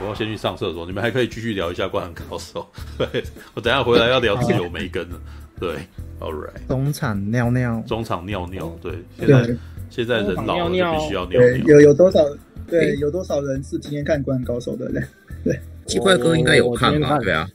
[0.00, 2.66] 我要先去上厕所，你们还可以继续聊一下《灌篮高手》。
[3.12, 3.22] 对，
[3.54, 5.20] 我等下回来要聊自由梅根了。
[5.60, 5.74] 对
[6.20, 6.66] ，All right。
[6.68, 8.74] 中场尿尿，中场尿尿。
[8.80, 9.56] 对，现在
[9.90, 11.66] 现在人老了就必须要尿尿。
[11.66, 12.24] 有有多少？
[12.66, 15.06] 对，有多少人是今天看《灌篮高手》的人？
[15.44, 17.18] 对，鸡块哥应该有看吧？
[17.18, 17.46] 对啊，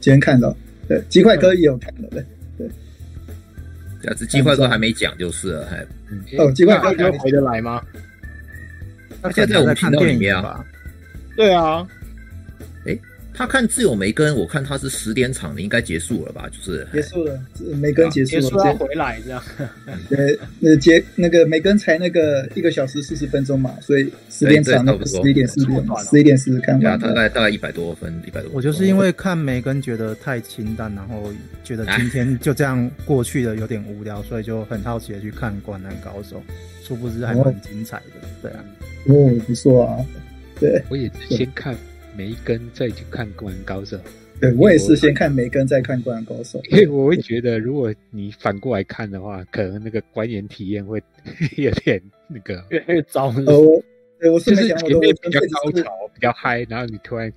[0.00, 0.56] 今天看到。
[0.88, 2.08] 对，鸡块哥也有看的。
[2.08, 2.24] 对
[2.56, 2.66] 对。
[4.02, 5.82] 这次鸡块哥还没讲就是了，还。
[6.38, 7.82] 哦，鸡块哥还回得来吗？
[9.20, 10.64] 他现在在我们频道里面啊。
[11.38, 11.86] 对啊。
[12.84, 12.98] 哎，
[13.32, 16.48] 他看自由梅根，我看他是十点场的，应该结束了吧？
[16.50, 17.40] 就是结束了，
[17.76, 19.40] 梅根结束了，结束回来这样。
[20.10, 25.66] 对，那结那个梅根才那个一个小时四十分钟嘛，所以十点场那十一点四十，
[26.10, 26.98] 十一点四十看完。
[26.98, 28.50] 大概大概一百多分，一百多。
[28.52, 31.32] 我就是因为看梅根觉得太清淡，然后
[31.62, 36.42] 觉得今天就这样过去了，有点无聊，所以就很好奇的去看《灌篮高手》，
[36.86, 38.26] 殊不知还蛮精彩的。
[38.42, 38.64] 对啊。
[39.06, 40.04] 哦，不错啊！
[40.60, 41.76] 对，我也是先看
[42.16, 43.96] 梅根，再去看《灌篮高手》。
[44.40, 46.60] 对，我也是先看梅根，再看《灌篮高手》。
[46.70, 51.02] 因为我会觉得，如果你反过来看的话，可能那个观演体验会
[51.56, 53.28] 有点那个越来越糟。
[53.28, 53.82] 哦，
[54.20, 57.32] 对，我是前面比较高潮、比较嗨，然后你突然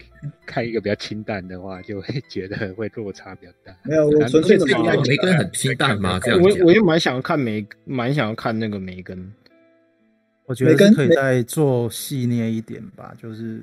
[0.46, 3.76] 看一个比较清淡的话，就会觉得会落差比较大。
[3.84, 6.20] 没有，我纯粹的梅根很清淡嘛？
[6.24, 9.32] 这样我我也蛮想要看梅，蛮想要看那个梅根。
[10.52, 13.62] 我觉得可以再做细腻一点吧，就是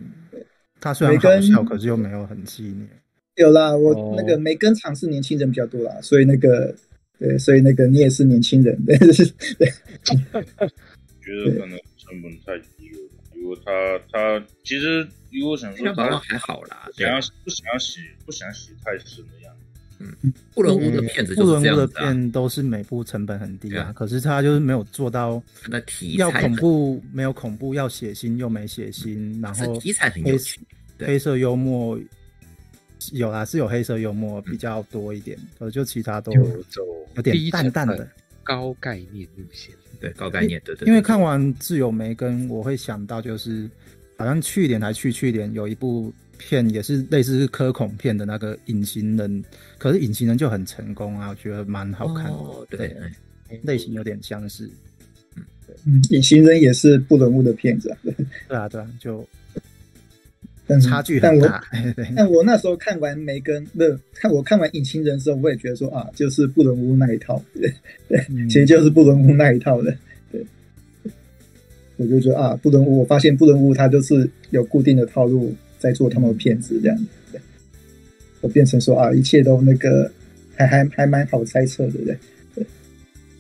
[0.81, 2.89] 他虽然好笑，可是又没有很细腻。
[3.35, 6.75] 有啦，我那个梅根场是年轻人比较多啦，所以那个
[7.19, 8.97] 对，所以那个你也是年轻人，对
[9.59, 9.71] 对。
[11.21, 12.99] 觉得可能成本太低了，
[13.35, 19.23] 如果他他其实如果想说他还好啦，想要不想要洗不想洗太深。
[20.01, 30.61] 嗯，布伦屋的片子，布伦屋的片都是每部成本很低啊，可是他就是没有做到那题要恐怖没有恐怖，要血腥又没血腥，然后题材很有趣，
[30.99, 31.99] 黑色幽默
[33.13, 38.09] 有啦，是有黑色幽默比较多一点，可就其他都有点淡淡的。
[38.45, 40.87] 高概念路线，对高概念，对对。
[40.87, 43.69] 因为看完自由梅根，我会想到就是
[44.17, 46.13] 好像去年还去去年有一部。
[46.39, 49.45] 片也是类似是科恐片的那个隐形人，
[49.77, 52.33] 可是隐形人就很成功啊，我觉得蛮好看的。
[52.33, 52.97] 哦、对，
[53.49, 54.71] 对类型有点相似。
[55.37, 57.99] 嗯，对，隐形人也是布伦屋的片子啊。
[58.03, 58.15] 对，
[58.49, 59.27] 对啊，对啊，就
[60.67, 61.63] 但差距很大。
[61.73, 67.43] 但我，但我那时候看完梅根，不是看我看完隐形人的时候，我也觉得说啊，就是布伦屋那一套。
[67.55, 67.73] 对，
[68.09, 69.97] 对嗯、其实就是布伦屋那一套的。
[70.31, 70.45] 对，
[71.97, 75.55] 我就觉得啊，布伦屋，我发现布伦屋它就是有固定的套路。
[75.79, 77.41] 在做他们的片子这样子，对，
[78.41, 80.11] 我变成说啊，一切都那个
[80.57, 82.19] 还还还蛮好猜测的，对不对？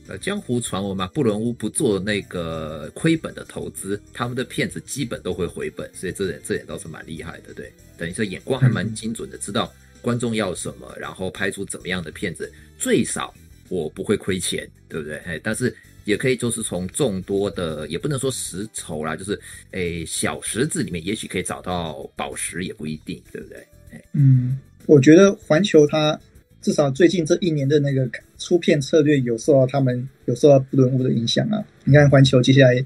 [0.06, 7.70] 呃，江湖传闻嘛，布伦屋不做那个亏本的投资，他们的片子基本都会回本，所以这点这点倒是蛮厉害的，对。
[7.96, 13.34] 等于说眼光还蛮精准的，知道观众要什么，然后拍出怎么样的片子，最少
[13.68, 15.18] 我不会亏钱，对不对？
[15.18, 15.74] 哎，但是。
[16.08, 19.38] 也可以，就是从众多的，也不能说石头啦，就是
[19.72, 23.66] 诶小石子里面，也许可以找到宝石，也不一定，对不对？
[24.14, 26.18] 嗯，我觉得环球它
[26.62, 28.08] 至少最近这一年的那个
[28.38, 31.62] 出片策略有受到他们有受到布伦屋的影响啊。
[31.84, 32.82] 你看环球接下来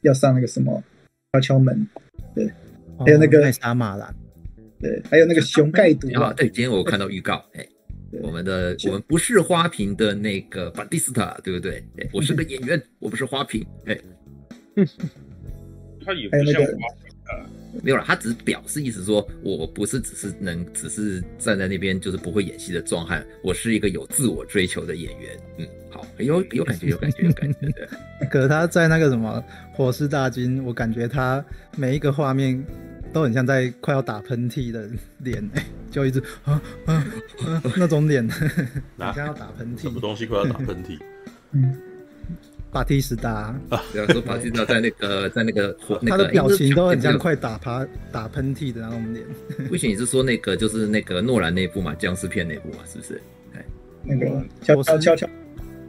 [0.00, 0.82] 要上那个什么
[1.32, 1.86] 敲敲门，
[2.34, 2.50] 对，
[2.98, 4.12] 还有那个艾莎玛兰，
[4.80, 7.64] 对，还有那个熊盖 毒啊，对，今天我看到预告，哎。
[8.22, 11.82] 我们的我们不是花瓶的那个巴蒂斯塔，对不对？
[12.12, 13.64] 我是个演员， 我不是花瓶。
[13.86, 13.98] 哎，
[16.04, 17.46] 他也不像花瓶啊，
[17.82, 25.38] 没有了，他只是表示意思说，我不是只是能只是站在那边就是不会演戏的壮汉，我是一个有自我追求的演员。
[25.58, 27.58] 嗯，好，有有感觉，有感觉，有感觉。
[27.70, 27.88] 对，
[28.30, 29.42] 可是他在那个什么
[29.72, 31.44] 火势大军，我感觉他
[31.76, 32.64] 每一个画面。
[33.12, 35.48] 都很像在快要打喷嚏的脸，
[35.94, 38.28] 就一直啊啊啊那种脸，
[38.98, 39.82] 好像要打喷嚏。
[39.82, 40.98] 什么东西快要打喷嚏？
[41.52, 41.72] 嗯，
[42.72, 49.24] 巴蒂斯达啊，比方说巴蒂斯达在那个在那个他的表情都很像快打趴打喷嚏的那种脸。
[49.70, 53.22] 不行，你是说那个就是那个诺兰那部嘛，僵尸片那部嘛，是不是？
[53.54, 53.64] 哎，
[54.02, 55.28] 那个悄悄悄悄，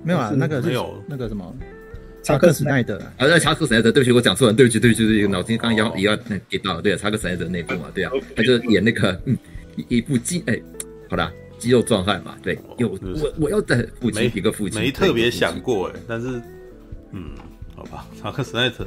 [0.03, 1.56] 没有啊，那个没有那个什么。
[2.21, 6.18] 查克·史奈德啊，那查克·史奈德，对不起，我讲错了，对不起，对不起，对不起脑筋刚刚要也要
[6.50, 9.38] 给到，对啊，查克·史奈德那部嘛，对啊，他就演那个嗯
[9.89, 10.60] 一部肌哎，
[11.10, 16.42] 好啦，肌肉壮汉嘛，对，有我我要在父亲一个父亲，没特别想过哎，但是
[17.12, 17.31] 嗯，
[17.75, 18.86] 好吧， 查克·史奈特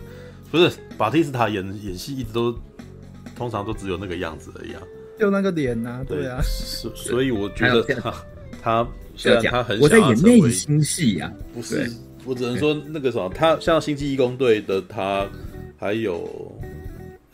[0.50, 2.56] 不是巴蒂斯塔演演戏一直都
[3.36, 4.82] 通常都只有那个样子而已啊，
[5.18, 8.14] 就那个脸呐，对啊，所所以我觉得他
[8.62, 11.90] 他虽然他很我在演内心戏呀，不是。
[12.24, 15.26] 我只能说那个什么，他像《星际义工队》的他，
[15.78, 16.28] 还有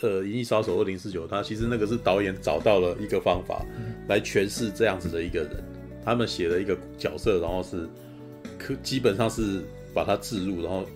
[0.05, 3.65] 呃《银翼杀手二零四九》，他其实那个是导演找到了一个方法
[4.07, 5.51] 来诠释这样子的一个人。
[6.05, 7.89] 他们写了一个角色，然后是
[8.59, 9.63] 可基本上是
[9.95, 10.87] 把他置入，然后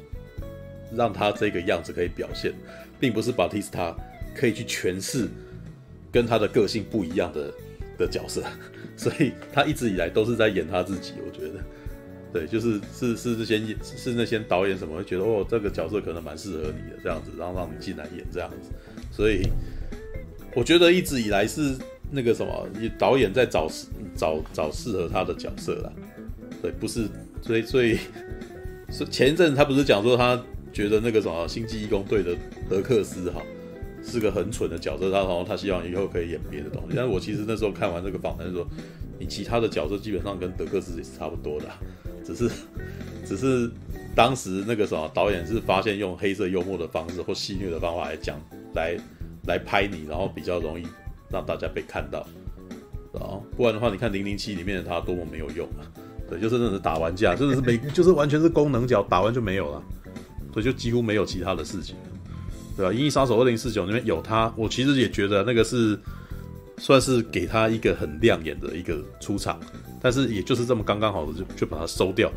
[0.95, 2.53] 让他这个样子可以表现，
[3.01, 3.97] 并不是巴蒂斯塔
[4.37, 5.27] 可以去诠释
[6.13, 7.51] 跟他的个性不一样的
[7.97, 8.43] 的角色，
[8.99, 11.15] 所以他一直以来都是在演他自己。
[11.27, 11.61] 我觉得，
[12.31, 18.71] 对，就是是是这些是那些导演什么会觉得哦，这个角色可能蛮适合你的这样子，然后让你进来演这样子。
[19.19, 19.43] 所以
[20.55, 21.77] 我觉得一直以来是。
[22.11, 22.67] 那个什么，
[22.99, 23.71] 导演在找
[24.17, 25.93] 找找适合他的角色啦，
[26.63, 27.07] 对，不是，
[27.43, 27.99] 所以所以
[28.91, 30.43] 是前一阵他不是讲说他
[30.73, 32.35] 觉得那个什么星际义工队的
[32.67, 33.43] 德克斯哈
[34.03, 36.95] 是个很蠢的角色，他然后他希望以后可以演别的东西。
[36.97, 38.67] 但是我其实那时候看完这个访谈说，
[39.19, 41.67] 你其他的角色基本上跟德克斯也是差不多的，
[42.25, 42.51] 只是
[43.27, 43.71] 只是
[44.19, 48.37] 当时那个什么导演是发现用黑色幽默的方式或戏谑的方法来讲
[48.75, 48.99] 来
[49.47, 50.85] 来拍你，然后比较容易。
[51.31, 52.21] 让大家被看到，
[53.13, 55.85] 啊，不然的话，你看《零零七》里面的他多么没有用啊！
[56.27, 59.83] 对，就是那种打完架，真的是没，就是完全是功能角，打完就没有了，
[60.55, 61.95] 所以就几乎没有其他的事情，
[62.79, 62.91] 对吧？
[62.95, 66.01] 《银翼杀手二零四九》里面有他，我其实也觉得那个是
[66.79, 69.61] 算是给他一个很亮眼的一个出场，
[70.01, 72.33] 但是也就是这么刚刚好的就就把它收掉，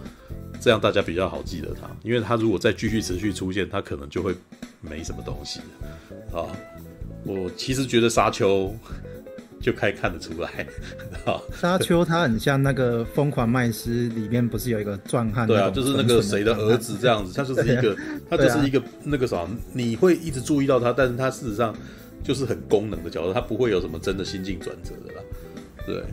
[0.61, 4.35] 这样大家比较好记得他，因为他如果再继续持续出现，他可能就会
[4.79, 5.59] 没什么东西
[6.31, 6.45] 啊。
[7.23, 8.71] 我其实觉得沙丘
[9.59, 10.65] 就可以看得出来，
[11.53, 15.47] 沙丘它很像那个《疯狂麦斯》里面不是有一个壮汉？
[15.47, 17.95] 对啊，就是那个谁的儿子这样子，他就是一个，
[18.29, 21.75] 他就是一个那个啥，你会一直注意到他，但是他事实上
[22.23, 25.21] 就是很功能的角色，他不会有什么真的心境转折的啦。
[25.87, 26.03] 对，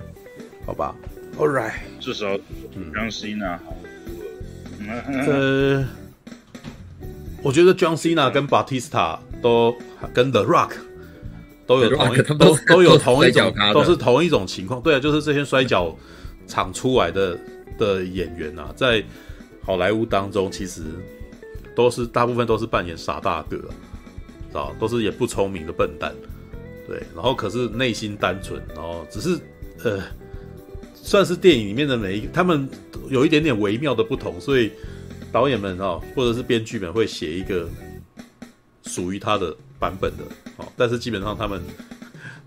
[0.67, 0.95] 好吧
[1.39, 2.27] ，All right，至少
[2.93, 3.75] 让 Cena 好。
[4.87, 5.85] 呃，
[7.43, 9.77] 我觉得 John Cena 跟 Batista 都
[10.13, 10.73] 跟 The Rock。
[11.67, 15.95] 都有同一都都，有同一种都是同一种情况，对啊，就是这些摔角
[16.47, 17.39] 场出来的
[17.79, 19.05] 的演员啊，在
[19.63, 20.81] 好莱坞当中，其实
[21.77, 23.59] 都是大部分都是扮演傻大个，
[24.59, 26.11] 啊，都是也不聪明的笨蛋，
[26.87, 29.39] 对，然后可是内心单纯，然后只是
[29.85, 30.03] 呃，
[31.09, 32.69] 算是电影里面的每一个，他们
[33.09, 34.71] 有一点点微妙的不同，所以
[35.33, 37.67] 导演们啊，或者是编剧们会写一个
[38.85, 40.25] 属于他的版本的。
[40.59, 41.63] 哦，但是基本上他们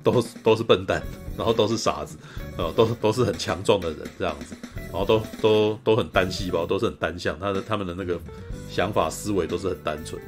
[0.04, 1.02] 都都是笨蛋，
[1.36, 2.16] 然后都是傻子，
[2.56, 8.20] 哦，都都是很强壮的人这样子，然后都都都很单细胞，都是很单向，他的他们的那个
[8.70, 10.22] 想法思维都是很单纯。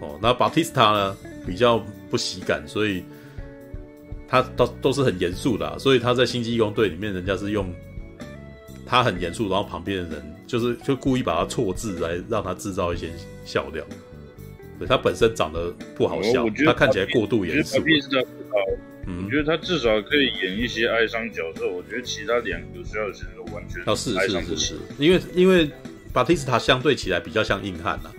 [0.00, 1.14] 哦，那巴蒂斯塔呢
[1.46, 3.04] 比较不喜感，所以
[4.28, 7.74] 他都都是很严肃的啊，所以他在星际义工队里面，人家是用
[8.86, 13.10] 他很严肃，然后旁边的人就是就故意把他错字来让他制造一些
[13.44, 13.84] 笑料。
[14.78, 17.82] 对，他本身长得不好笑，我觉得他看起来过度严肃。
[19.06, 21.66] 嗯，我觉得他至少可以演一些哀伤角色。
[21.66, 25.70] 我觉得其他两个需要选择完全哦，是是是是，因为因为
[26.12, 28.10] 巴蒂斯塔相对起来比较像硬汉呐。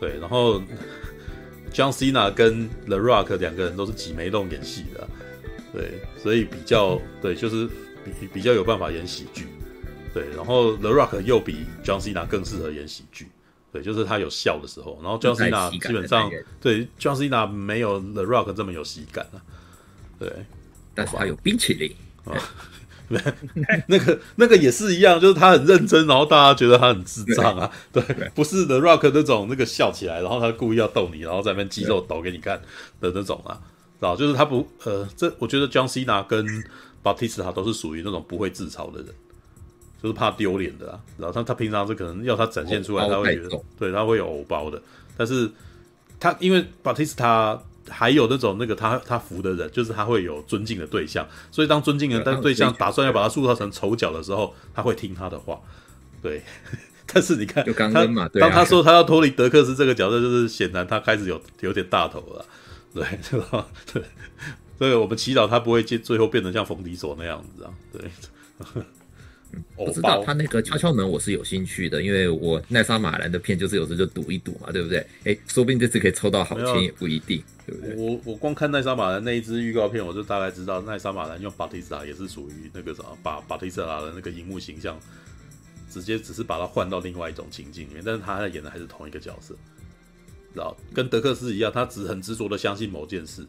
[0.00, 0.60] 对，然后
[1.74, 5.06] John Cena 跟 The Rock 两个人都是挤眉弄眼戏的，
[5.74, 7.66] 对，所以比较对，就是
[8.04, 9.48] 比比较有办法演喜剧。
[10.14, 13.26] 对，然后 The Rock 又比 John Cena 更适合演喜剧。
[13.72, 19.42] 对，就是他有笑的时候，然后 John Cena 基本上对 John Cena 没有 The Rock 这么有喜感啊，
[20.16, 20.32] 对，
[20.94, 21.92] 但是他有冰淇淋。
[22.24, 22.32] 啊，
[23.88, 28.00] 那个那个也是一样，就是他很认真，然后大家觉得他很智障啊，对，
[28.34, 32.62] 不是 The Rock 那种那个笑起来，然后他故意要逗你，然后在那边肌肉抖给你看
[33.00, 33.73] 的那种啊，知
[34.04, 34.14] 道？
[34.14, 36.46] 就是他不呃，这我觉得 John Cena 跟
[37.02, 39.08] Batista 都是属于那种不会自嘲的人。
[40.02, 44.78] 就是怕丢脸的啦，然后他他平常是可能要他展现出来，他会觉得，对，他会有偶包的。
[45.16, 45.50] 但是
[46.20, 47.58] 他因为巴蒂斯塔
[47.88, 55.58] 还有那种那个他他服的人，就是他会有尊敬的对象，所以当尊敬的但对象打算要把他塑造成丑角的时候，他会听他的话。
[56.20, 56.42] 对，
[57.10, 58.06] 但是你看他
[58.38, 62.44] 当他说他要脱离德克斯这个角色，就是显然他开始有有点大头了。
[62.94, 63.68] 对， 对吧？
[63.92, 64.02] 对，
[64.78, 67.74] 所以我们祈祷他不会最最后变成像冯迪索那样子啊。
[67.92, 68.10] 对。
[69.76, 75.06] 我知道他那个敲敲门，我是有兴趣的，因为我奈莎马兰的片就是有时候就赌一赌嘛，对不对？
[75.22, 77.94] 哎，说不定这次可以抽到好签也不一定，对不对？
[77.94, 84.98] 我我光看奈莎马兰那一支预告片，我就大概知道奈莎马兰用巴蒂斯塔也是属于那个什么，把巴蒂斯塔的那个荧幕形象
[85.88, 89.54] 直接只是把它换到另外一种情境里面，但是他演的还是同一个角色，
[90.54, 90.74] 知道？
[90.94, 93.46] 跟德克斯一样，他只很执着的相信某件事，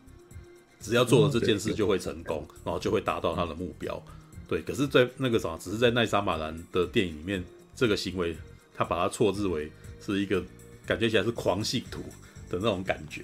[0.82, 4.02] 只要做了这件事就会成功，然后就会达到他的目标。
[4.48, 7.44] 对，可是，在那个啥，只是在奈莎马兰的电影里面，
[7.76, 8.36] 这个行为
[8.76, 9.72] 他把它错置为
[10.06, 10.44] 是一个
[10.86, 12.02] 感觉起来是狂信徒
[12.50, 13.24] 的那种感觉，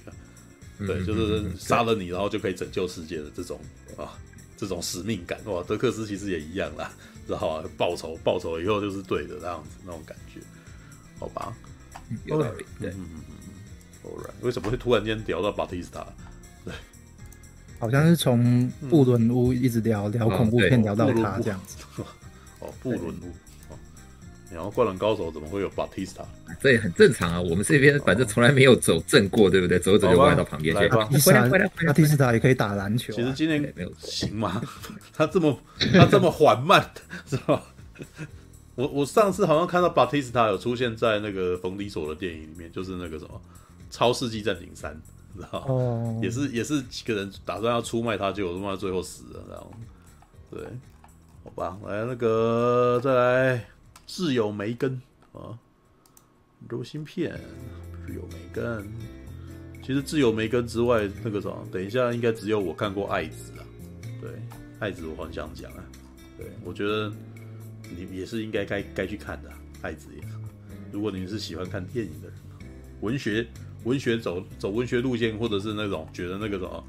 [0.79, 3.59] 对，就是杀了你，然后就可以拯救世界的这种
[3.97, 4.17] 啊，
[4.57, 5.61] 这种使命感哇。
[5.63, 6.91] 德克斯其实也一样啦，
[7.27, 7.69] 知道吧？
[7.77, 10.39] 报仇，报仇以后就是对的那样子那种感觉，
[11.19, 11.55] 好吧？
[12.25, 13.21] 有道理，对，嗯
[14.41, 16.05] 为什么会突然间聊到巴蒂斯塔？
[16.65, 16.73] 对，
[17.79, 21.77] 好像是从布伦屋一直聊聊恐怖片，聊到他这样子。
[22.59, 23.33] 哦，布伦屋。
[24.53, 26.25] 然后灌篮高手怎么会有巴蒂斯塔？
[26.59, 29.79] 这也很正常啊，我们这边反正从来没有走正过，对不对？
[29.79, 30.89] 走走就歪到旁边去。
[30.89, 31.05] 巴
[31.93, 33.13] 蒂斯塔也可以打篮球。
[33.13, 34.61] 其实今年没有行吗？
[35.15, 35.57] 他这么
[35.93, 36.85] 他这么缓慢，
[37.25, 37.63] 是吧？
[38.75, 43.29] 我我上次好像看到巴蒂斯塔有出现在那个冯迪索的电影里面，就是那个什么
[43.91, 44.91] 《超世纪战警三》，
[45.37, 49.71] 知道哦，也是也是几个人打算要出卖他，结果他妈最后死了，然后
[50.49, 50.65] 对，
[51.43, 53.63] 好吧，来那个再来。
[54.07, 55.57] 挚友梅根啊，
[56.67, 57.39] 柔芯片，
[58.05, 58.85] 挚友梅根。
[59.81, 63.63] 其实挚友梅根之外，那个什么，等一下应该只有我看过爱子啊。
[64.19, 64.29] 对，
[64.79, 65.83] 爱子我很想讲啊。
[66.37, 67.09] 对，我觉得
[67.89, 69.49] 你也是应该该该去看的，
[69.81, 70.21] 爱子也。
[70.91, 72.37] 如果你是喜欢看电影的人，
[72.99, 73.47] 文学
[73.83, 76.83] 文学走走文学路线，或者是那种觉得那个什么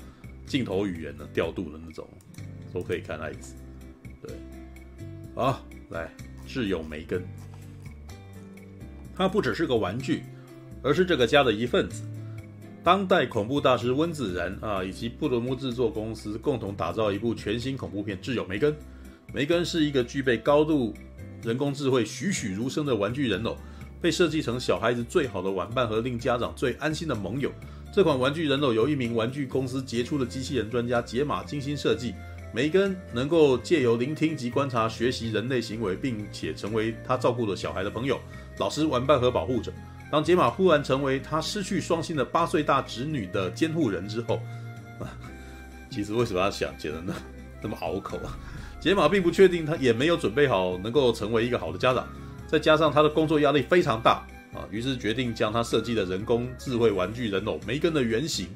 [0.46, 2.08] 镜头语言的调度的那种，
[2.72, 3.54] 都可以看爱子。
[4.20, 4.34] 对，
[5.34, 6.10] 好，来。
[6.44, 7.22] 挚友梅根，
[9.16, 10.22] 他不只是个玩具，
[10.82, 12.02] 而是这个家的一份子。
[12.84, 18.72] 当代恐怖大师温子仁啊，以及布伦屋制作公司共同打造一部全新恐怖片《挚友梅根》。
[19.32, 20.92] 梅根是一个具备高度
[21.42, 23.56] 人工智慧、栩栩如生的玩具人偶，
[24.02, 27.50] 被设计成小孩子最好的玩伴和令家长最安心的盟友。
[27.94, 32.14] 这款玩具人偶由一名玩具公司杰出的机器人专家杰玛精心设计。
[32.54, 38.20] 梅根能够借由聆听及观察学习人类行为，并且成为他照顾的小孩的朋友、
[38.58, 39.72] 老师、玩伴和保护者。
[40.10, 44.34] 当杰玛忽然成为他失去双亲的八岁大侄女的监护人之后，
[44.98, 45.08] 啊，
[45.90, 47.14] 其实为什么要想写的那
[47.62, 48.36] 那么拗口啊？
[48.78, 52.06] 杰玛并不确定，他也没有准备好能够成为一个好的家长，
[52.52, 58.46] 再加上他的工作压力非常大啊，于是决定将他设计的人工智慧玩具人偶梅根的原型。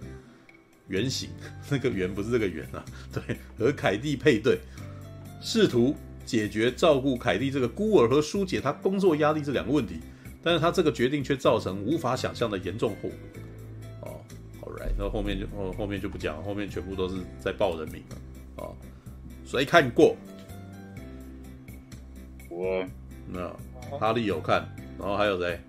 [0.88, 1.30] 原型，
[1.70, 4.60] 那个圆不是这个圆啊，对，和凯蒂配对，
[5.40, 9.98] 试图解决照顾凯蒂这个孤儿和疏解他工作压力这两个问题，
[10.42, 13.10] 但是他这个决定却造成无法想象的严重后果。
[14.02, 14.20] 哦
[14.60, 18.16] ，Alright，那后面就后后面就不讲，后面全部都是在报人名了。
[18.56, 18.76] 哦，
[19.46, 20.14] 谁看过？
[22.50, 22.84] 我，
[23.28, 23.40] 那
[23.90, 24.66] 哈利有看，
[24.98, 25.60] 然后还有谁？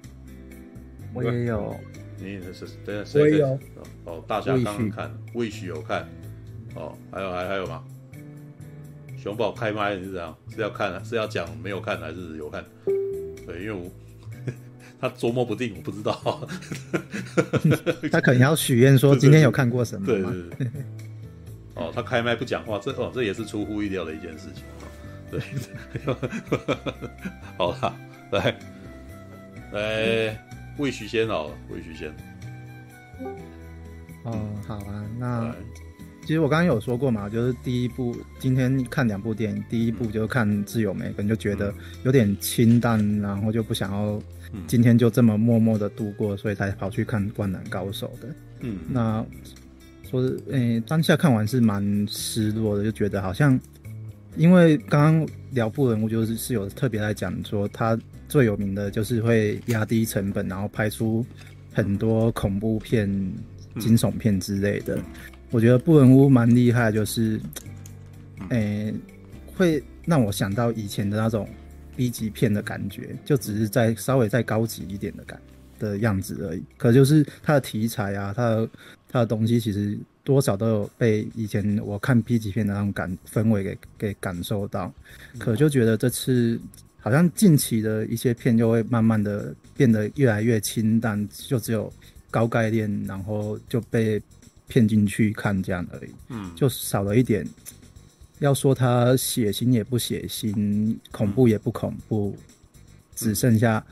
[1.13, 1.75] 我也有。
[2.19, 2.65] 你等下
[3.05, 3.59] 谁在？
[4.05, 6.07] 哦，大侠刚刚看，魏许有看，
[6.75, 7.83] 哦，还有还还有吗？
[9.15, 12.65] 熊宝开麦是这样，是要看是要讲没有看还是有看？
[13.45, 13.89] 对，因为我
[14.99, 16.47] 他琢磨不定，我不知道。
[18.11, 20.07] 他可能要许愿说 今天有看过什么？
[20.07, 20.67] 对对对。
[21.75, 24.63] 哦，他开麦不讲话，这哦这也是出乎意料的一件事情。
[25.29, 25.39] 对，
[27.57, 27.95] 好了，
[28.31, 28.55] 来
[29.71, 30.43] 来。
[30.77, 32.07] 魏许先好了，魏许先。
[34.21, 35.55] 哦，好啊，那
[36.21, 44.21] 其实我刚刚有说过嘛，就是第一部今天看两部电影，第一部就看《挚友梅根》，就觉得有点清淡，然后就不想要
[44.67, 48.27] 今天就这么默默的度过，所以才跑去看《灌篮高手》的。
[48.59, 49.25] 嗯，那
[50.03, 53.59] 说是，诶、欸，当下看完是蛮失落的，就觉得好像
[54.35, 57.97] 因为刚刚聊布人物就是是有特别来讲说他。
[58.27, 61.25] 最有名的就是会压低成本，然后拍出
[61.73, 63.07] 很多恐怖片、
[63.79, 64.99] 惊悚片之类的。
[65.49, 67.39] 我觉得布伦屋蛮厉害，就是，
[68.49, 68.93] 诶、欸，
[69.55, 71.47] 会让我想到以前的那种
[71.95, 75.39] B 级片的感觉，就只是在稍微再高级一点的感
[75.79, 76.61] 的样子而已。
[76.77, 78.69] 可就是它的题材啊，它的
[79.09, 84.93] 它的东西，其实多少都有被以前我看 B 级片的那种感氛围给给感受到。
[85.37, 86.59] 可就觉得这次。
[86.99, 91.91] 好像近期的一些片就会慢慢的变得越来越清淡，就只有
[92.29, 94.21] 高概念，然后就被
[94.67, 96.09] 骗进去看这样而已。
[96.29, 97.47] 嗯，就少了一点。
[98.39, 102.43] 要说它血腥也不血腥，恐怖也不恐怖，嗯、
[103.15, 103.83] 只剩下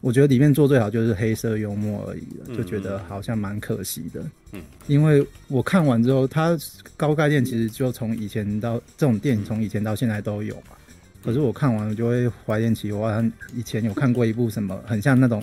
[0.00, 4.22] 我觉得里面做最好就是黑色幽默而已了，就觉得好像蛮可惜的。
[4.52, 6.56] 嗯，因为我看完之后，它
[6.96, 10.76] 高概念其实就从以前到这种电影从以前到现在都有嘛。
[11.26, 15.42] 可是我看完我就会怀念起我好像以前有看过一部什么很像那种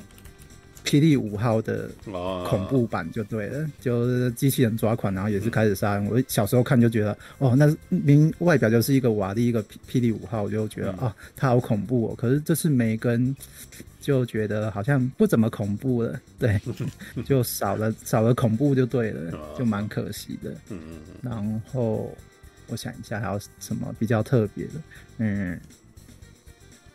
[0.86, 1.90] 霹雳五号的
[2.46, 6.06] 恐怖版就对了，就是机器人抓狂，然后也是开始杀人。
[6.08, 12.16] 我小时候看就觉得，哦，那明外表就是一个瓦力一个霹雳五号，我就觉得啊，它好恐怖哦。
[12.18, 13.34] 可是这次梅根
[14.02, 16.60] 就觉得好像不怎么恐怖了，对，
[17.24, 20.52] 就少了少了恐怖就对了，就蛮可惜的。
[20.70, 22.14] 嗯嗯然后
[22.74, 24.74] 我想一下还有什么比较特别的，
[25.20, 25.62] 嗯，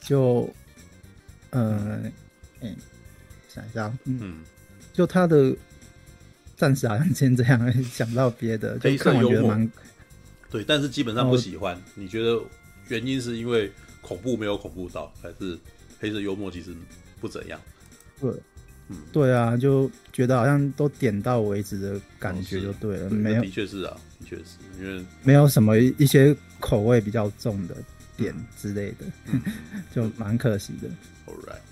[0.01, 0.53] 就。
[1.51, 1.99] 呃，
[2.61, 2.77] 嗯，
[3.49, 4.45] 想一下，嗯，
[4.93, 5.57] 就他的
[6.59, 8.79] 暂时好像先这样，想不到别的。
[8.83, 9.57] 黑色幽默，
[10.51, 11.81] 对，但是基本上不喜欢。
[11.95, 12.39] 你觉得
[12.89, 15.59] 原因是因为恐怖没有恐怖到，还是
[15.99, 16.77] 黑色幽默其实
[17.19, 17.59] 不怎样？
[18.21, 18.31] 对，
[18.89, 24.43] 嗯，对啊，就觉得好像都点到为止的感觉就对了，没有，的确是啊，的确是
[24.81, 27.75] 因为没有什么一些口味比较重的
[28.17, 29.07] 点之类的，
[29.95, 30.89] 就蛮可惜的。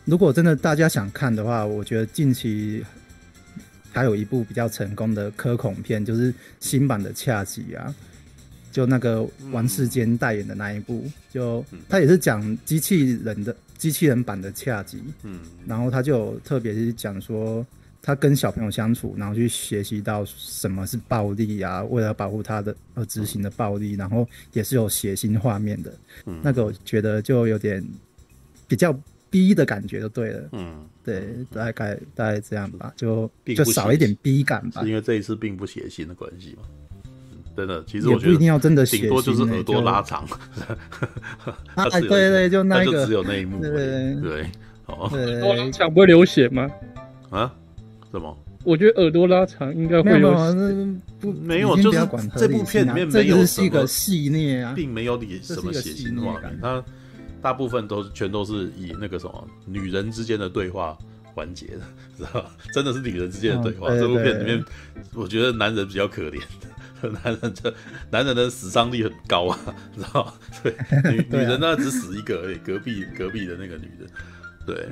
[0.04, 2.85] 如果真的大家想看的话，我觉得近期
[3.90, 7.92] 还有一部比较成功的科恐片，就是新版的《恰吉》啊，
[8.70, 17.64] 就那个王世坚代言的那一部，就他也是讲机器人的机器人版的《恰吉》，嗯，然后他就特别是讲说
[18.02, 25.92] 他跟小朋友相处，然后去学习到什么是暴力啊，为了保护他的而执行的暴力，然后也是有血腥画面的，
[26.42, 27.85] 那个我觉得就有点
[28.66, 28.99] 比较。
[29.28, 34.80] 逼的感觉就对了，嗯，对，大概大概这样吧，就就少一点逼感吧。
[34.80, 36.62] 是因为这一次并不血腥的关系吗？
[37.56, 40.25] 真的，其实我觉得不一定要真的顶多就是耳朵拉长。
[41.75, 43.70] 啊， 对对，就那个，只有那一幕，对
[44.20, 44.46] 对，
[44.86, 46.68] 哦， 耳朵拉长不会流血吗？
[47.30, 47.52] 啊？
[48.12, 48.36] 什么？
[48.64, 51.98] 我觉得耳朵拉长应该会有血，不没有，就是
[52.36, 56.82] 这部片里面没有是一个系列啊，并没有你什么血腥画面，它。
[57.42, 60.98] 大部分都是全都是以那个什么女人之间的对话
[61.36, 61.80] 完结的，
[62.18, 62.50] 知道吧？
[62.72, 63.86] 真的是女人之间的对话。
[63.86, 64.64] 哦、对对对，这部片里面，
[65.14, 66.40] 我觉得男人比较可怜，
[67.02, 67.74] 男人这
[68.10, 69.58] 男人的死伤率很高啊，
[69.94, 70.34] 知道？
[70.62, 70.74] 对，
[71.12, 74.08] 女女人呢只死一个而已，隔壁隔壁的那个女人。
[74.66, 74.88] 对，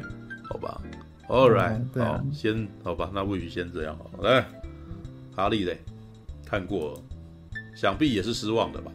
[0.48, 0.80] 好吧
[1.28, 4.30] ，All right，、好，先好吧，那不许先这样好了。
[4.30, 4.46] 来，
[5.34, 5.78] 哈利嘞，
[6.46, 7.02] 看过了，
[7.74, 8.92] 想必也是失望的吧？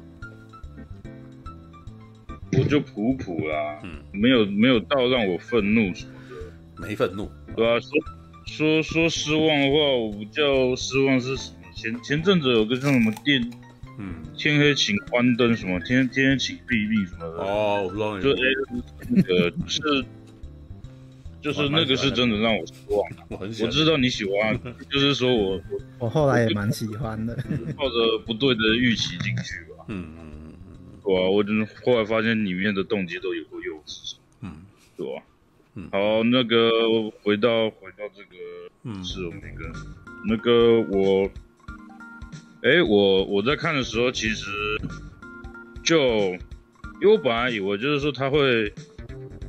[2.54, 7.90] 我就普普啦，嗯，没有没有到让我愤怒什么的，没愤怒，对啊，说
[8.46, 11.36] 说说失望的话，我比较失望是？
[11.80, 13.42] 前前阵子有个像什么电，
[13.98, 18.44] 嗯，天黑请关灯什么，天天黑请闭闭什么的，哦，我知道，就哎，
[19.10, 19.80] 那个是，
[21.42, 24.60] 就是那个是真的让我失望， 我很喜欢，我知道你喜欢，
[24.92, 27.34] 就是说我我我后来也蛮喜欢的，
[27.78, 30.26] 抱着不对的预期进去吧，嗯嗯。
[31.02, 34.52] 对啊，我真的后来发现里面的动机都有过幼稚，嗯，
[34.98, 35.24] 对吧？
[35.76, 38.36] 嗯，好，那个回到回到这个，
[38.84, 39.72] 嗯，是我们那个
[40.28, 41.32] 那个我，
[42.64, 44.46] 哎、欸，我我在看的时候，其实
[45.84, 45.98] 就
[47.02, 48.74] 因为我本来以为就是说他会。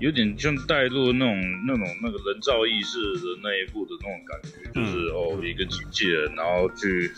[0.00, 7.12] 有点像带入那种那种那个人造意识的那一步的那种感觉，嗯、就是哦，一个机器人，然后去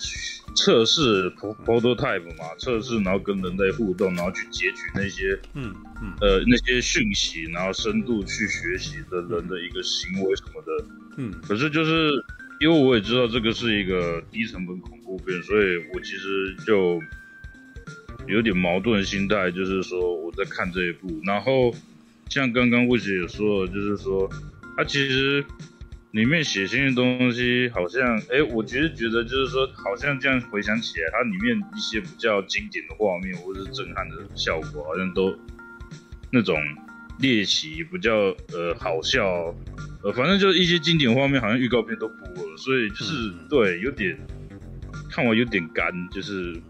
[0.57, 10.85] 测试 prototype 嘛，测试，然后跟人类互动，然后去截取那些嗯嗯呃那些讯息，然后深度去学习的人的一个行为什么的，
[11.19, 12.11] 嗯，可是就是
[12.59, 14.99] 因为我也知道这个是一个低成本恐
[15.43, 17.01] 所以我其实就
[18.27, 21.75] 有点矛盾心态，就是说我在看这一部，然后。
[22.31, 24.27] 像刚刚魏姐也说了，就是说，
[24.75, 25.45] 它其实
[26.13, 35.39] 里面血腥的东西，好像，哎、欸，我其实觉得，就是说，好像这样回想起来，它里面一些比较经典的画面或者是震撼的效果，好像都
[36.31, 36.57] 那种
[37.19, 39.55] 猎奇，比较呃好笑，
[40.03, 44.19] 呃，反正就是一些经典画面，好像预告片都播了，所以就是、嗯、对，有点
[45.13, 46.61] 看完有点干，就是。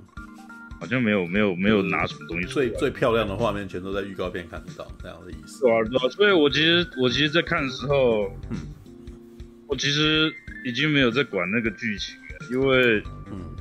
[0.83, 5.61] 好像没有没有没有拿什么东西出来，最最漂亮的画面全都在预告片看得到，这样的意思。
[5.61, 8.57] 对啊，对啊，所以我其实我其实，在看的时候，嗯，
[9.69, 13.01] 我其实已经没有在管那个剧情了，因为，
[13.31, 13.55] 嗯，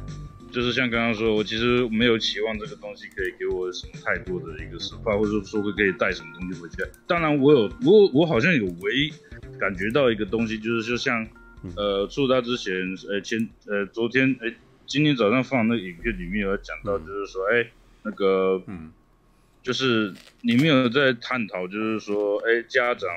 [0.52, 6.78] 就是像刚刚说，我其实没有期望这个东西可以给我什么太多的一个实话，或者说会可以带什么东西回去。
[7.06, 9.14] 当然，我有我我好像有唯一
[9.60, 11.28] 感觉到一个东西，就是就像，
[11.76, 12.74] 呃，出道之前，
[13.12, 14.52] 呃，前呃昨天，哎。
[14.92, 17.72] 今天早上放那个影片里面有讲到，就是说，哎、嗯欸，
[18.04, 18.92] 那个，嗯，
[19.64, 23.10] 就是里面有在探讨，就是说，哎、欸，家长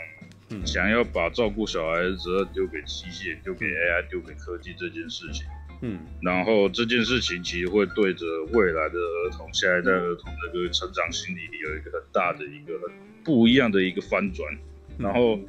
[0.64, 5.44] 想要把照顾小孩子丢给机械、丢给 AI、丢给科技这件事情，
[5.80, 12.92] 嗯，然后这件事情其实会对着未来的儿童、下一代儿童的这个成长心理有一个很大的一个很
[13.24, 14.48] 不一样的一个翻转，
[14.96, 15.40] 然后。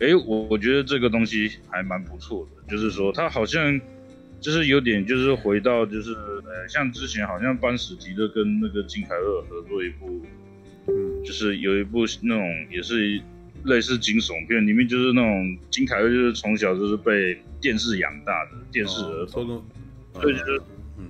[0.00, 3.80] 哎，我我觉得这个东西还蛮不错的，就是说他好像
[4.44, 10.22] 就是有点就是回到就是呃，像之前好像班史提的跟那个金凯瑞合作一部，
[10.86, 13.18] 嗯，就是有一部那种也是
[13.62, 19.64] 类似惊悚片，里面就是那种金凯瑞就是从小就是被电视养大的电视儿童，
[20.20, 20.60] 所以就是
[20.98, 21.06] 嗯，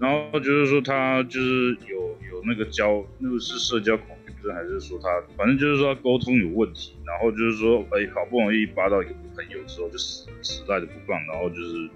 [0.00, 4.52] 然后就是说他就是有有那个交那个是社交恐惧症。
[4.52, 11.88] 还是说他，反正就是说他沟通有问题，然后就是说，哎，好不容易扒到一个朋友之后，就死死赖着不放，然后就是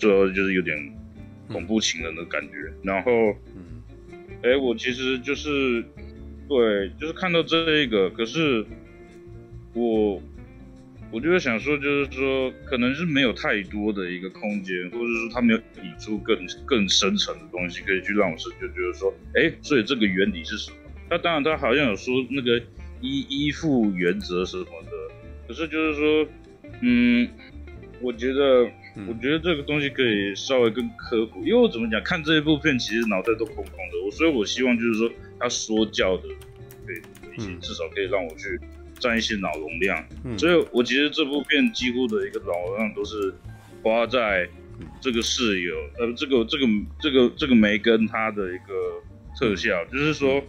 [0.00, 0.76] 最后就是有点
[1.46, 2.54] 恐怖情人的感觉。
[2.68, 3.12] 嗯、然后，
[3.54, 3.82] 嗯，
[4.42, 5.84] 哎，我其实就是
[6.48, 8.64] 对，就是看到这一个，可是
[9.74, 10.20] 我
[11.12, 20.76] 我就想说，就是说，可能是没有太多的一个空间，或者是说他没有引出更更深层的东西，可以去让我是就觉得说，哎，所以这个原理是什么？
[21.10, 22.58] 那当然，他好像有说那个
[23.00, 24.90] 依依附原则什么的，
[25.48, 26.28] 可是就是说，
[26.80, 27.28] 嗯，
[28.00, 28.70] 我觉得，
[29.08, 36.22] 我觉得这个东西可以稍微更科普，因为我怎么讲，看这一部片其实脑袋都空空的，我所以，我希望就是说，他说教的，
[36.86, 38.60] 可以一些至少可以让我去
[38.98, 40.04] 占一些脑容量，
[40.38, 43.32] 所以我其实这部片几乎的一个脑容量都是
[43.82, 44.48] 花在
[45.00, 46.66] 这个室友，呃，这个这个
[47.00, 49.02] 这个这个梅根他的一个
[49.38, 50.42] 特效，就是说。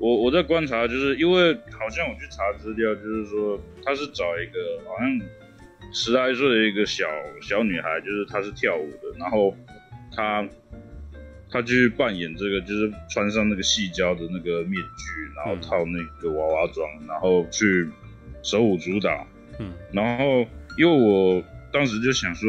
[0.00, 5.08] 我我在观察，就是因为好像我去查资料，就是说他是找一个好像
[5.92, 7.04] 十来岁的一个小
[7.40, 9.54] 小女孩，就是她是跳舞的，然后
[10.14, 10.48] 她
[11.50, 17.88] 她去扮演这个，就是穿上那个细胶的那个面具，然后套那个娃娃装，然后去
[18.42, 19.26] 手舞足蹈。
[19.58, 20.46] 嗯，然后
[20.78, 22.48] 因为我当时就想说，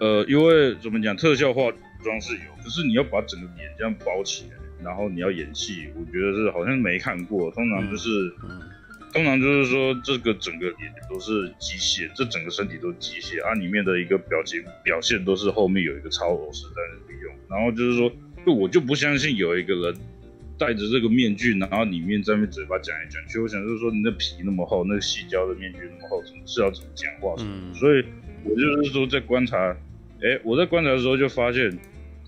[0.00, 1.62] 呃，因为怎么讲，特效化
[2.04, 4.56] 妆是有，可是你要把整个脸这样包起来。
[4.84, 7.50] 然后你要演戏，我觉得是好像没看过。
[7.52, 8.08] 通常就是，
[8.44, 8.60] 嗯、
[9.16, 17.34] 通常就是说这个整个脸都是机械，这整个身体都是机械，啊，里面的一个表情表现都是后面有一个超偶师在那里用。
[17.48, 18.12] 然后就是说，
[18.44, 19.96] 就我就不相信有一个人
[20.58, 23.40] 戴着这个面具，然后里面在那嘴巴讲来讲去。
[23.40, 27.34] 我想就是说，你的皮那么厚，那个细胶的面具那么厚，怎么是要怎么讲话？
[27.38, 28.04] 嗯、所以，
[28.44, 29.74] 我就是说在观察，
[30.20, 31.76] 哎，我在观察的时候就发现。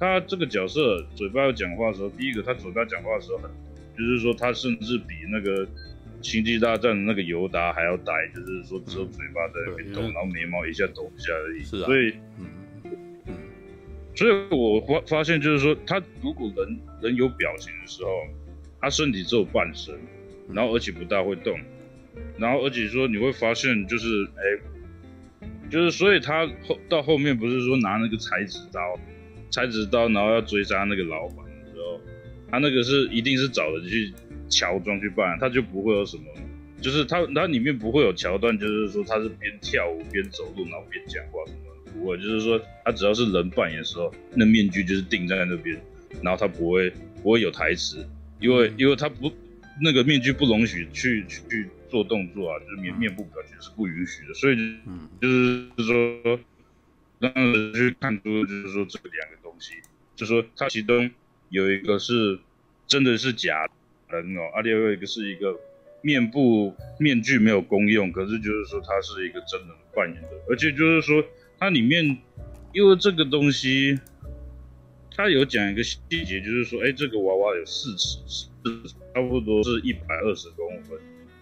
[0.00, 3.50] 他这个角色嘴巴要讲话的时候，第一个他嘴巴讲话的时候很，
[3.98, 5.66] 就是说他甚至比那个
[6.22, 11.64] 星际大战那个尤达还要呆，就是说只有嘴巴在那边动，嗯、然后眉毛一下抖一下而已。
[11.64, 11.86] 是啊。
[11.86, 12.46] 所以，嗯
[13.26, 13.34] 嗯，
[14.14, 18.10] 所以我发发现就是说，他如果人人有表情的时候，
[18.80, 19.94] 他身体只有半身，
[20.52, 21.58] 然后而且不大会动，
[22.36, 28.80] 然后而且说你会发现就是哎，就是所以他后到后面不是说拿那个裁纸刀。
[29.50, 31.98] 裁纸刀，然后要追杀那个老板的时候，
[32.50, 34.12] 他那个是一定是找人去
[34.48, 36.24] 乔装去扮，他就不会有什么，
[36.80, 45.80] 就是他他里面不会有桥段，就是说他是边跳舞边走路，然后边讲话什么，不会，就是说他只要是人扮演的时候，那面具就是定在那边，
[46.22, 46.90] 然后他不会
[47.22, 48.08] 不会有台词，
[48.40, 49.32] 因为因为他不
[49.80, 54.56] 那个面具不容许去去做动作啊，就是面面部表情是不允许的，所以
[55.20, 56.40] 就是说
[57.18, 59.74] 让人去看出就是说这两个东西。
[60.16, 61.08] 就说他其中
[61.48, 62.40] 有一个是
[62.88, 63.68] 真的是假
[64.10, 65.58] 人哦，啊，另外一个是一个
[66.02, 71.24] 面部面具没有功用，可是就是说它是一个真人扮演的，而且就是说
[71.58, 72.18] 它里面
[72.72, 73.98] 因为这个东西，
[75.14, 78.48] 他有讲一个细节，就是说，哎，这个娃娃有四尺，
[79.14, 80.98] 差不多是一百二十公分，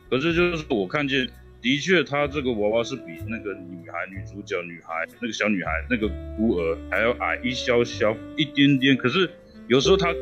[0.09, 1.29] 可是就是我看见。
[1.62, 8.96] 的确，他这个娃娃是比那个女孩、女主角、女孩那个小女孩、那个孤儿还要矮一小小一点点。
[8.96, 9.29] 可是
[9.66, 10.14] 有时候他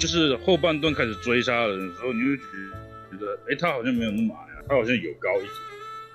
[0.00, 2.42] 就是后半段开始追杀人的时候，你会觉
[3.20, 5.52] 得，哎，他好像没有那么矮啊，他好像有高一点。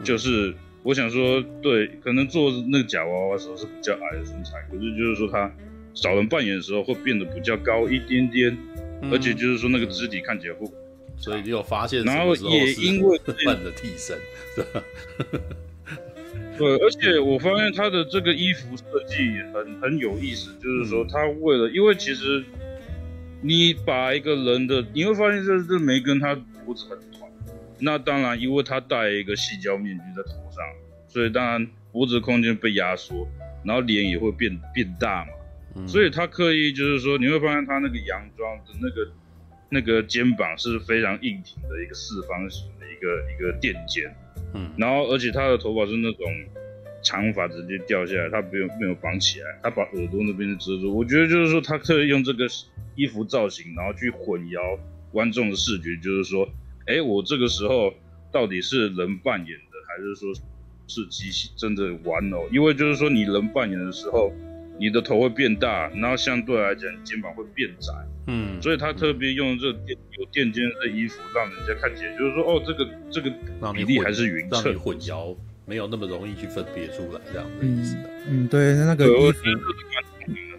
[0.04, 5.50] 就是我想说，对，可能做那个假娃娃的时候是比较矮的身材，可是就是说他
[5.94, 8.58] 找人扮演的时候会变得比较高一点点，
[9.12, 10.66] 而且就是说那个肢体看起来会。
[11.18, 14.20] 所以你有发现，然后也因为扮的替身，
[14.56, 14.84] 是吧？
[16.58, 19.16] 对，而且我发现他的这个衣服设计
[19.54, 22.44] 很很有意思，就是说他为了，因为其实
[23.46, 26.34] 你把一个人的，你会发现这这梅根他
[26.66, 27.32] 脖子很短，
[27.80, 30.64] 那当然因为他戴一个细胶面具在头上，
[31.08, 33.28] 所以当然脖子空间被压缩，
[33.64, 39.12] 然后脸也会变变大嘛，所以他刻意就是说，你会发现他那个洋装的那个。
[39.68, 44.16] 那个肩膀是非常硬挺的一个四方形的一个一个垫肩，
[44.54, 46.24] 嗯，然后而且他的头发是那种
[47.06, 50.94] 长发直接掉下来，他没有没有绑起来，他把耳朵那边遮住。
[50.94, 52.46] 我觉得就是说他特意用这个
[52.96, 54.78] 衣服造型，然后去混淆
[55.12, 56.50] 观众的视觉，就是说，
[56.88, 57.94] 哎，我这个时候
[58.32, 60.34] 到底是人扮演的，还是说
[60.88, 62.50] 是机器真的玩偶？
[62.52, 64.34] 因为就是说你人扮演的时候，
[64.80, 67.94] 你的头会变大，然后相对来讲肩膀会变窄。
[68.28, 73.32] 嗯，所以他特别用这垫有垫肩的衣服，让人家看起来就是说，哦，这个这个
[73.72, 77.98] 比例还是匀称，让你混淆，没有那么容易去分别出来这样的意思。
[78.28, 79.38] 嗯，对，那个衣服，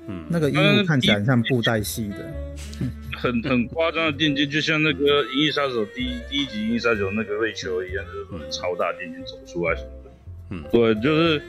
[0.09, 2.33] 嗯，那个衣服看起来很像布袋戏的，
[3.17, 10.11] 很很夸张的电竞，就像那个《银翼杀手》第一第一集《银翼杀手》那个瑞秋一样，就是超大电竞走出来什么的。
[10.51, 11.43] 嗯，对，就是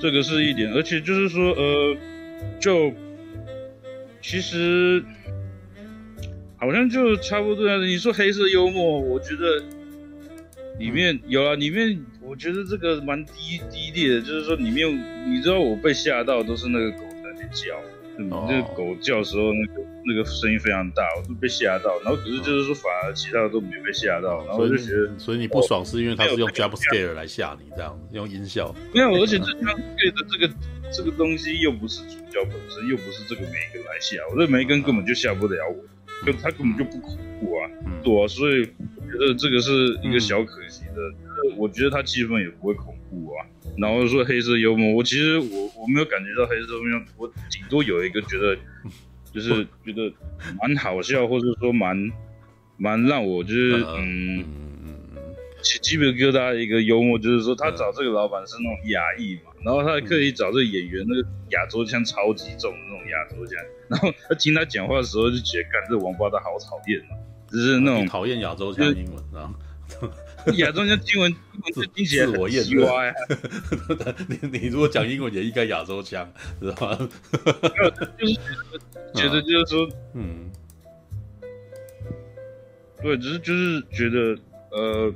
[0.00, 1.96] 这个是一点，而且就是说，呃，
[2.60, 2.92] 就
[4.20, 5.02] 其实。
[6.56, 7.82] 好像就差不多样。
[7.82, 9.62] 你说黑色幽默，我觉得
[10.78, 14.88] 里面有啊，里面我觉得这个蛮低低劣的，就是说里面
[15.26, 17.80] 你知道我被吓到都是那个狗在那叫，
[18.18, 22.00] 嗯，那个狗叫的时候那个那个声音非常大，我都被吓到。
[22.00, 28.74] 然后可是就是说反而其他的都没被吓到，然后我就觉得，所以你不爽是因为他是用 jump scare 来吓你这样，用音效。
[28.92, 30.54] 没有，而且这 jump scare 的这个
[30.92, 35.76] 这个东西又不是主角本身，又不是这个梅根来吓我，这梅根根本就吓不了我。
[36.24, 41.23] 就他根本就不恐怖啊，嗯、对啊，所以我觉得这个是一个小可惜的。
[41.50, 43.46] 嗯、我觉得他气氛也不会恐怖啊。
[43.76, 48.56] 然后说黑色幽默，我其实我我没有感觉到黑色幽默，我顶多有一个觉得，
[49.32, 50.12] 就是觉得
[50.60, 51.96] 蛮好笑，或者说蛮
[52.76, 54.38] 蛮让我就是 嗯。
[54.38, 54.44] 嗯
[55.64, 67.16] 起鸡皮疙瘩的一个幽默，就是说他找这个老板是那种亚裔嘛，然后他还刻意找这个演员，那个亚洲腔超级重的那种亚洲腔，然后他听他讲话的时候就觉得，干这王八蛋好讨厌啊，
[67.50, 69.54] 就是那种讨厌亚洲腔英文啊，
[70.58, 71.34] 亚洲腔英文
[71.94, 73.14] 听起来很奇怪呀。
[74.28, 76.30] 你你如果讲英文也应该亚洲腔，
[76.60, 77.08] 知道吗？
[78.18, 78.34] 就是
[79.14, 80.50] 觉得就是说，嗯，
[83.02, 84.38] 对，只是就是觉得
[84.70, 85.14] 呃。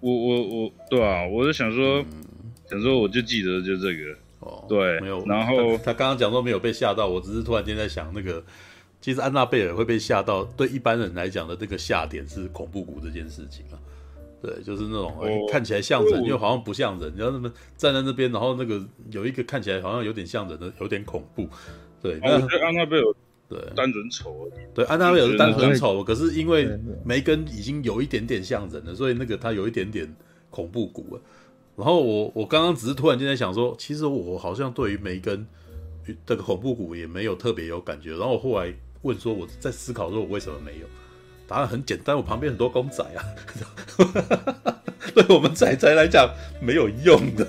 [0.00, 2.22] 我我我，对啊，我就想说，嗯、
[2.70, 5.24] 想说我就记得就这个，哦，对，没有。
[5.26, 8.44] 然后他刚刚讲说没有被吓到，我只是突然间在想那个，
[9.06, 13.78] 其实安娜贝尔会被吓到，对一般人来讲的这个吓点是恐怖谷这件事情啊，
[14.42, 21.48] 对，就是那种、哦欸、看起来像人又好像不像人，你要那么站在那边，然后那个有一个看起来好像有点像人的，有点恐怖，
[22.02, 22.18] 对。
[22.20, 23.04] 那、哦、我觉得安娜贝尔。
[23.48, 24.66] 对，单纯丑而已。
[24.74, 26.68] 对，安娜贝尔是单纯丑，可是因为
[27.04, 30.12] 梅根已经有一点点像人了，所以那个他有一点点
[30.50, 31.22] 恐怖谷了。
[31.76, 35.46] 然后我我刚刚只是突然间在想说，其实我好像对于梅根
[36.26, 38.16] 这个恐怖谷也没有特别有感觉。
[38.16, 38.74] 然后我后来
[39.06, 40.86] 问说，我在思考说我为什么没有？
[41.48, 43.22] 答案很简单，我旁边很多公仔啊，
[45.14, 46.28] 对我们仔仔来讲
[46.60, 47.46] 没有用的。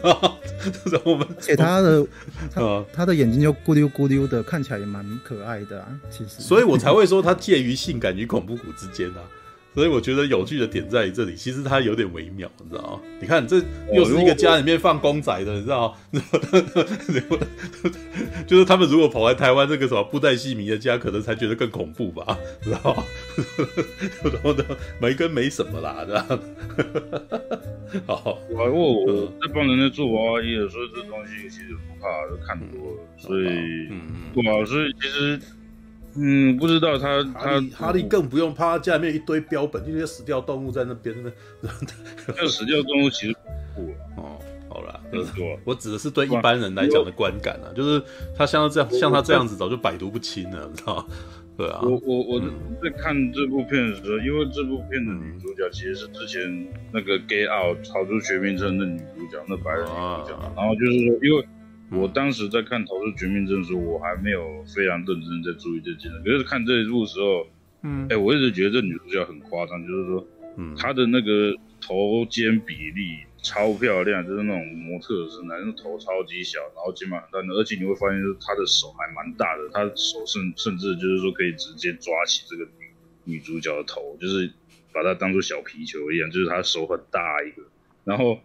[1.04, 2.06] 我们而且他的
[2.54, 5.88] 他 他的眼睛就咕溜咕溜的，看起来也蛮可爱的啊。
[6.12, 9.24] 其实，所以我才会说他介于性感与恐怖谷之间啊。
[9.78, 13.00] 所以我觉得有趣的点在于这里，其实它有点微妙，你知道吗？
[13.22, 13.58] 你看，这
[13.94, 16.20] 又是一个家里面放公仔的，你知道吗？
[18.48, 23.04] 就是他们如果跑来台湾这个什么布袋戏迷的家，可能才觉得更恐怖吧，知道吗？
[24.24, 24.66] 然后呢，
[25.00, 26.40] 梅根没什么啦，知道吗？
[28.08, 33.46] 好，我我这帮人在做娃娃衣的时候，这东西其实不怕，就看多了，所以，
[33.92, 35.40] 嗯嗯，对啊，所以其实。
[36.20, 41.32] 嗯，不知道他他哈利更不用怕，他家里面一堆标本，就那些死掉动物在那边呢。
[42.28, 43.36] 那个死掉动物其实
[43.76, 43.84] 不
[44.20, 45.32] 哦，好了，就是
[45.64, 48.02] 我指的是对一般人来讲的观感啊，就是
[48.36, 51.08] 他像这样像他这样子，早就百毒不侵了， 知道
[51.56, 51.82] 对啊。
[51.84, 52.40] 我我我
[52.82, 59.86] 在看这部片的时候，因为这部片的女主角其实是之前那个《Get Out》逃出绝命镇的女主角，那白人女
[60.24, 61.48] 主角，然后就是说因为。
[61.90, 66.22] 我当时在看《逃出绝命镇》的时候，我还没有非常认真在注意这件事。
[66.26, 67.48] 可是看这一部的时候，
[67.84, 82.92] 嗯，哎、欸，我一直觉得这女主角很夸张，就是说，嗯，她的那个头肩比例超漂亮，就是那种模特的身材，那头超级小，然后肩膀很大，而且你会发现，就是她的手还蛮大的，她的手甚甚至就是说可以直接抓起这个女
[83.24, 84.52] 女主角的头，就是
[84.92, 87.64] 把她当做小皮球一样，就是她手很大一个，
[88.04, 88.42] 然后。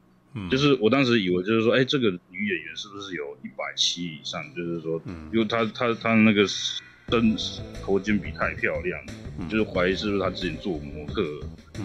[0.50, 4.42] 就是我当时以为，就是说，哎、欸，这个女演员是不是有一百七以上？
[4.54, 5.00] 就是说，
[5.32, 7.36] 因为她她她那个身
[7.82, 8.98] 头肩比太漂亮，
[9.48, 11.22] 就是怀疑是不是她之前做模特。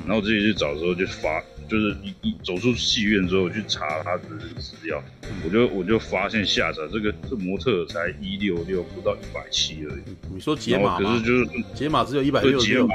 [0.05, 4.23] 然后我自己去找的时候，就发，就是一一走出戏院之后去查她的
[4.57, 5.03] 资料，
[5.43, 10.01] 我就我就发现下载这个这模特才一六六，不到一百七而已。
[10.33, 11.10] 你说解码吗？
[11.10, 12.88] 可是就是解码只有一百六十六。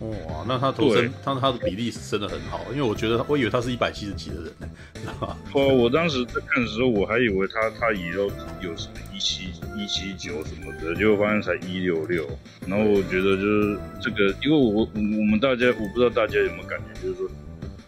[0.00, 5.36] 哇，那他头身，他他的比例是真的很好，因为我觉得我以为他是一百七十几的人呢，知道吗？
[5.54, 8.24] 哦，我当时在看的时候，我还以为他他也要
[8.60, 12.28] 有什么一七一七九什么的，结果发现才一六六。
[12.66, 17.28] 然后我觉得就是这个，因为我我们大家我不知道大家有没有感觉，就是说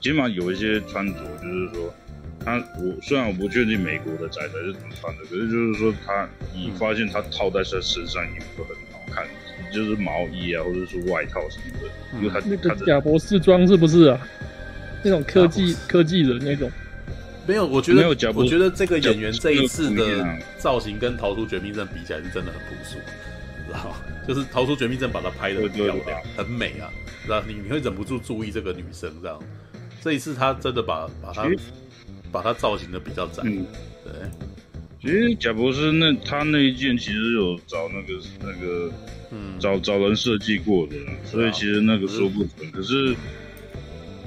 [0.00, 1.94] 起码有一些穿着，就是说，
[2.42, 9.26] 他我虽然我不确定美国的仔仔是怎么穿的，可是就是说他，你发现他套在他身上衣服很好看，
[9.72, 14.20] 就是毛衣啊，或者是外套什么的，因为他那个贾博士装是不是啊？
[15.04, 16.70] 那种科技科技人那种。
[17.46, 22.98] 没有，我觉得我觉得这个演员这一次的造型跟《逃出绝命镇》比起来是真的很朴素，
[23.66, 23.96] 知道
[24.28, 26.92] 就是《逃出绝命镇》把它拍的很漂亮，很美啊，
[27.24, 29.38] 知道你你会忍不住注意这个女生这样。
[30.02, 31.48] 这一次他真的把把她
[32.30, 33.64] 把她造型的比较窄，嗯、
[34.04, 34.12] 对。
[35.00, 38.92] 其实贾博士那他那一件其实有找那个那个
[39.30, 43.14] 嗯找找人设计过的，所以其实那个说不准，可是。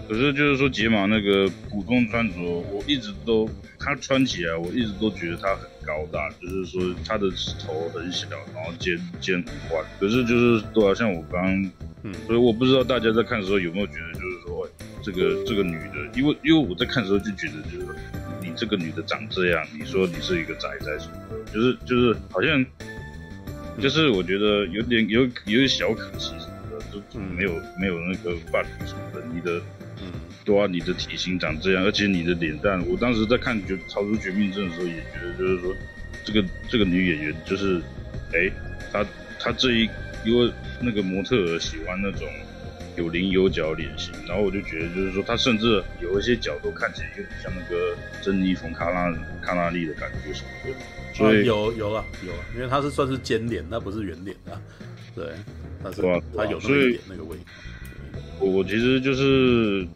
[0.09, 7.29] 可是就是说，解码那个普通穿着，我一直都他穿起来，我一直都觉得他很高大，就是说他的
[7.65, 9.81] 头很小，然后肩肩很宽。
[10.01, 11.71] 可是就是对啊，像我刚刚，
[12.03, 14.69] 嗯，所以我不知道大家在看的时候有没有觉得，就是说
[15.01, 17.95] 这个这个女的，因为因为我在看的时候就觉得，就是说
[18.41, 22.65] 你这个女的长这样，你说你是一个宅宅什么的，就是就是好像，
[23.81, 29.61] 就是我觉得有点有有点小可惜什么的，就没有没有那个扮什么的，你的。
[30.03, 30.11] 嗯，
[30.43, 35.75] 对啊，你的体型长这样，而且你的脸蛋，我当时在看《绝超出绝命镇》的时候，也觉得就是说，
[36.25, 37.79] 这个这个女演员就是，
[38.33, 38.53] 哎、欸，
[38.91, 39.05] 她
[39.39, 39.87] 她这一
[40.25, 42.27] 因为那个模特儿喜欢那种
[42.97, 50.75] 有棱有角脸型，然后我就觉得就是说，她甚至有一些角度看起来有点像那个珍妮冯卡拉卡拉丽的感觉什么的，
[51.13, 54.61] 所以、啊、有有了有了，因为它是算是尖脸，那不是圆脸的，
[55.15, 55.25] 对，
[55.83, 57.43] 它是她、啊啊、有那个脸那个味道。
[58.39, 59.87] 我我其实就是，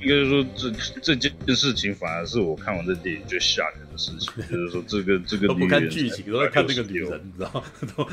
[0.00, 8.06] 应该是说这这件事情反而是我看完这电影最吓人的事情，就是说这个这个不看剧情都在看这个女人，你知道吗？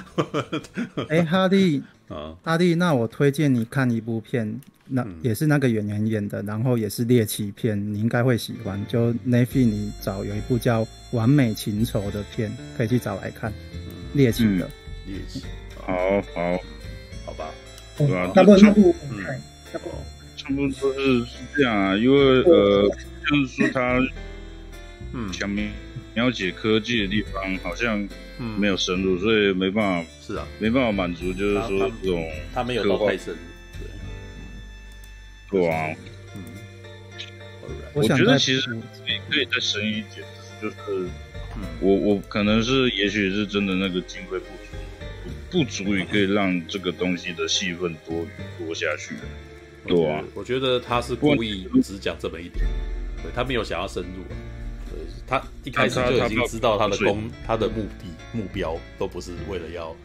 [1.09, 8.83] 哎，哈弟 啊，哈弟，那我推荐你看一部片，那也是那个演员演的，然后也是猎奇片，你应该会喜欢。
[8.87, 13.51] 就 Netflix 你找有一部叫《完美情仇》的片，可以去找来看，
[14.13, 14.69] 猎奇的，
[15.07, 15.43] 猎奇，
[15.77, 16.59] 好好。
[17.25, 17.49] 好吧？
[18.35, 18.93] 那不多，差不多，
[19.71, 19.79] 差
[20.47, 22.89] 不多是是这样啊，因为呃，
[23.27, 23.99] 就是说他，
[25.13, 25.49] 嗯，想
[26.13, 28.07] 了解科技的地方好像
[28.57, 33.35] 没有深入，所以没办法，是啊，没办法满足，就是说这种他没有到太深，
[35.49, 35.95] 对，对啊，
[36.35, 36.43] 嗯，
[37.93, 38.75] 我觉得其实可
[39.07, 40.25] 以可以再深一点，
[40.61, 40.75] 就是，
[41.79, 44.45] 我我可能是也许是真的那个经费不足。
[45.49, 48.27] 不足以可以让这个东西的戏份多
[48.59, 49.15] 多下去，
[49.87, 52.65] 对啊，我觉得他是故意只讲这么一点，
[53.21, 54.23] 对，他没有想要深入，
[54.89, 59.95] 对，他一开始就已经知道他的功，他的目的目标都不是为了要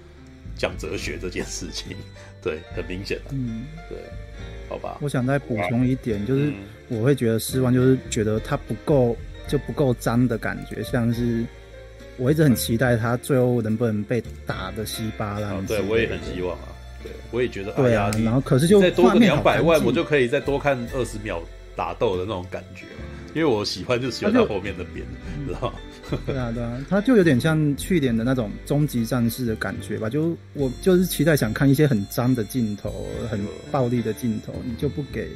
[0.56, 1.96] 讲哲学这件事情，
[2.42, 3.98] 对，很明显的，嗯，对，
[4.68, 4.98] 好吧。
[5.00, 6.52] 我想再补充一点，就是
[6.88, 9.16] 我会觉得失望，就是觉得他不够
[9.48, 11.44] 就不够脏的感觉，像是。
[12.16, 15.54] 我一直很期待他最后能不能被打的稀巴烂。
[15.54, 16.68] 哦，对，我也很希望啊。
[17.02, 17.72] 对，我也觉得。
[17.72, 21.42] 对啊，然后可是就再多个两百万，我就可以再多看二十秒
[21.74, 22.84] 打斗的那种感觉。
[23.34, 25.06] 因为我喜欢就喜欢在后面的边，
[25.46, 25.74] 知道吗？
[26.26, 30.08] 对啊，对啊，他就有点像去年的那种终极战士的感觉吧。
[30.10, 35.28] 就我就是期待想看一些很脏的镜头，很暴力的镜头，你就不给。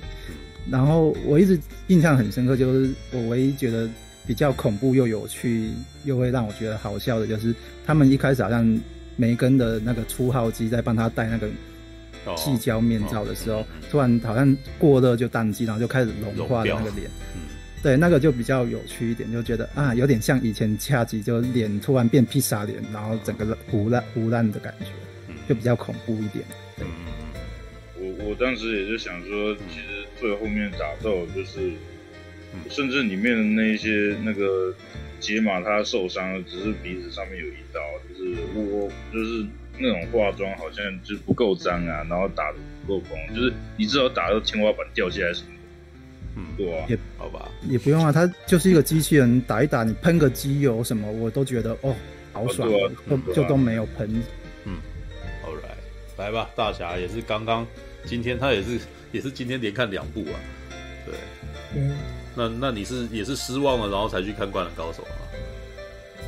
[0.71, 3.89] 然后我一直印象很深刻，就是我唯一觉得。
[4.27, 5.69] 比较恐怖又有趣，
[6.07, 8.81] 又会让我觉得好笑的，就是他们一开始好像
[9.17, 11.49] 梅根的那个初号机在帮他戴那个
[12.37, 17.43] 矽胶面罩的时候，突然好像过热就宕机，然后就开始融化的那个脸，嗯，
[17.83, 24.87] 对，那个就比较有趣一点，就觉得啊，有点像以前恰吉，就脸突然变披萨脸，然后整个糊烂糊烂的感觉，
[25.49, 26.45] 就比较恐怖一点。
[26.77, 26.87] 对，
[27.99, 31.73] 我我当时也是想说，其实最后面打斗就是。
[32.71, 34.73] 甚至里面的那一些那个
[35.25, 39.47] 解码，他受伤了，只是鼻子上面有一刀，就是我就是
[39.79, 51.97] 那种化妆好像就不够脏啊，然后打的不够疯，就是你至少打到天花板掉下来什么的，嗯，对啊，也好吧，也不用啊，他就是一个机器人，打一打你喷个机油什么，我都觉得哦
[52.35, 54.09] 好爽，啊啊、都、啊、就都没有喷，
[54.67, 54.77] 嗯
[55.43, 57.67] ，All right，来吧，大侠也是刚刚
[58.05, 58.79] 今天他也是
[59.11, 60.37] 也是今天连看两部啊，
[61.07, 61.15] 对，
[61.77, 61.97] 嗯。
[62.35, 65.13] 那那你是也是失望了，然后才去看《灌篮高手》吗？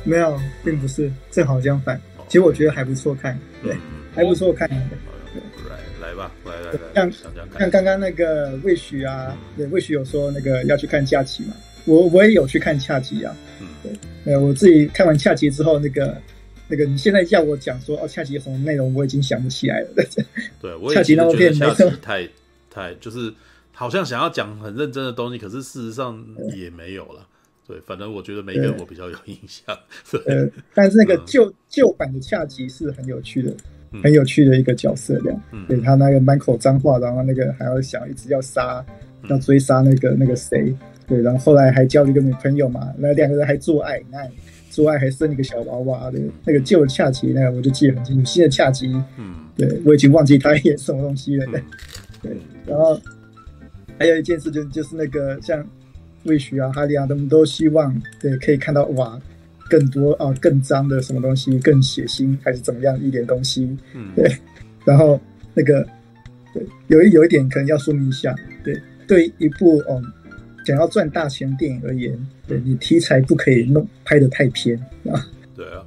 [0.03, 1.99] 没有，并不是，正好相反。
[2.29, 3.75] 其实我觉得还不错看，对，
[4.15, 4.69] 还不错看。
[4.69, 7.11] 来来吧，来来来，像
[7.59, 11.53] 像刚刚那个魏许啊，对，魏许有说那个要去看恰吉嘛，
[11.85, 16.15] 我我也有去看恰吉啊，嗯，对，呃，我自己看完恰吉之后，那个
[16.69, 19.87] 那个你现在叫我讲说哦，恰吉有什么内容，我已经想不起来了。
[20.61, 22.25] 对，我恰吉那部片没什么太
[22.69, 23.33] 太就是。
[23.77, 26.25] 好像想要讲很认真的东西，可是事实上
[26.55, 27.27] 也没有了。
[27.67, 29.77] 对，反正我觉得梅根我比较有印象。
[30.25, 33.55] 呃，但是那个旧旧、嗯、版的恰吉是很有趣的，
[33.91, 35.39] 嗯、很有趣的一个角色这样。
[35.51, 38.83] 嗯，对他那个满口脏话，然后那个还要想一直要杀，
[39.21, 40.75] 嗯、要追杀那个那个谁。
[41.05, 44.27] 对，然后后来还交了一个女朋友嘛，那两个人还做爱，那
[44.71, 46.09] 做爱还生一个小娃娃。
[46.09, 51.45] 的，那个旧的恰吉那个我就记得很清楚，新的恰吉，嗯，对我已经忘记他演什么东西了。
[52.23, 52.99] 对，然后
[53.99, 55.65] 还有一件事就就是那个像。
[56.23, 59.17] 魏徐啊，哈利啊，他们都希望对可以看到哇，
[59.69, 64.29] 更多啊，更脏的什么东西，更血腥还是怎么样一点东西，嗯，对。
[64.83, 65.17] 然后
[65.53, 65.87] 那个
[66.53, 68.77] 对，有一有一点可能要说明一下，对，
[69.07, 70.01] 对一部哦
[70.65, 74.77] 想要赚大钱电影而言，对你题材不可以弄拍的太偏
[75.09, 75.25] 啊。
[75.55, 75.85] 对啊，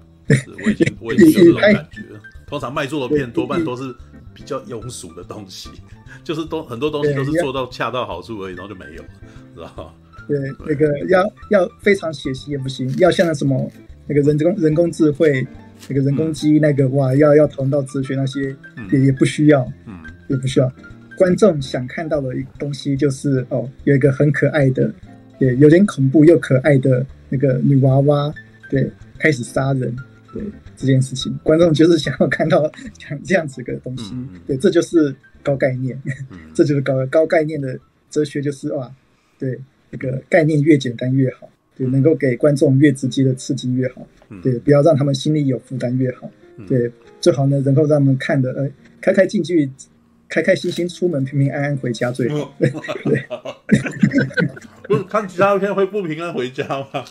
[0.65, 2.21] 我已经我已经有这种 感觉了。
[2.47, 3.95] 通常卖座的片多半都是
[4.35, 5.70] 比较庸俗的东西，
[6.24, 9.09] 就是都很多东西都是做到恰到好处而已，然后就没有了，
[9.55, 9.93] 知道吗？
[10.28, 13.70] 对，那个要要非常血腥也不行，要像那什么
[14.07, 15.45] 那个人工人工智慧，
[15.89, 20.70] 那个人工机那个、嗯、哇，要要讨论到哲学那些也、嗯、也不需要，嗯，也不需要。
[21.16, 24.93] 观众想看到的一个东西就是哦，有一个很可爱的，
[25.39, 28.33] 对，有点恐怖又可爱的那个女娃娃，
[28.70, 29.95] 对，开始杀人，
[30.33, 30.43] 对
[30.81, 32.62] 这件事情，观众就是想要看到
[32.99, 37.78] 像这样子的东西，嗯、对，这就是高概念，嗯、 这就是高高概念的
[38.11, 38.91] 哲学，就是哇，
[39.39, 39.61] 对。
[39.93, 44.07] 那个概念越简单越好，对，能够给观众越直接的刺激越好，
[44.41, 46.31] 对，不要让他们心里有负担越好，
[46.68, 46.89] 对，
[47.20, 48.70] 最好呢，能够让他们看的呃
[49.01, 49.68] 开开进去，
[50.28, 52.55] 开开心心出门，平平安安回家最好。
[52.57, 52.70] 对，
[54.87, 57.05] 不是看其他片会不平安回家吗？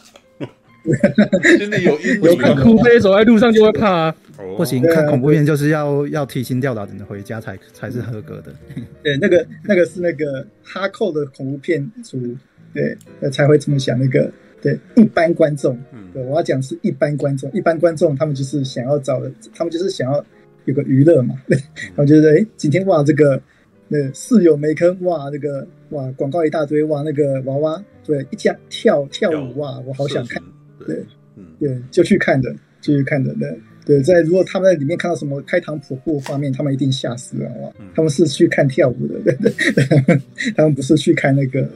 [1.58, 4.16] 心里有阴影，有哭悲，走在路上就会怕啊。
[4.56, 8.54] 不行，看恐怖片就是要要提心吊胆的回家才才是合格的。
[9.04, 12.18] 对，那个那个是那个哈扣的恐怖片组。
[12.72, 12.96] 对，
[13.32, 13.98] 才会这么想。
[14.00, 15.76] 那个，对一般观众，
[16.14, 17.52] 对，我要讲是一般观众。
[17.52, 20.24] 一般观众他们就是想要找的，他们就是想要
[20.66, 21.34] 有个娱乐嘛。
[21.48, 21.58] 对，
[21.98, 23.42] 他们觉得，哎，今天哇，这个
[23.88, 30.40] 那室友没坑，哇，那个哇，广告一大堆，哇，那个娃娃，对，一家跳跳舞，哇，我好想看。
[30.86, 31.06] 对，
[31.36, 33.34] 嗯对，就去看的，就去看的。
[33.36, 37.50] 对，对，在如果他们在里面看到什么开膛破腹画面，他们一定吓死了。
[37.62, 40.22] 哇，他们是去看跳舞的， 对对，
[40.56, 41.70] 他们不是去看那个。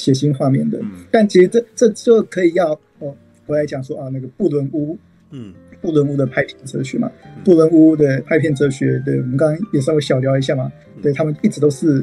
[0.00, 0.80] 血腥画面的，
[1.10, 3.12] 但其实这这就可以要哦，
[3.46, 4.96] 我来讲说啊，那个布伦屋，
[5.32, 7.10] 嗯，布伦屋的拍片哲学嘛，
[7.44, 10.70] 布伦屋的拍片哲学，对，我们刚刚也稍微小聊一下嘛，
[11.02, 12.00] 对他们一直都是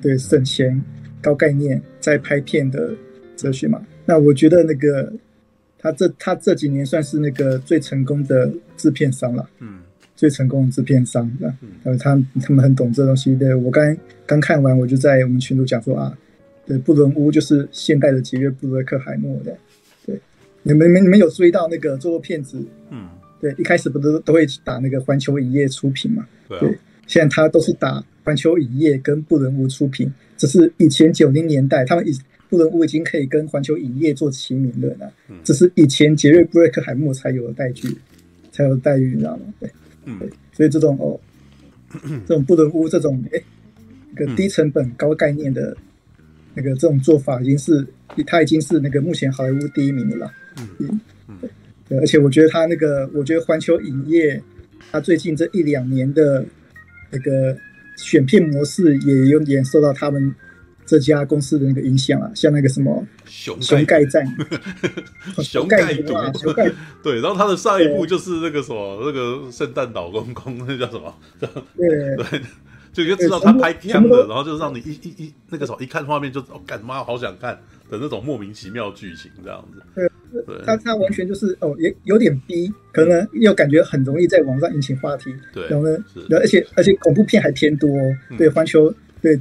[0.00, 0.80] 对省钱、
[1.20, 2.94] 高概念在拍片的
[3.34, 3.84] 哲学嘛。
[4.04, 5.12] 那我觉得那个
[5.86, 9.78] 他这他这几年算是那个最成功的制片商了，嗯，
[10.16, 11.30] 最成功的制片商，
[11.84, 13.36] 嗯，他他们很懂这东西。
[13.36, 16.12] 对，我刚刚看完，我就在我们群组讲说啊。
[16.66, 19.56] 对，布伦屋就是现代的杰约布鲁克海默的。
[20.04, 20.20] 对，
[20.64, 22.60] 你们没没有注意到那个做过片子？
[22.90, 23.08] 嗯，
[23.40, 26.26] 对，一开始不都都会打那个环球影业出品嘛？
[26.48, 30.12] 对，对，现在他都是打环球影业跟布伦屋出品。
[30.36, 32.10] 只是以前九零年代，他们以
[32.48, 35.10] 布伦屋已经可以跟环球影业做齐名了呢。
[35.28, 37.96] 嗯，这是以前杰瑞布瑞克海默才有的待遇，
[38.52, 39.42] 才有的待遇，你知道吗？
[39.60, 39.70] 对，
[40.04, 41.18] 嗯，对，所以这种哦，
[42.26, 43.42] 这种布伦屋这种哎，
[44.12, 45.76] 一个低成本高概念的。
[46.58, 47.86] 那个这种做法已经是，
[48.26, 50.32] 他已经是那个目前好莱坞第一名的了。
[50.58, 51.38] 嗯嗯，
[51.86, 54.42] 对，而且我觉得他那个，我觉得环球影业，
[54.90, 56.42] 他最近这一两年的
[57.10, 57.54] 那个
[57.98, 60.34] 选片模式也有点受到他们
[60.86, 64.24] 这家公司的那个影响啊，像那个什么熊盖战，
[65.42, 66.70] 熊盖毒，熊盖
[67.02, 71.14] 对，然后他的上一部就是那个什么那个圣诞老公公， 那叫什么？
[71.76, 72.40] 对对。
[72.92, 77.52] 就就知道他拍片的，然后就是让你一一一那个什么一看画面就哦，干妈好想看
[77.90, 80.08] 的那种莫名其妙剧情这样子。
[80.46, 85.30] 对，他他完全就是哦，也有点逼，可能又感觉很容易在网上引起话题。
[85.52, 85.98] 对，然后呢，
[86.30, 87.90] 而且而且恐怖片还偏多。
[88.38, 89.38] 对，环球对，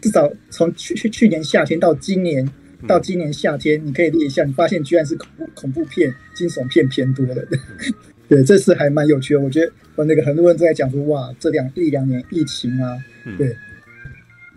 [0.00, 2.48] 至少从去去去年夏天到今年
[2.86, 7.46] 到今年夏天，你可以列一下，你发现居然是恐怖恐怖片、惊悚片偏多的。
[8.28, 9.40] 对，这次还蛮有趣的。
[9.40, 13.56] 我觉得，我那个很多人都在讲说，哇，这两一两年疫情啊，嗯、对，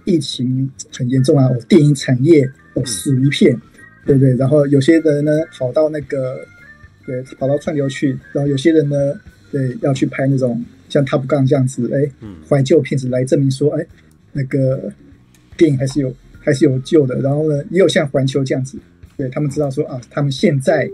[0.06, 3.62] 疫情很严重啊，哦，电影产业哦死一片，嗯、
[4.08, 4.36] 对不对？
[4.36, 6.44] 然后有些人呢跑到那个，
[7.06, 9.14] 对，跑到串流去，然后有些人呢，
[9.52, 12.12] 对，要去拍那种像 Top Gun 这样子，哎，
[12.50, 13.86] 怀旧片子来证明说，哎，
[14.34, 14.92] 那个
[15.60, 17.22] 电影还是有还是有救的。
[17.22, 18.80] 然后呢，也有像环球这样子，
[19.16, 20.90] 对他们知道说啊，他们现在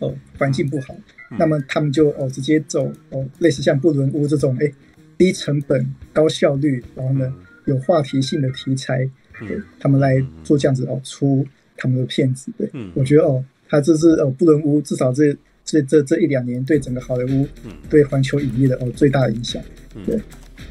[0.00, 0.96] 哦环境不好。
[1.38, 4.72] 那么他们就哦直接走哦，类似像布伦屋这种哎
[5.18, 7.30] 低成本高效率，然后呢
[7.66, 9.06] 有话题性的题材，
[9.46, 11.46] 对，他们来做这样子哦，出
[11.76, 12.50] 他们的片子。
[12.56, 17.46] 对，我觉得哦，他这是哦，布伦屋至少这这这这一两年对整个好莱坞，
[17.90, 19.62] 对环球影业的哦最大的影响。
[20.06, 20.18] 对，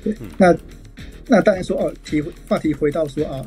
[0.04, 0.52] 对，那
[1.28, 3.46] 那当然说哦，提话题回到说啊，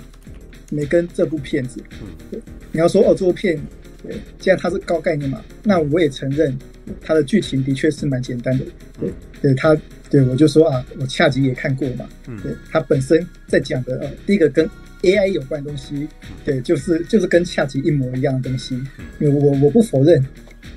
[0.70, 1.82] 梅根这部片子，
[2.30, 2.40] 对，
[2.72, 3.60] 你要说哦，这部片。
[4.02, 6.58] 对，既然它是高概念嘛，那我也承认
[7.02, 8.64] 它的剧情的确是蛮简单的。
[8.98, 9.12] 对，
[9.42, 9.76] 对，它，
[10.08, 12.08] 对我就说啊，我下集也看过嘛。
[12.26, 14.66] 嗯，对，他本身在讲的呃，第一个跟
[15.02, 16.08] AI 有关的东西，
[16.46, 18.74] 对，就是就是跟下集一模一样的东西。
[19.18, 20.26] 因为我我不否认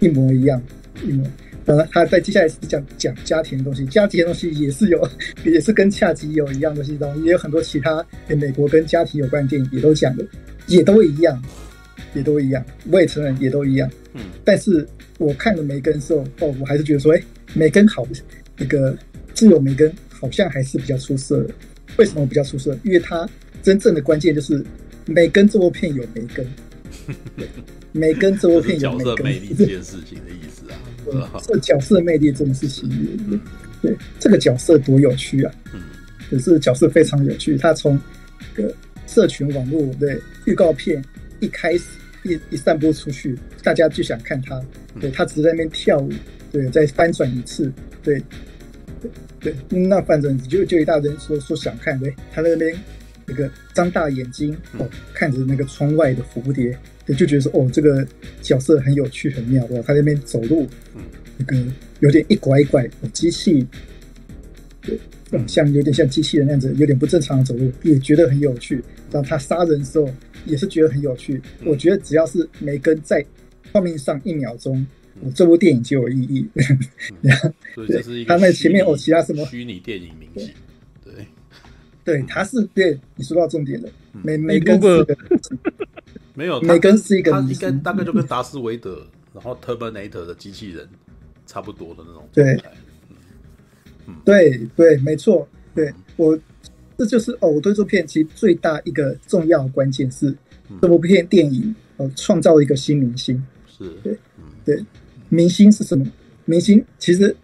[0.02, 0.62] 一模一样，
[1.02, 1.26] 一模。
[1.66, 5.10] 当然，他在接下来是讲讲家庭的东西，家庭的东西也是有，
[5.46, 10.26] 也是跟下集有一样的东西，也有很多其他跟美国跟家庭有关的电影也都讲的，
[10.68, 11.42] 也都一样。
[12.16, 13.90] 也都一样，我也承认也都一样。
[14.14, 14.88] 嗯，但是
[15.18, 17.24] 我看了梅根的时候，哦，我还是觉得说，哎、欸，
[17.56, 18.08] 梅根好，
[18.56, 18.96] 那个
[19.34, 21.54] 自由梅根好像还是比较出色的。
[21.98, 22.78] 为什么比较出色？
[22.84, 23.28] 因为他
[23.64, 24.64] 真正的关键就是
[25.08, 26.46] 梅根这部片有梅根，
[27.92, 30.43] 梅根这部片有梅根，魅力这件事情的意
[31.46, 33.42] 这角色魅力这件事情，
[33.82, 35.52] 对这个角色多有趣啊！
[35.74, 35.82] 嗯，
[36.30, 38.00] 可是角色非常有趣，他从
[38.54, 38.74] 个
[39.08, 41.04] 社群网络的预告片
[41.40, 41.84] 一开始。
[42.26, 44.58] 一一散播出去，大家就想看他，
[44.98, 46.10] 对，他只是在那边跳舞，
[46.54, 47.70] 对，再翻转一次，
[48.02, 48.24] 对，
[49.42, 52.74] 对，对，那反正就就一大人说说想看，对，他在那边
[53.26, 58.06] 那个张大眼睛哦，看着那个窗外的蝴蝶，对，就觉得说哦，这个
[58.42, 60.68] 角色很有趣很妙，对，他在那边走路，
[61.38, 61.58] 那个
[62.00, 63.66] 有点一拐一拐，机器，
[64.82, 65.00] 对，
[65.48, 68.84] 像有点像机器人那样子，有点不正常的走路，也觉得很有趣。
[69.12, 70.10] 然后他杀人的时候。
[70.46, 71.42] 也是觉得很有趣。
[71.64, 73.26] 我觉得只要是梅根在
[73.72, 74.86] 画面上一秒钟，
[75.22, 76.46] 我这部电影就有意义。
[77.74, 80.54] 所以这是一个他那前面哦，其他什么虚拟电影明星，
[81.06, 81.14] 对，
[82.04, 83.88] 对，他是对你说到重点了。
[84.22, 84.78] 梅梅根
[86.34, 90.88] 没有梅根是一个，他应该大概就跟达斯维德，然后 Terminator 的机器人
[91.46, 92.28] 差不多的那种。
[92.34, 92.62] 对，
[94.26, 96.40] 对对，没错，对我。
[96.96, 100.34] 这就是哦，我对这部片其实最大一个重要的关键是，
[100.80, 103.44] 这部片电影哦创造了一个新明星。
[103.66, 104.16] 是，对，
[104.64, 104.86] 对，
[105.28, 106.06] 明星是什么？
[106.46, 107.36] 明星其实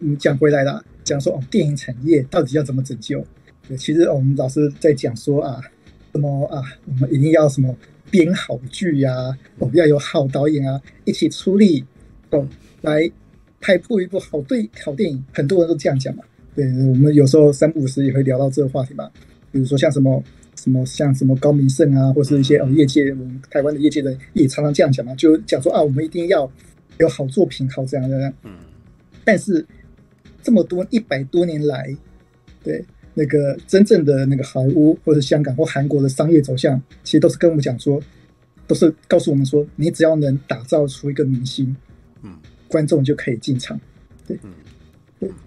[0.00, 3.22] 嗯讲回来了，讲说哦，电影产业到底要怎么拯救？
[3.68, 5.60] 对，其实哦，我们老师在讲说啊，
[6.12, 7.76] 什么啊，我们一定要什么
[8.10, 11.84] 编好剧呀，哦，要有好导演啊，一起出力
[12.30, 12.46] 哦，
[12.82, 13.10] 来
[13.60, 15.24] 拍出一部好对好电影。
[15.32, 16.22] 很多人都这样讲嘛。
[16.54, 19.10] 对，我们有时候三不五时也会聊到这个话题嘛，
[19.52, 20.22] 比如说像什么
[20.54, 26.50] 什么像什么高明胜啊，或是一些哦业界，我们台湾的业界人也常常这样讲嘛，就讲说啊，我们一定要
[26.98, 28.32] 有好作品，好这样这样。
[28.44, 28.52] 嗯。
[29.24, 29.66] 但是
[30.42, 31.94] 这么多一百多年来，
[32.62, 32.84] 对
[33.18, 38.00] 那个真正的那个好莱坞或者香港或韩国的商业走向，其实都是跟我们讲说，
[38.68, 41.74] 都是告诉我们说，你只要能打造出一个明星，
[42.22, 42.38] 嗯，
[42.68, 43.80] 观众就可以进场。
[44.28, 44.38] 对。
[44.44, 44.50] 嗯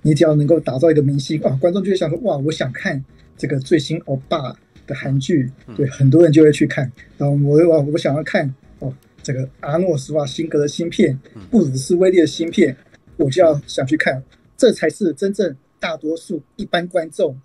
[0.02, 3.06] 你只要能够打造一个明星啊，观众就会想说哇，我想看
[3.38, 4.52] 这个最新欧巴
[4.88, 5.48] 的韩剧，
[5.78, 6.92] 对，很多人就会去看。
[7.20, 8.92] 然后我哇，我想要看哦，
[9.22, 11.18] 这个阿诺斯瓦辛格的芯片，
[11.52, 12.76] 布鲁斯威利的芯片，
[13.16, 14.22] 我就要想去看。
[14.58, 17.40] 这才是真正大多数一般观众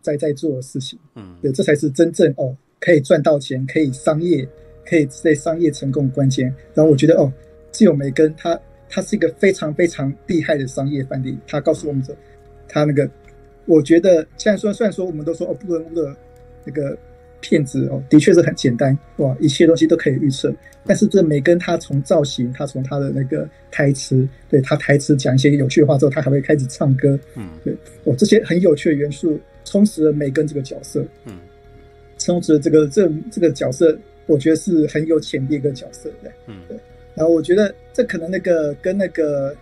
[0.00, 0.98] 在在做的事情。
[1.14, 4.46] 嗯，对，这才是真正哦，可以赚到钱，可以商业，
[4.84, 6.46] 可以在商业成功的关键。
[6.74, 7.32] 然后我觉得哦，
[7.72, 8.58] 只有梅根他。
[8.92, 11.38] 他是一个非常非常厉害的商业范例。
[11.46, 12.12] 他告诉我们说，
[12.66, 13.08] 他那个，
[13.64, 16.16] 我觉得现在说，虽然说我们都说哦，不伦屋的
[16.64, 16.98] 那个
[17.40, 20.54] 片子哦，的确是很简单哇，一切东西都可以预测。
[20.86, 31.38] 但是这梅根他从造型，他从他的那个台词，对他台词讲一些有趣的话之后，他还会开始唱歌，嗯，对，我，这些很有趣的元素充实了梅根这个角色，嗯，
[32.18, 36.78] 充实了这个这这个角色，我觉得是很有潜力一个角色对，嗯，对。
[37.14, 39.54] 然后我觉得这可能那个跟那个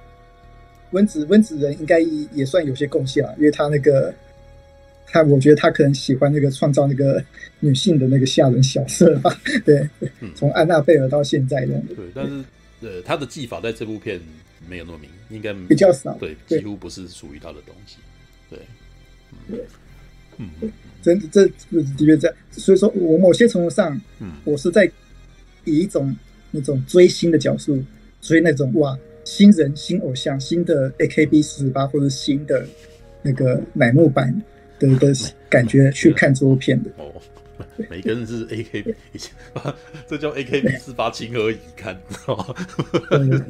[0.93, 1.99] 温子温子仁应该
[2.33, 4.14] 也算有些贡献啊，因为他那个
[5.11, 7.23] 他，我觉得他可能喜欢那个创造那个
[7.61, 9.31] 女性的那个吓人小色吧。
[9.65, 9.89] 对，
[10.35, 11.81] 从安娜贝尔到现在的。
[11.95, 12.45] 对，但是
[12.81, 14.21] 呃，他的技法在这部片
[14.69, 16.17] 没有那么明，应该比较少。
[16.21, 17.97] 对，几乎不是属于他的东西。
[18.49, 18.59] 对，
[19.51, 19.65] 对，
[20.37, 20.49] 嗯，
[21.03, 21.53] 真这的
[21.99, 22.37] 确这样。
[22.51, 24.91] 所以说我某些程度上，嗯，我是在
[25.65, 26.15] 以一种。
[26.51, 27.79] 那种追星的角度，
[28.23, 32.67] 追那种哇，新人、新偶像、新的 AKB 四十八或者新的
[33.21, 34.43] 那个乃木坂
[34.79, 35.12] 的的
[35.49, 36.91] 感觉去看这部片的。
[36.97, 37.12] 哦，
[37.91, 38.95] 每个人是 AKB，
[40.07, 41.97] 这叫 AKB 四八情何以堪？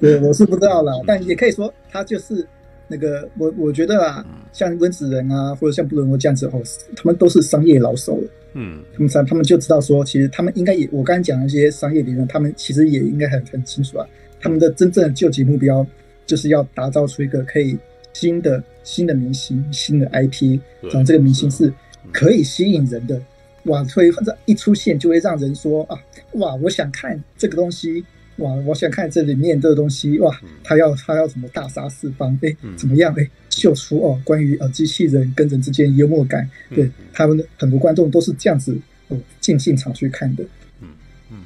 [0.00, 2.46] 对，我是不知道啦，但也可以说他就是
[2.86, 6.62] 那个我我觉得啊，像温子仁啊，或者像布伦诺这样子哦，
[6.96, 8.30] 他们都是商业老手了。
[8.54, 14.06] 嗯，他们他们就知道说，其实他们应该也，我刚才讲的一些商业理论，他们其实也应该很很清楚啊。
[14.40, 15.86] 他们的真正的救急目标，
[16.26, 17.78] 就是要打造出一个可以
[18.12, 21.72] 新的新的明星、新的 IP，然后这个明星是
[22.12, 23.20] 可以吸引人的，
[23.64, 24.10] 哇，会
[24.44, 25.98] 一出现就会让人说啊，
[26.32, 28.04] 哇，我想看这个东西。
[28.38, 32.38] 哇，我想看这里面这个东西哇，他要他要怎么大杀四方？
[32.40, 33.12] 哎，怎么样？
[33.18, 38.78] 哎，秀出哦，关于呃机器人跟人之间幽默感，对他们的很多观众都是这样子
[39.08, 40.44] 哦进现场去看的。
[40.80, 40.88] 嗯
[41.32, 41.44] 嗯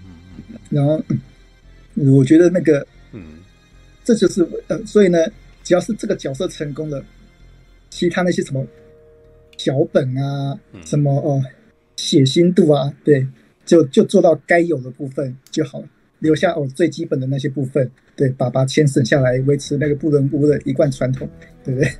[0.51, 0.59] 嗯。
[0.69, 1.03] 然后，
[1.95, 3.23] 我觉得那个，嗯，
[4.05, 5.19] 这就是呃，所以呢，
[5.63, 7.05] 只要是这个角色成功了，
[7.91, 8.67] 其他那些什么
[9.57, 11.43] 脚本啊，什么哦
[11.97, 13.27] 血腥度啊，对，
[13.65, 15.87] 就就做到该有的部分就好了。
[16.19, 21.29] 留下哦最基本的那些部分，对，把把钱省下来，维持那个不伦屋的一贯传统，
[21.65, 21.91] 对不对？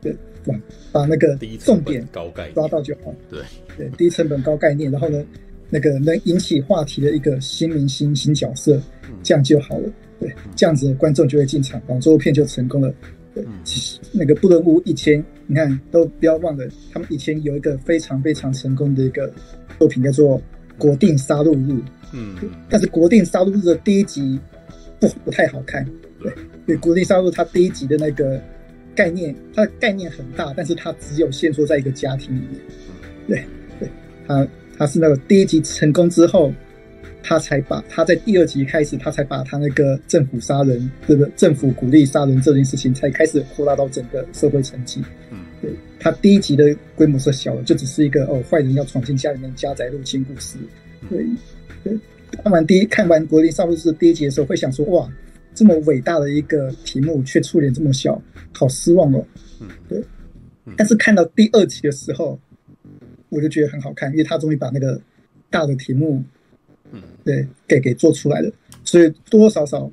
[0.00, 0.16] 对，
[0.46, 0.54] 把
[0.92, 3.12] 把那个重点高概抓到就好。
[3.28, 3.40] 对
[3.76, 5.24] 对，低成本高概念，然后呢，
[5.70, 8.80] 那个能引起话题的一个新明星新角色，
[9.22, 9.88] 这样就好了。
[10.22, 12.94] 对，这样子观众就会进场，然后这部片就成功了。
[13.34, 19.32] 对，其实那个不伦屋以前，你看都不要忘了，他们以前有一个非常非常成功的一个
[19.78, 20.38] 作品叫做
[20.78, 21.72] 《国定杀戮日》。
[22.12, 22.36] 嗯，
[22.68, 24.38] 但是国定杀戮日的第一集
[25.00, 25.84] 不不太好看，
[26.20, 26.32] 对，
[26.66, 28.40] 对，国定杀戮它第一集的那个
[28.94, 32.60] 概念，它的概念很大，但是它只有限缩在一个家庭里面，
[33.26, 33.44] 对，
[33.80, 33.88] 对，
[34.28, 34.46] 它
[34.76, 36.52] 它是那个第一集成功之后，
[37.22, 41.30] 他才把他在第二集开始，他才把他那个政府杀人，这个？
[41.36, 50.58] 政府鼓励杀人这件事情才开始扩大到整个社会层级，嗯，对，他第一集的规模是小的，就只是一个哦，坏人要闯进家里面，家宅入侵故事，
[51.08, 51.24] 对。
[52.42, 55.06] 看完第一看完《国林杀戮日》第一集的时候，会想说：哇，
[55.54, 58.20] 这么伟大的一个题目，却触点这么小，
[58.52, 59.22] 好失望哦。
[59.60, 60.02] 嗯，对。
[60.76, 62.40] 但是看到第二集的时候，
[63.28, 64.98] 我就觉得很好看，因为他终于把那个
[65.50, 66.24] 大的题目，
[66.92, 68.50] 嗯，对，给给做出来了。
[68.84, 69.90] 所以多多少少，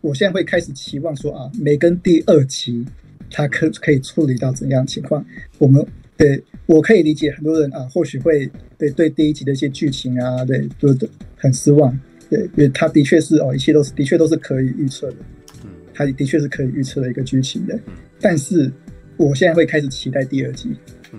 [0.00, 2.86] 我现在会开始期望说啊，梅根第二集
[3.30, 5.24] 他可可以处理到怎样情况？
[5.58, 5.84] 我们。
[6.16, 11.92] 对，我可以理解很多人啊，或许会对对第一集的一些剧情啊，对，都都很失望。
[12.30, 15.16] 对，因为他的确是哦，一切都是的确都是可以预测的。
[15.64, 17.74] 嗯，他的确是可以预测的一个剧情的。
[17.86, 18.70] 嗯，但是
[19.16, 20.70] 我现在会开始期待第二集。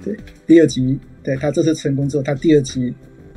[0.02, 0.16] 对，
[0.48, 2.94] 第二集，对他这次成功之后，他第二集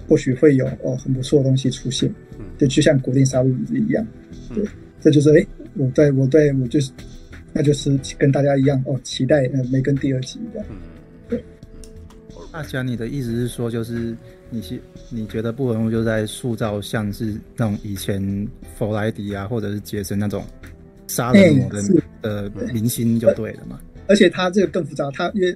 [0.08, 2.12] 或许会有哦很不错的东西出现。
[2.38, 4.06] 嗯，就就像国定杀戮日一样。
[4.54, 4.64] 对，
[5.00, 6.90] 这就是哎，我对我对我就是，
[7.52, 10.68] 那就是跟大家一样哦，期待呃梅根第二集这样。
[11.28, 11.44] 对
[12.50, 14.16] 大家，你的意思是说，就是
[14.50, 14.80] 你是
[15.10, 20.42] 你觉得不伦屋就在塑造像是那种以前弗莱迪啊，或者是杰森那种
[21.06, 21.82] 杀人魔的、
[22.22, 23.78] 欸、的明星就对了嘛？
[24.06, 25.54] 而且他这个更复杂，他因为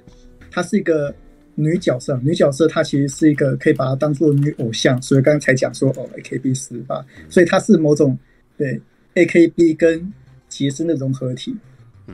[0.51, 1.13] 他是一个
[1.55, 8.17] 女角色，女角色她其实是一个可以把她当做女偶像，所以刚才讲说哦，AKB 四八，所以她是某种
[8.57, 8.79] 对
[9.15, 10.13] AKB 跟
[10.49, 11.55] 杰森的融合体。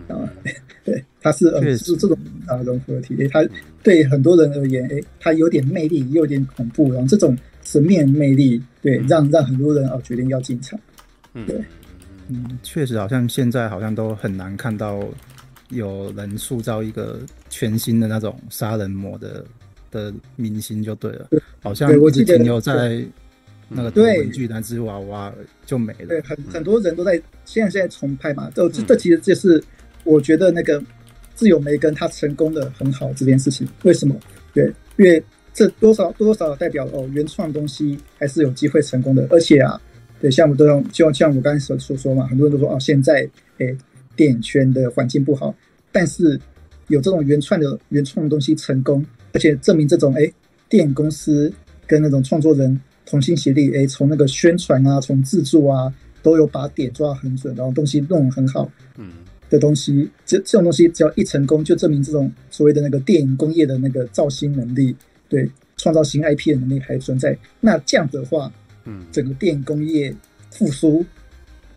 [0.07, 0.21] 啊，
[0.85, 2.15] 对，她是呃是这种
[2.45, 3.43] 啊融合体，他
[3.81, 10.79] 对很多人而言，哎，她有点魅力，又有点恐怖，然后这种神秘魅力，对，让让很多人哦决定要进场。
[11.33, 11.59] 嗯，对，
[12.27, 15.03] 嗯，确实好像现在好像都很难看到
[15.70, 19.45] 有人塑造一个全新的那种杀人魔的
[19.91, 21.30] 的明星就对了，
[21.61, 23.03] 好像一直停留在
[23.67, 25.34] 那个文具那只娃娃
[25.65, 26.07] 就没了。
[26.07, 27.13] 对，很很多人都在
[27.45, 29.63] 现在现在重拍嘛，这这其实就是。
[30.05, 30.82] 我觉得那个
[31.36, 34.15] 自由梅根他成功的很好这件事情，为什么？
[34.53, 34.65] 对，
[34.95, 35.22] 因为
[35.53, 39.28] 这多少多少代表哦，原创东西还是有机会成功的。
[39.30, 39.80] 而且啊，
[40.22, 43.78] 对，像我们都用，就像我刚才所说说嘛，很多人都说哦，现在诶
[44.20, 45.55] 电影圈的环境不好，
[45.93, 46.38] 但是
[46.89, 50.34] 有这种原创的原创的东西成功，而且证明这种诶
[50.67, 51.49] 电影公司
[51.88, 59.09] 跟那种创作人同心协力，诶从那个宣传啊，从制作啊，都有把点抓得很准，然后东西弄得很好，嗯。
[59.49, 64.95] 的东西，这这种东西只要一成功，就证明这种所谓的那个电影工业的那个造星能力，
[65.28, 67.36] 对，创造新 IP 的能力还存在。
[67.59, 68.53] 那这样的话，
[68.86, 70.15] 嗯，整个电影工业
[70.51, 71.03] 复苏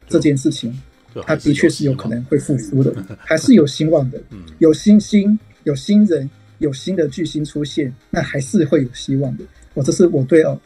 [0.07, 0.79] 这件事情，
[1.27, 4.21] 它的确是有可能会复苏的， 还是有希望的。
[4.59, 9.45] 有新星，有新人，有新的巨星出现，那还是会有希望的。
[9.75, 10.59] 我这是我对哦，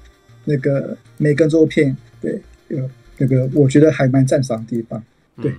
[0.45, 2.89] 那个梅根周片，对，有
[3.19, 5.03] 那个我觉得还蛮赞赏的地方，
[5.41, 5.53] 对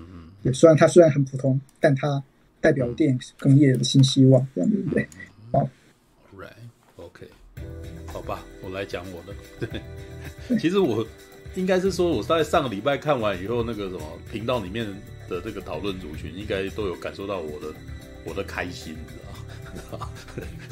[0.43, 0.53] 对。
[0.53, 2.23] 虽然它虽然很普通，但它
[2.61, 5.07] 代表电影工业的新希望，这样对不对？
[5.51, 5.69] 好
[6.37, 7.27] ，Right，OK，
[8.05, 9.67] 好吧，我来讲我的。
[10.47, 11.05] 对，其实我
[11.57, 14.01] 应该是说，我在上个礼拜看完以后，那个什么
[14.31, 14.85] 频道里面
[15.27, 17.73] 的这个讨论族群，应该都有感受到我的
[18.23, 20.09] 我的开心，你知道吗？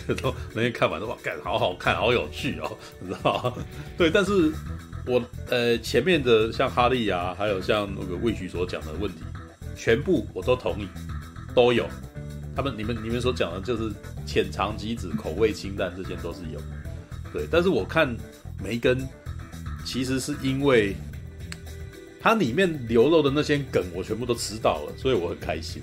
[0.07, 0.33] 你知道？
[0.53, 3.57] 那天看完都哇，感好好看，好有趣哦，你知道？
[3.97, 4.51] 对，但是
[5.07, 5.19] 我
[5.49, 9.23] 呃前面的像哈利啊，还有像那个魏徐所讲的问题，
[9.75, 10.87] 全部我都同意，
[11.55, 11.87] 都有。
[12.55, 13.91] 他们你们你们所讲的就是
[14.23, 16.61] 浅尝即止，口味清淡，这些都是有。
[17.33, 18.15] 对，但是我看
[18.63, 18.97] 梅根，
[19.85, 20.95] 其实是因为
[22.19, 25.81] 它里面流露的那些梗，我全部都吃到了，所以我很开心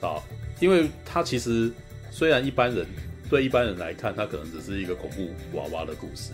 [0.00, 0.16] 啊。
[0.58, 1.70] 因为它其实
[2.10, 2.86] 虽然一般人
[3.28, 6.32] 对一般人来看，它可能只是一个恐怖娃娃的故事，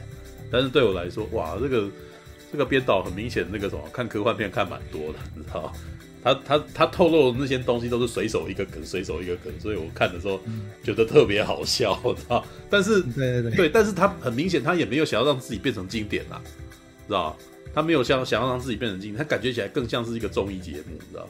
[0.50, 1.90] 但是对我来说，哇，这个
[2.52, 5.72] 这个编导很明显那个什么，看科幻片看蛮多的，你知道。
[6.20, 10.40] 他他他透露的那些东西都是随手一个梗，随手一个梗，所以我看的时候
[10.82, 12.44] 觉得特别好笑，知道？
[12.68, 16.42] 但是对对对，对，但是他很明显，他也没有想要让自己变成经典啦，
[17.08, 17.36] 知道？
[17.74, 21.28] 他没有像想要让自己变成经典，他感觉起来更像是一个综艺节目，你知道？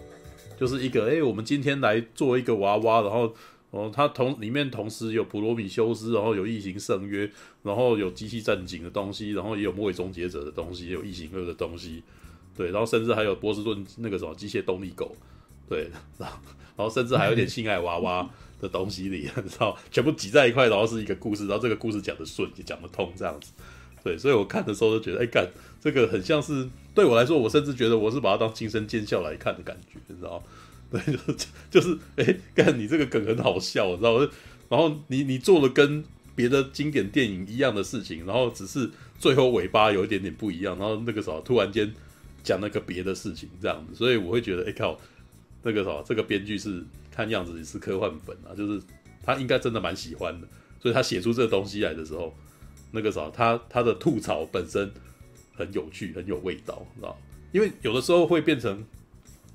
[0.59, 3.35] 就是一个哎、我们今天来做一个娃娃，然后
[3.71, 7.31] 哦，他同里面同时有普罗米修斯，然后有异形圣约，
[7.63, 12.03] 然后有机器战警的东西，然后也有末位终结者的东西，也有异形二的东西。
[12.57, 15.15] 对，然后甚至还有波士顿那个什么机械动力狗，
[15.69, 16.39] 对，然后
[16.77, 18.29] 然后甚至还有点性爱娃娃
[18.61, 23.53] 的东西里，你知道，全部挤在一块，然后是一个故事，然后这个故事讲得顺，也讲得通，这样子。
[24.09, 25.47] 对，所以我看的时候就觉得，哎，干，
[25.81, 30.43] 这个很像是对我来说，我甚至觉得我是把它当亲身见笑来看的感觉，你知道？
[30.91, 34.19] 对，就是就是，哎，干，你这个梗很好笑，你知道？
[34.69, 36.03] 然后你你做了跟
[36.35, 41.93] 别的经典电影一样的事情，然后只是最后尾巴有一点点不一样，然后那个时候突然间。
[42.41, 44.99] 讲那个别的事情这样子，所以我会觉得，哎、靠，
[45.65, 48.81] 那个什么，这个编剧是看样子也是科幻粉啊，就是
[49.23, 50.47] 他应该真的蛮喜欢的，
[50.81, 52.35] 所以他写出这个东西来的时候，
[52.91, 54.91] 那个啥，他他的吐槽本身
[55.55, 57.17] 很有趣，很有味道，知道？
[57.53, 58.85] 因为有的时候会变成，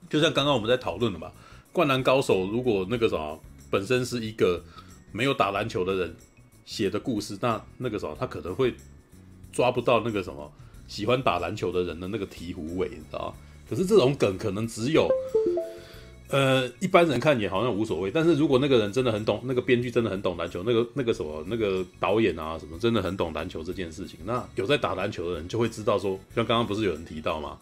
[0.10, 1.28] 就像刚刚我们在讨论的嘛，
[1.72, 3.38] 《灌篮高手》如果那个啥
[3.70, 4.64] 本身是一个
[5.12, 6.16] 没有打篮球的人
[6.66, 8.74] 写的故事，那那个啥他可能会
[9.52, 10.52] 抓不到那个什么。
[10.86, 13.34] 喜欢打篮球的人的那个醍醐味，你知道？
[13.70, 15.08] 可是这种梗可能只有，
[16.34, 18.10] 呃，一般人看也好像无所谓。
[18.10, 27.60] 但是如果那个人真的很懂，那个编剧真的很懂篮球，那个那个什么那个导演啊什么真的很懂篮球这件事情，那有在打篮球的人就会知道说，像刚刚不是有人提到吗？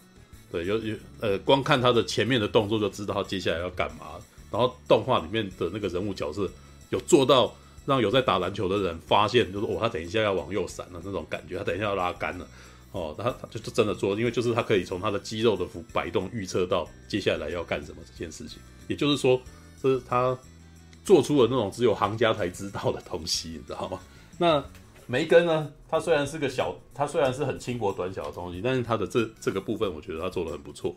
[0.50, 4.06] 对，有有呃，光看他的前面的动作就知道他接下来要干嘛。
[4.50, 6.50] 然后动画里面的那个人物角色
[6.88, 7.54] 有做到
[7.84, 12.46] 让有在打篮球的人发现，就是哦，他等一下要往右闪了那种感觉，他等一下要拉杆了。
[12.92, 18.58] 哦，他他就是真的做，因为就是他可以从他的肌肉的浮摆动预测到接下来要干什么这件事情。
[18.86, 19.40] 也就是说，
[19.82, 20.38] 这是他
[21.02, 23.98] 做出了那种只有行家才知道的东西，你知道吗？
[24.36, 24.62] 那
[25.06, 25.72] 梅根呢？
[25.88, 30.94] 他虽然是个小，他虽然是很轻薄短小的东西，但是他的这这个部分，我觉得他做得很不错，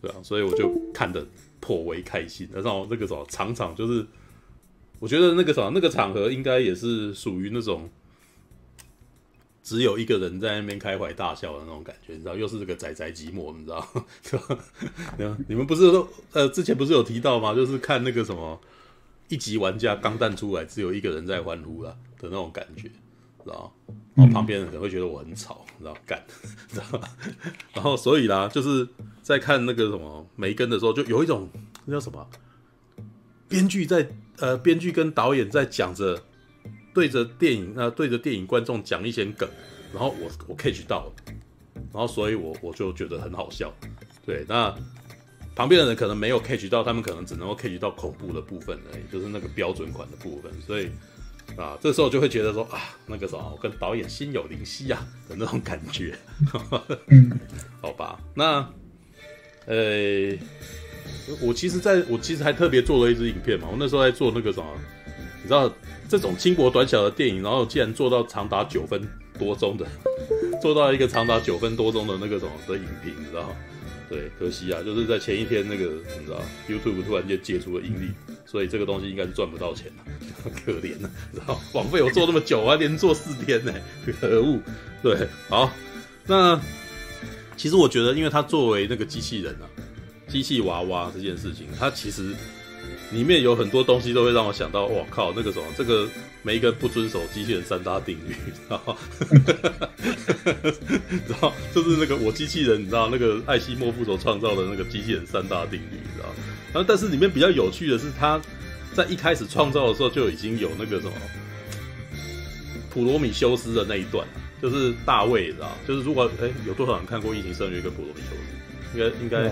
[0.00, 1.24] 对啊，所以我就看得
[1.60, 2.48] 颇为开心。
[2.52, 4.04] 然后那个什么场场就是，
[4.98, 7.88] 我觉得那个什么那个场合应该也是属于那种。
[9.62, 13.86] 只有一个人在那边开怀大笑的那种感觉，你知道，又是这个宅宅寂寞，你知道，
[14.28, 14.58] 是吧？
[15.46, 17.54] 你们不是都呃之前不是有提到吗？
[17.54, 18.60] 就是看那个什么
[19.28, 22.90] 一级玩家钢弹出来，只有一个人在欢呼了的那种感觉，知
[23.46, 23.72] 道？
[24.16, 25.96] 然后旁边人可能会觉得我很吵，知道？
[26.04, 26.20] 干，
[26.68, 27.00] 知道？
[27.72, 28.88] 然后所以啦，就是
[29.22, 31.48] 在看那个什么梅根的时候，就有一种
[31.84, 32.28] 那叫什么
[33.48, 36.24] 编剧在呃编剧跟导演在讲着。
[36.94, 39.48] 对着电影，那、呃、对着电影观众讲一些梗，
[39.92, 41.12] 然后我我 catch 到了，
[41.92, 43.72] 然后所以我我就觉得很好笑。
[44.26, 44.74] 对，那
[45.54, 50.52] 旁边的人可能没有 catch 到，他们可能只能够 catch 到恐怖的部分而已，就是那个标准款的部分。
[50.66, 50.90] 所以
[51.56, 56.16] 啊，这时候就会觉得说啊，那个什么，我跟导演心有灵犀啊的那种感觉。
[57.80, 58.68] 好吧，那
[59.66, 60.36] 呃，
[61.40, 64.66] 我其实在我其实还特别做了一支影片嘛，我那时候在做那个什么，
[65.42, 65.72] 你知道。
[66.12, 69.00] 这种轻薄短小的电影，然后竟然做到长达九分
[69.38, 69.86] 多钟的，
[70.60, 73.48] 做到一个长达九分多钟的那个什么的影评，你知道？
[74.10, 75.84] 对，可惜啊，就是在前一天那个，
[76.20, 76.38] 你知道
[76.68, 78.10] ，YouTube 突然间解除了盈利，
[78.44, 81.58] 所以这个东西应该是赚不到钱的， 可怜了，你知道？
[81.72, 83.72] 枉费我做那么久啊，连做四天呢，
[84.20, 84.58] 可恶！
[85.02, 85.72] 对，好，
[86.26, 86.60] 那
[87.56, 89.64] 其实我觉得，因为它作为那个机器人啊，
[90.28, 92.34] 机器娃娃这件事情，它其实。
[93.12, 96.08] 里面有很多东西都会让我想到，哇靠，那个什么，这个
[96.42, 98.96] 每一个不遵守机器人三大定律，知道
[101.26, 106.28] 知道， 就是那个我机器人，你知道那个艾希莫夫所创造的那个机器人三大定律，你知道？
[106.72, 108.40] 然后，但是里面比较有趣的是，他
[108.94, 111.12] 在一开始创造的时候就已经有那个什么
[112.90, 114.26] 普罗米修斯的那一段，
[114.62, 115.76] 就是大卫，你知道？
[115.86, 118.98] 就是如果哎，有多少人看过《异形圣约》跟《普罗米修斯》？
[118.98, 119.50] 应该应该。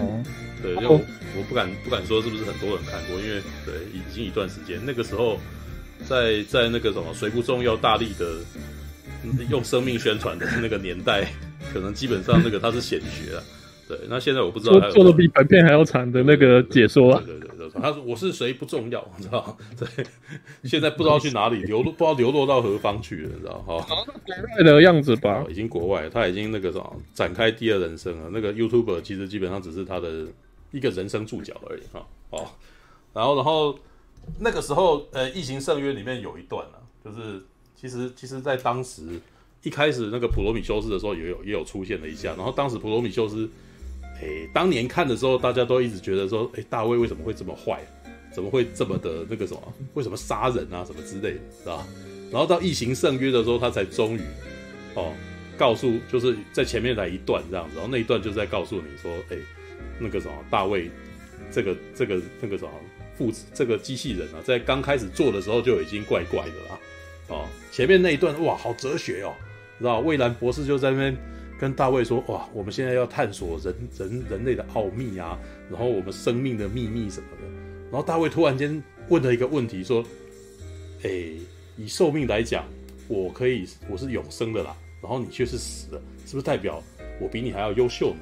[0.61, 1.01] 嗯对，因为我
[1.39, 5.39] 我不敢不敢说是不是很多人看过，因为对已经一段时间，那个时候
[6.07, 8.37] 在在那个什么谁不重要大力的
[9.51, 11.27] 用生命宣传的那个年代，
[11.73, 13.43] 可能基本上那个他是显学啊。
[13.89, 17.23] 对，那现在我不知道做的比本片还要长的那个解说啊。
[17.27, 19.59] 对对对，他说我是谁不重要，你知道？
[19.77, 20.07] 对，
[20.63, 23.59] 现在不知道去哪里流落，不知道流落到何方去了，你知道？
[23.67, 28.31] 哈，国外的样子吧，已经国外，他已经那个什么展开第二人生了。
[28.33, 30.25] 那个 YouTuber 其实基本上只是他的
[30.71, 32.07] 一个人生注脚而已哈。
[32.31, 32.47] 哦，
[33.13, 33.79] 然后然后
[34.39, 37.43] 那个时候，呃，《异形圣约》里面有一段啊，就是
[37.75, 39.21] 其实其实在当时
[39.63, 43.49] 一开始那个普罗米修斯的时候，也有也有出现了一下，然后当时普罗米修斯。
[44.23, 47.81] 诶、欸，当年看的时候，大家都一直觉得说，诶、欸，大卫为什么会这么坏？
[48.35, 49.75] 怎么会这么的那个什么？
[49.95, 50.85] 为什么杀人啊？
[50.85, 51.87] 什么之类的，是吧？
[52.31, 54.21] 然后到异形圣约的时候，他才终于
[54.95, 55.15] 哦，
[55.57, 59.43] 告诉就是在前面来一段这样子，然后那一段就是在告诉你说，诶、欸，
[60.01, 60.91] 那个什么大卫，
[61.53, 62.71] 这个这个那个什么
[63.17, 66.81] 父子这个机器人啊，在刚开始做的时候就已经怪怪的啦。
[67.29, 69.33] 哦，前面那一段哇，好哲学哦，
[69.79, 71.17] 知道蔚蓝博士就在那边。
[71.61, 75.39] 跟大卫说：“哇，我们现在要探索人人人类的奥秘啊，
[75.69, 77.43] 然后我们生命的秘密什么的。”
[77.93, 80.03] 然后大卫突然间问了一个问题，说
[81.05, 81.11] ：“哎，
[81.77, 82.65] 以寿命来讲，
[83.09, 86.83] 我可以我是永生的啦，然后你却是死的，是不是代表
[87.21, 88.21] 我比你还要优秀呢？”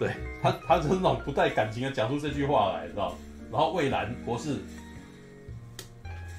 [0.00, 0.10] 对
[0.42, 3.16] 他，他就是那种不带感情的讲出这句话来，知道？
[3.52, 4.56] 然后魏兰博士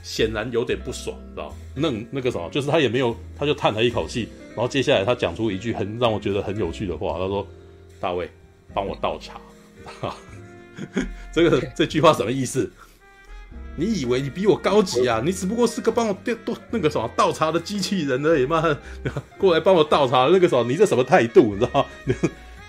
[0.02, 1.56] 显然有点不爽，知道？
[1.76, 4.28] 那那个什么，就是他也没有，他就叹了一口气。
[4.50, 7.48] 然后接下来他讲出一句很让我觉得很有趣的话，他说
[8.02, 8.30] ：“大卫，
[8.74, 9.40] 帮我倒茶。”
[10.02, 10.16] 哈，
[11.32, 12.70] 这个这句话什么意思？
[13.78, 15.22] 你以为你比我高级啊？
[15.24, 18.78] 你只不过是个帮我倒那个什么倒茶的机器人而已嘛！
[19.38, 21.54] 过来帮我倒茶，那个时候你这什么态度？
[21.56, 21.86] 你知道？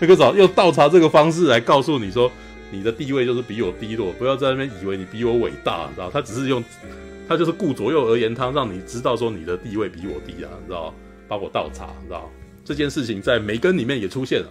[0.03, 2.29] 那个时候用倒茶这个方式来告诉你说，
[2.71, 6.11] 你的地位就是比我低落，不要在那边以为你比我伟大，你知道？
[6.11, 6.61] 他只是用
[7.25, 10.93] 他就是顾左右而言他，让你知道说你的地位比我低啊，你知道？
[11.29, 12.29] 帮我倒茶，你知道
[12.65, 14.49] 这件事情在梅根里面也出现了。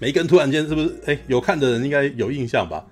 [0.00, 0.88] 梅根突然间是不是？
[1.06, 2.84] 哎、欸，有看的人应该有印象吧？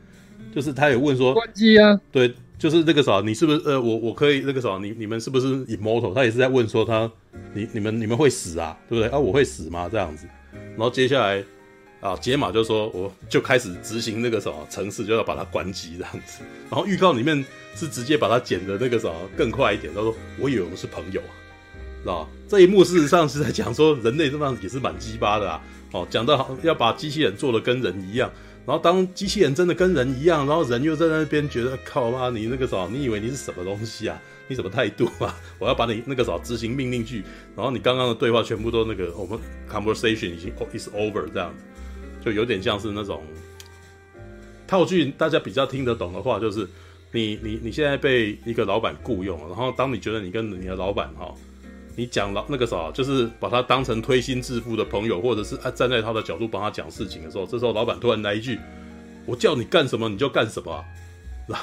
[0.55, 2.01] 就是他也问说，关机啊？
[2.12, 3.61] 对，就是那个啥，你是不是？
[3.64, 6.14] 呃，我我可以那个啥，你你们是不是 immortal？
[6.14, 7.11] 他也是在问说他，
[7.55, 8.78] 你你们你们会死啊？
[8.89, 9.09] 对不对？
[9.11, 9.89] 啊，我会死吗？
[9.91, 10.28] 这样子。
[10.77, 11.43] 然后接下来
[12.01, 16.43] 啊，解码就说，我就开始执行那个什么程式，就要把它关机这样子。
[16.70, 17.45] 然后预告里面
[17.75, 19.93] 是直接把它剪的那个什么更快一点。
[19.95, 21.33] 他说，我以为我们是朋友啊。
[22.03, 25.62] 知道这一幕事实上是在讲说人类这样也是蛮鸡巴的啊！
[25.93, 28.31] 哦，讲的好要把机器人做的跟人一样，
[28.66, 34.20] 然后当机器人真的跟人一样，然后人又在那边觉得靠妈，你那个什么，你以为你是什么东西啊？
[34.49, 35.34] 你什么态度啊？
[35.59, 37.22] 我要把你那个啥执行命令去，
[37.57, 39.38] 然后你刚刚的对话全部都那个我们
[39.70, 41.55] conversation 已经 is over 这样，
[42.24, 43.22] 就有点像是那种
[44.66, 46.68] 套句大家比较听得懂的话，就是
[47.12, 51.34] 你你你现在被一个老板雇佣，然后当你觉得你跟你的老板哈。
[51.97, 58.59] 你讲了那个啥，就是把他当成推心置腹的朋友，或者是啊站在他的角度帮他讲事情的时候，这时候老板突然来一句
[59.24, 60.84] ：“我叫你干什么你就干什么啊。”
[61.47, 61.61] 然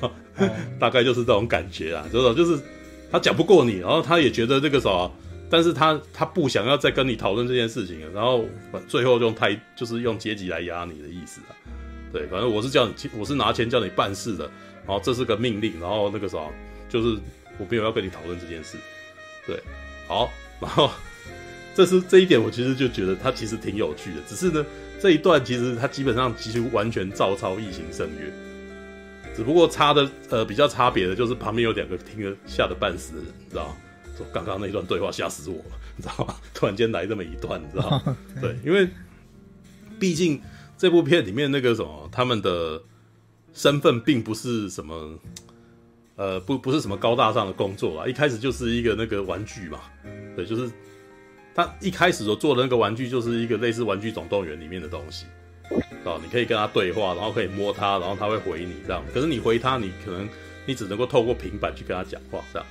[0.00, 0.10] 后
[0.78, 2.62] 大概就是这种感觉啊，就是就是
[3.10, 5.10] 他讲不过你，然后他也觉得这个啥，
[5.50, 8.44] 但是他他不想要再跟你讨论这件事情，然后
[8.88, 11.56] 最后用太就是用阶级来压你的意思啊。
[12.12, 14.44] 对，反正我是叫你，我是拿钱叫你办事的，
[14.86, 16.38] 然后这是个命令，然后那个啥
[16.88, 17.18] 就是。
[17.58, 18.78] 我没有要跟你讨论这件事，
[19.46, 19.62] 对，
[20.08, 20.90] 好，然后
[21.76, 24.16] 这是这一点，我其实就觉得它其实挺有趣的。
[24.26, 24.64] 只是呢，
[25.02, 28.32] 这一段其实它基本上几乎完全照抄《异形圣约》，
[29.36, 33.76] 只不过差的呃比较差别的就是旁边有两个听了吓得半死的人，你知道吗？
[34.16, 35.64] 说刚刚那一段对话吓死我了，
[35.96, 36.36] 你知道吗？
[36.54, 38.16] 突然间来这么一段，你知道吗？
[38.40, 38.88] 对，因为
[39.98, 40.40] 毕竟
[40.78, 42.80] 这部片里面那个什么，他们的
[43.52, 45.18] 身份并不是什么。
[46.14, 49.80] 呃，不，不是什么高大上的工作啦，一开始就是一个那个玩具嘛，
[50.36, 50.70] 对，就是
[51.54, 55.26] 他一开始所做的那个玩具，就是一个类似《玩具总动员》里面的东西，
[56.04, 60.28] 哦，你可以跟他对话，然后可以摸他，然后他会回你这样，可是你回他，你可能
[60.66, 62.66] 你只能够透过平板去跟他讲话这样，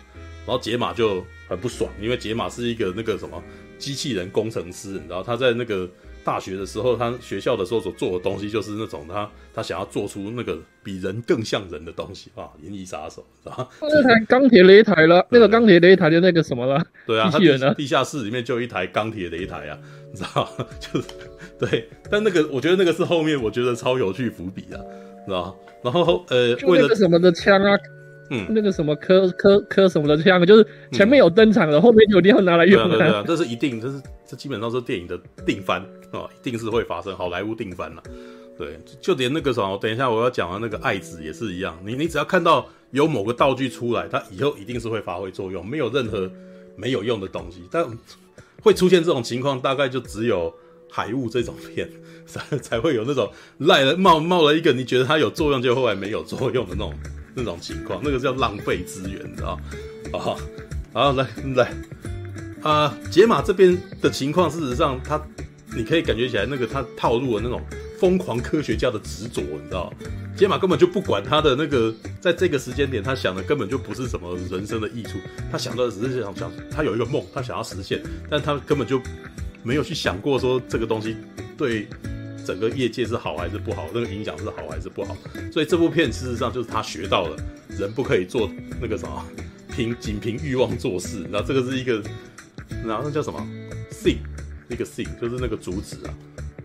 [0.46, 3.44] 然后解码就很不爽，因为解码是一个那个什么
[3.78, 5.90] 机器人工程师，你知道他在那个。
[6.24, 13.68] 大学的时候，他学校的时候所做的东西就是那种他他想要做出那个比人更像人的东西啊，银翼杀手是吧？
[13.82, 16.84] 那台钢铁擂台了， 那个钢铁擂台的那个什么了？
[17.06, 17.74] 对啊，机器人呢？
[17.76, 19.78] 地下室里面就有一台钢铁擂台啊，
[20.12, 20.48] 你知道
[20.80, 21.08] 就是
[21.60, 24.80] 对，但那个我觉得那个是后面我觉得超有趣伏笔啊，
[25.26, 27.78] 知道然后呃，为了什么的枪啊？
[28.34, 32.98] 嗯，那个什么科科科什么的枪，就是前面有登场的，嗯、后面就一定要拿来用的。
[32.98, 38.04] 对啊，对啊，这是一定，这是这基本上是电影的定番啊，一定是会发生好莱坞定番了。
[38.58, 41.76] 对，就连那个什么，等一下我要讲的那个爱子也是一样。
[41.84, 46.30] 你你只要看到有某个道具出来，它以后一定是会发挥作用，没有任何
[46.76, 47.64] 没有用的东西。
[47.72, 47.84] 但
[48.62, 50.54] 会出现这种情况，大概就只有
[50.92, 51.90] 海雾这种片
[52.28, 56.94] 才才会有那种赖了冒冒了一个，你觉得它有作用，就后来没有作用的那种
[57.34, 59.60] 那种情况，那个叫浪费资源，你知道？
[60.12, 60.38] 好，
[60.94, 61.66] 好，来来，
[62.62, 65.20] 啊、呃，解码这边的情况，事实上它。
[65.76, 67.62] 你可以感觉起来，那个他套路了那种
[68.00, 69.94] 疯狂科学家的执着，你知道？
[70.36, 75.20] 杰玛根本就不管他的那个，在这个时间点，他想的根本就不是什么人生的益处，
[75.52, 79.00] 他想的只是想想，他有一个梦，他想要实现，但他根本就
[79.64, 81.16] 没有去想过说这个东西
[81.58, 81.88] 对
[82.46, 85.16] 整个业界是好还是不好，那个影响是好还是不好。
[85.52, 87.38] 所以这部片事实上就是他学到了
[87.70, 88.50] 人不可以做
[88.82, 89.26] 那个什么
[89.74, 92.02] 凭仅凭欲望做事，然后这个是一个，
[92.84, 93.48] 然后那叫什么
[93.92, 94.18] ？C
[94.72, 96.14] 那个 thing 就是那个主旨啊，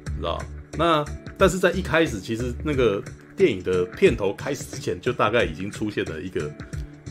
[0.07, 0.41] 你知道？
[0.79, 1.05] 那
[1.37, 3.03] 但是在一开始，其实那个
[3.37, 6.51] 电影的片头开始之前，就大概已经出现了一个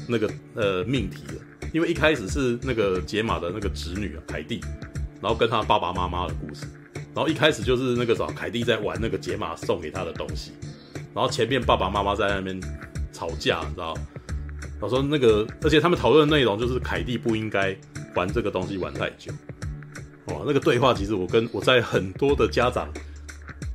[0.08, 1.34] 那个呃命题了。
[1.74, 4.62] 因为一开始是那个杰玛的那个侄女啊，凯蒂，
[5.22, 6.66] 然后跟他爸爸妈妈的故事。
[7.14, 10.54] 然后一开始就是那个啥，凯蒂在玩那个杰玛送给他的东西。
[11.14, 12.62] 然后前面爸爸妈妈在那边
[13.12, 13.94] 吵架，你知道？
[14.80, 17.76] 我说那个，而且他们讨论的内容就是凯蒂不应该
[18.14, 19.32] 玩这个东西玩太久。
[20.28, 22.92] 哇，那个对话其实我跟我在很多的家长，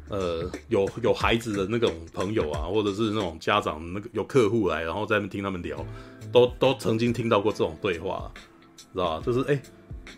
[0.09, 5.85] 呃，有有孩子的那种朋友啊，或者是那种家长，那个有客户来，然后在那边听他们聊，
[6.33, 8.31] 都都曾经听到过这种对话，
[8.93, 9.23] 知道吧？
[9.25, 9.63] 就是哎、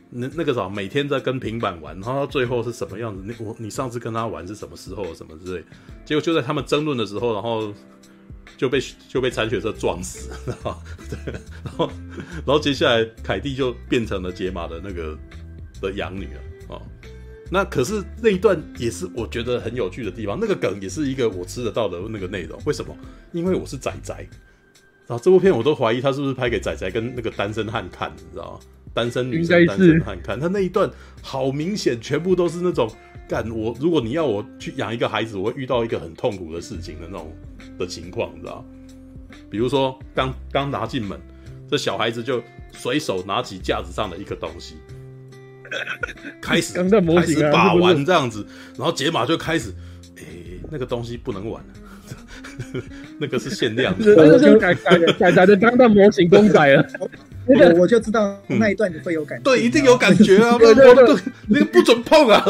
[0.08, 3.22] 那那个啥，每天在跟平板玩，然后到最后是什么样子？
[3.26, 5.14] 你我你上次跟他玩是什么时候？
[5.14, 5.64] 什么之类？
[6.06, 7.70] 结果就在他们争论的时候，然后
[8.56, 10.56] 就被就被残血车撞死， 然
[11.76, 11.90] 后
[12.46, 15.14] 然后接下来凯蒂就变成了解码的那个。
[15.82, 16.82] 的养女啊，哦，
[17.50, 22.58] 那可是那一段也是我觉得很有趣的地方，那个梗也是一个我吃得到的那个内容。
[22.64, 22.96] 为什么？
[23.32, 24.14] 因为我是仔仔，
[25.06, 28.60] 然后这部片我都怀疑他是不是拍给仔仔跟那个单身汉看，你知道吗？
[28.94, 30.90] 单身女生、单身汉看，他那一段
[31.22, 32.90] 好明显，全部都是那种
[33.26, 33.74] 干我。
[33.80, 37.34] 如果你要我去养一个孩子，我会遇到一个很痛苦的事情的那种
[37.78, 38.64] 的情况，你知道？
[39.50, 41.18] 比如说刚刚拿进门，
[41.68, 44.76] 这小孩子就随手拿起架子上的一个东西。
[46.40, 48.46] 开始开始把玩这样子，
[48.76, 49.70] 然后解码就开始，
[50.16, 52.82] 哎、欸，那个东西不能玩了，
[53.18, 56.86] 那个是限量的， 那个就改改改改的当当模型公仔了。
[57.44, 60.56] 那个我就知道那一段你会有感觉，对，一定有感觉啊！
[60.62, 61.16] 对对对，
[61.48, 62.40] 那个不准碰啊，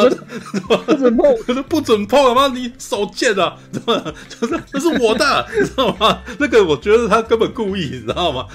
[0.86, 1.34] 不准碰，
[1.66, 2.34] 不准碰啊！
[2.34, 4.12] 妈，你手贱啊，知道吗？
[4.28, 6.20] 就是那是我的，你知道吗？
[6.38, 8.46] 那个我觉得他根本故意，你知道吗？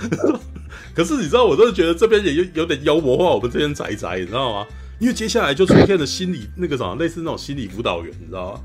[0.97, 4.67] 可是你知道，我真的觉得这边也有有点妖魔化我们这边宅宅，你知道吗？
[4.97, 8.61] 因为接下来就出现了心理那个什么，类似那种心理辅导员，你知道吗？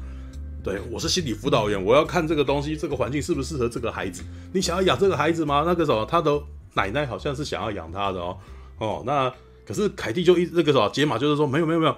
[0.65, 4.23] 对，我是心理辅导员，我要看这个东西，这个环境适不适合这个孩子？
[4.55, 5.65] 你想要养这个孩子吗？
[5.67, 6.41] 那个什么，他的
[6.73, 8.39] 奶奶好像是想要养他的哦。
[8.79, 9.31] 哦，那
[9.67, 11.95] 可是凯蒂就一那个什么解码就是说没有没有没有，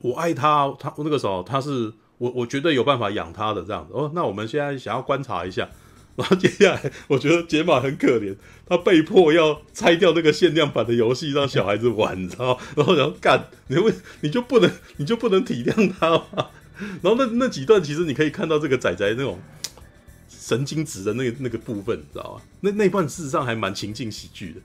[0.00, 3.92] 我爱他，他那个时候他是我我绝对有办法养他的这样子。
[3.94, 5.68] 哦，那我们现在想要观察一下。
[6.18, 8.34] 然后接下来，我觉得解码很可怜，
[8.66, 12.58] 他被迫要拆掉那个限量版的游戏，让小孩子玩，你知道？
[12.74, 13.92] 然后然后干，你为
[14.22, 16.50] 你就不能你就不能体谅他吗？
[17.00, 19.38] 然后那那几段其实你可以看到这个仔仔那种
[20.28, 22.42] 神经质的那个那个部分，你知道吗？
[22.62, 24.60] 那那段事实上还蛮情境喜剧的。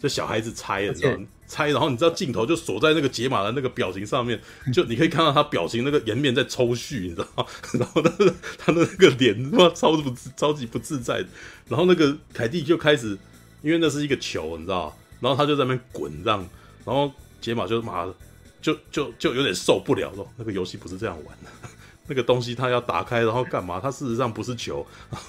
[0.00, 1.14] 这小孩子猜了，知道
[1.52, 4.40] 猜，然后你知道镜头就锁在那个解码的那个表情上面，
[4.72, 7.46] 就你可以看到他表情那个颜面在抽搐，你知道吗？
[7.74, 11.22] 然后他的他的那个脸他妈超不超级不自在，
[11.68, 13.18] 然后那个凯蒂就开始，
[13.60, 14.96] 因为那是一个球，你知道？
[15.20, 16.48] 然后他就在那边滚这样，
[16.86, 18.14] 然后解码就妈的
[18.62, 21.50] 就就就有点受不了了，那个游戏不是这样玩的，
[22.08, 23.78] 那个东西他要打开，然后干嘛？
[23.78, 24.86] 他事实上不是球，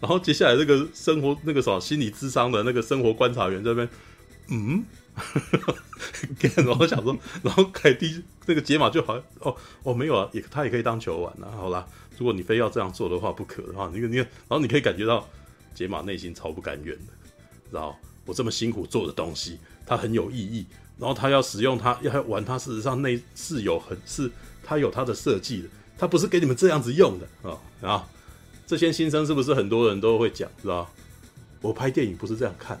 [0.00, 3.88] 然后，接下来那个生活那个什么心理智商的那个生活观察员这边。
[4.52, 4.84] 嗯，
[6.56, 11.50] 然后想说，然后凯蒂那个解码就好哦哦没有啊，也他也可以当球玩啊。
[11.56, 11.86] 好啦，
[12.18, 15.28] 如果你非要这样做的话，不可的话，你你然后你可以感觉到
[15.74, 17.12] 解码内心超不甘愿的，
[17.70, 17.94] 然后
[18.24, 20.66] 我这么辛苦做的东西，它很有意义，
[20.98, 24.30] 然后他要使用它，要玩它，事实上内是有很是
[24.62, 28.08] 它有它的设计的，它不是给你们这样子用的啊啊！
[28.66, 30.88] 这些新生是不是很多人都会讲，是吧？
[31.60, 32.80] 我拍电影不是这样看。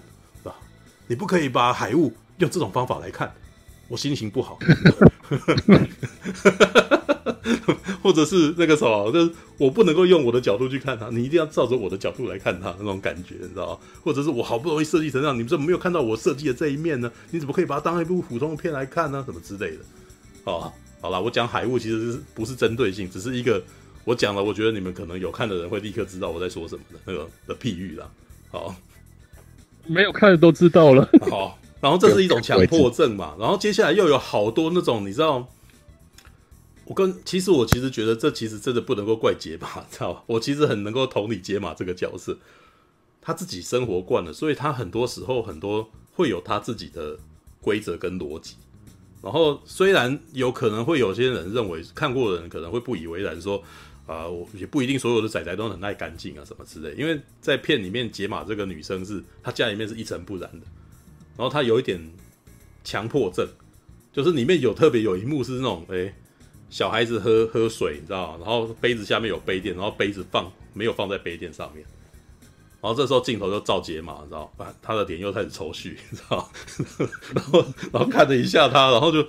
[1.10, 3.34] 你不可以把海雾用这种方法来看，
[3.88, 4.56] 我心情不好，
[8.00, 13.78] 或者是那个什么，就是我不能够用我的角度去看它，你一定要照着我的角度来看它那种感觉，你知道吗？
[14.04, 17.10] 或者是我好不容易设计成这样，你怎么没有看到我设计的这一面呢？
[17.32, 19.24] 你怎么可以把它当一部普通的片来看呢？
[19.26, 19.82] 什么之类的？
[20.44, 23.60] 哦，好了，我讲海雾其实是不是针对性，只是一个。
[24.04, 28.08] 我讲了，我觉得你们可能有看的人会立刻知道我在说什么的那个的譬喻啦。
[28.52, 28.74] 好，
[29.86, 31.08] 没有看的都知道了。
[31.30, 35.48] 好，然后这是一种强迫症嘛，然后接下来又有好多那种你知道。
[36.84, 40.24] 我跟其实我其实觉得这其实真的不能够怪解码，知道吧？
[40.26, 42.36] 我其实很能够同理解码这个角色，
[43.22, 47.16] 他自己生活惯了，所以他很多时候很多会有他自己的
[47.60, 48.56] 规则跟逻辑。
[49.22, 53.62] 然后虽然有可能会有些人认为看过的人可能会不以为然，说
[54.10, 56.92] 啊，我也不一定所有的仔仔都很爱干净啊什么之类。
[56.96, 60.66] 因为在片里面解码这个女生是她家里面是一尘不染的，
[61.36, 62.00] 然后她有一点
[62.82, 63.46] 强迫症，
[64.12, 66.12] 就是里面有特别有一幕是那种诶。
[66.70, 68.36] 小孩子喝喝水，你知道？
[68.38, 71.84] 然后杯子下面有杯垫，然后杯子放没有放在杯垫上面。
[72.80, 74.72] 然后这时候镜头就照解码，你知道吧？
[74.80, 76.48] 他的脸又开始抽搐，你知道
[77.34, 79.20] 然后然后看了一下他，然后就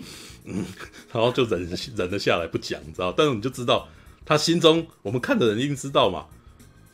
[0.45, 0.63] 嗯，
[1.11, 3.11] 然后就忍忍了下来不讲，你知道？
[3.11, 3.89] 但是你就知道
[4.25, 6.25] 他心中，我们看的人一定知道嘛。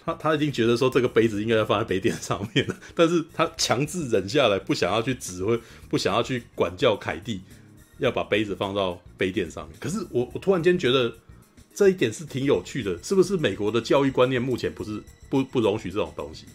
[0.05, 5.59] 他他一定觉得说这个杯子应该要放在杯垫上面的， 但是他强制忍下来，不想要去指挥，
[5.89, 7.41] 不想要去管教凯蒂。
[7.99, 11.11] 要把杯子放到杯垫上面，可是我我突然间觉得
[11.73, 13.35] 这一点是挺有趣的，是不是？
[13.35, 15.01] 美国的教育观念目前不是
[15.31, 16.45] 不不容许这种东西，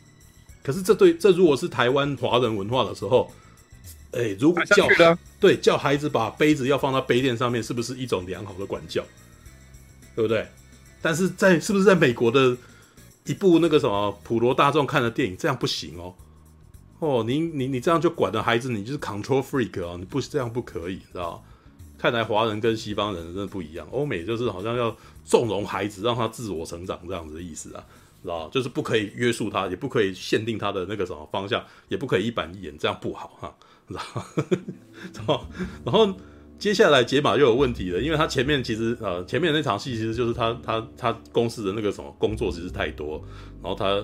[0.63, 3.29] 可是这对这如果是台湾华人文化的时候，
[4.13, 4.87] 哎、欸，如果叫
[5.41, 9.05] 对叫孩子把杯子要放到杯垫上面，是不是一种良好的管教？
[10.15, 10.47] 对不对？
[11.03, 12.57] 但是在是不是在美国的
[13.27, 16.15] 一部那个什么普罗大众看的电影，这样不行哦。
[17.01, 19.97] 哦，你你你这样就管着孩子，你就是 control freak 啊！
[19.99, 21.45] 你不这样不可以，知道？
[21.99, 23.87] 看来华人跟西方人真的不一样。
[23.91, 27.85] 欧美就是好像要纵容孩子，让他自我成长这样子的意思啊，
[28.23, 28.49] 知道？
[28.51, 33.55] 就是不可以约束他，也不可以限定他的那个什么方向，也不可以一板一眼，这样不好哈，
[33.89, 33.95] 知
[35.27, 35.47] 道？
[35.85, 36.15] 然后
[36.63, 43.21] 接下来解码又有问题了，因为他前面其实呃前面那场戏其实就是他他他公司的那个什么工作其实太多，
[43.61, 44.01] 然后他。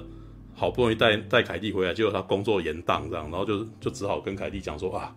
[0.61, 5.15] 好不容易带带凯蒂回来，结果他工作延宕这样，然后就就只好跟凯蒂讲说啊，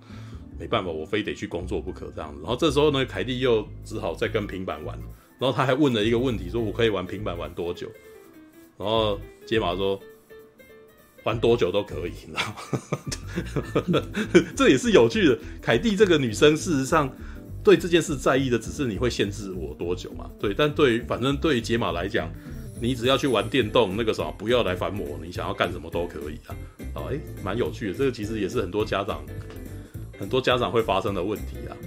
[0.59, 2.41] 没办法，我非得去工作不可这样子。
[2.43, 4.95] 然后这时候呢，凯蒂又只好再跟平板玩，
[5.39, 7.87] 然后他还问了一个问题，说我可以玩平板玩多久？
[8.77, 9.99] 然后解码说
[11.23, 14.01] 玩多久都可以，你知道吗？
[14.55, 15.37] 这也是有趣的。
[15.61, 17.11] 凯蒂这个女生事实上
[17.63, 20.29] 对这件事在意的只是你会限制我多久嘛？
[20.39, 22.31] 对，但对于反正对于解码来讲。
[22.83, 25.19] 你只要去玩电动，那个什么，不要来烦我。
[25.23, 26.49] 你想要干什么都可以啊。
[26.95, 27.93] 啊，哎、欸，蛮有趣的。
[27.93, 29.23] 这个其实也是很多家长，
[30.17, 31.77] 很多家长会发生的问题啊。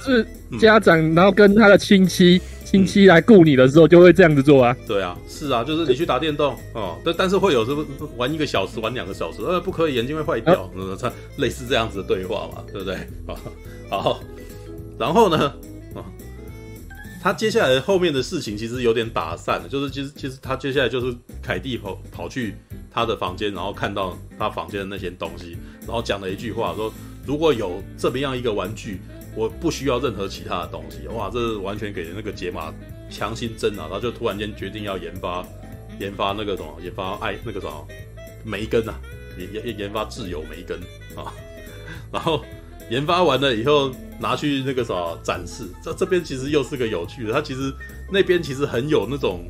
[0.00, 0.26] 是
[0.58, 4.76] 家长，然后跟他的亲戚亲、嗯、戚来顾你的时候，就会这样子做啊。
[4.86, 7.84] 对啊，是啊，就是你去打电动哦，但但是会有时候
[8.16, 10.70] 玩一个小时，玩两个小时，呃，不可以，眼睛会坏掉。
[10.76, 12.96] 嗯、啊，类似这样子的对话嘛，对不对？
[13.88, 14.20] 好，
[14.98, 15.52] 然后呢？
[17.22, 22.54] 他接下来后面的事情其实有点打散了，就是其实其实他接下来就是凯蒂跑跑去
[22.90, 25.54] 他的房间，然后看到他房间的那些东西，
[25.86, 26.90] 然后讲了一句话说
[27.26, 29.02] ：“如果有这么样一个玩具，
[29.34, 32.72] 我不需要任何其他的东西。”哇，这完全给那个解码
[33.10, 33.82] 强心针啊！
[33.82, 35.46] 然后就突然间决定要研发
[35.98, 37.86] 研发那个什么，研发爱那个什么
[38.44, 38.94] 梅根啊，
[39.38, 40.78] 研研研发自由梅根
[41.16, 41.32] 啊，
[42.12, 42.44] 然后。
[42.90, 45.62] 研发完了以后，拿去那个啥展示。
[45.80, 47.72] 这这边其实又是个有趣的，它其实
[48.10, 49.44] 那边其实很有那种，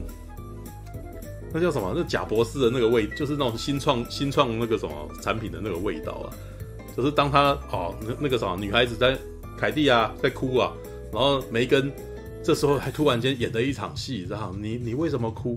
[1.50, 1.94] 那叫什么？
[1.96, 6.28] 那贾博士的那个味，就是那种新创新创那个什么产品的那个味道啊。
[6.94, 9.16] 就是当他哦，那那个啥女孩子在
[9.60, 10.72] 凯蒂啊在哭啊，
[11.12, 11.92] 然后梅根
[12.42, 15.54] 这时候还突然间演了一场戏，然后你你为什么哭？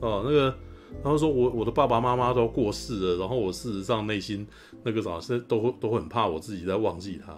[0.00, 0.54] 哦，那个。
[1.02, 4.46] 然后说我我的爸爸妈妈都过世了，然后我事实上内心
[4.82, 7.32] 那个啥是都会都会很怕我自己在忘记他。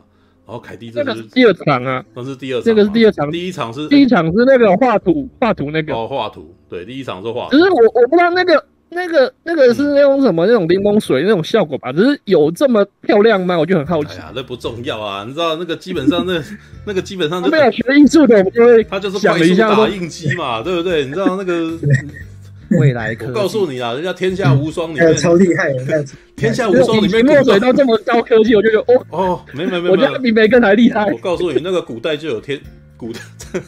[0.47, 7.57] 然后凯蒂这个是第二场啊，那是第二场，这个是第二场，第一场是第一场是那个画图画图那个哦画图，对，第一场是画图。
[7.57, 11.93] 只是我我不知道那个那个那个是那种什么、嗯、那种柠檬水那种效果吧？
[11.93, 13.59] 只是有这么漂亮吗？
[13.59, 14.13] 我就很好奇。
[14.13, 16.43] 哎呀，那不重要啊，你知道那个基本上那
[16.87, 21.05] 那个基本上就没有学艺术的，我们就会他就是快速打印机嘛，对不对？
[21.05, 21.71] 你知道那个。
[22.79, 26.05] 未来，我告诉你啊，人家《天下无双》里面超厉害的，
[26.37, 31.07] 《天下无双》里面墨水都这么高科技，我就觉得哦哦，没没没，我觉得比梅根还厉害。
[31.11, 32.61] 我告诉你，那个古代就有天
[32.95, 33.21] 古代，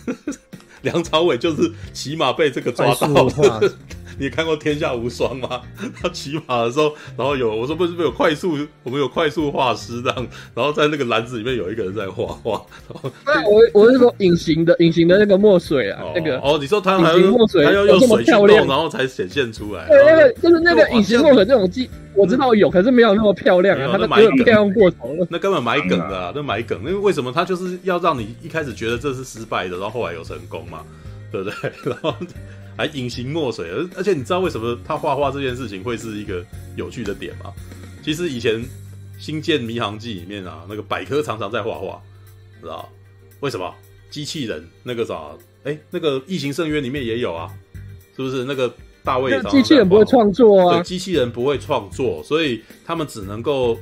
[0.83, 3.59] 梁朝伟就是起码被这个抓到。
[4.21, 5.63] 你看过《天下无双》吗？
[6.01, 12.63] 他骑马的时候，然后有我说不是不是有快速，我们有快速画师这样，然后在那个篮子里面有一个人在画画。
[13.25, 19.89] 那我我是说隐形的隐形的那个墨水啊，那个哦，你说他还要墨水，还要用水去弄，然后才显现出来。
[19.89, 25.27] 对，那个就是那个隐形墨水这种技，我知道有，可是没有那么漂亮啊，他那有点漂亮过头了。
[25.31, 30.85] 那根本埋梗的啊，那埋梗，因为为什么他就是要让你一开始觉得这是失败的，然后后来有成功嘛，
[31.33, 31.73] 对不对？
[31.91, 32.15] 然后。
[32.81, 36.43] 还隐形墨水，而而且你知道为什么他画画这件事情会是一个
[36.77, 37.53] 有趣的点吗？
[38.03, 38.55] 其实以前
[39.19, 42.01] 《星舰迷航记》里面啊，那个百科常常在画画，
[42.59, 42.89] 知道
[43.41, 43.71] 为什么？
[44.09, 45.15] 机器人那个啥，
[45.65, 47.51] 哎、欸，那个《异形圣约》里面也有啊，
[48.17, 48.45] 是不是？
[48.45, 48.73] 那个
[49.05, 53.79] 大卫常常，机器人不会创作啊，对，机器人不会创作，所以他们只能够。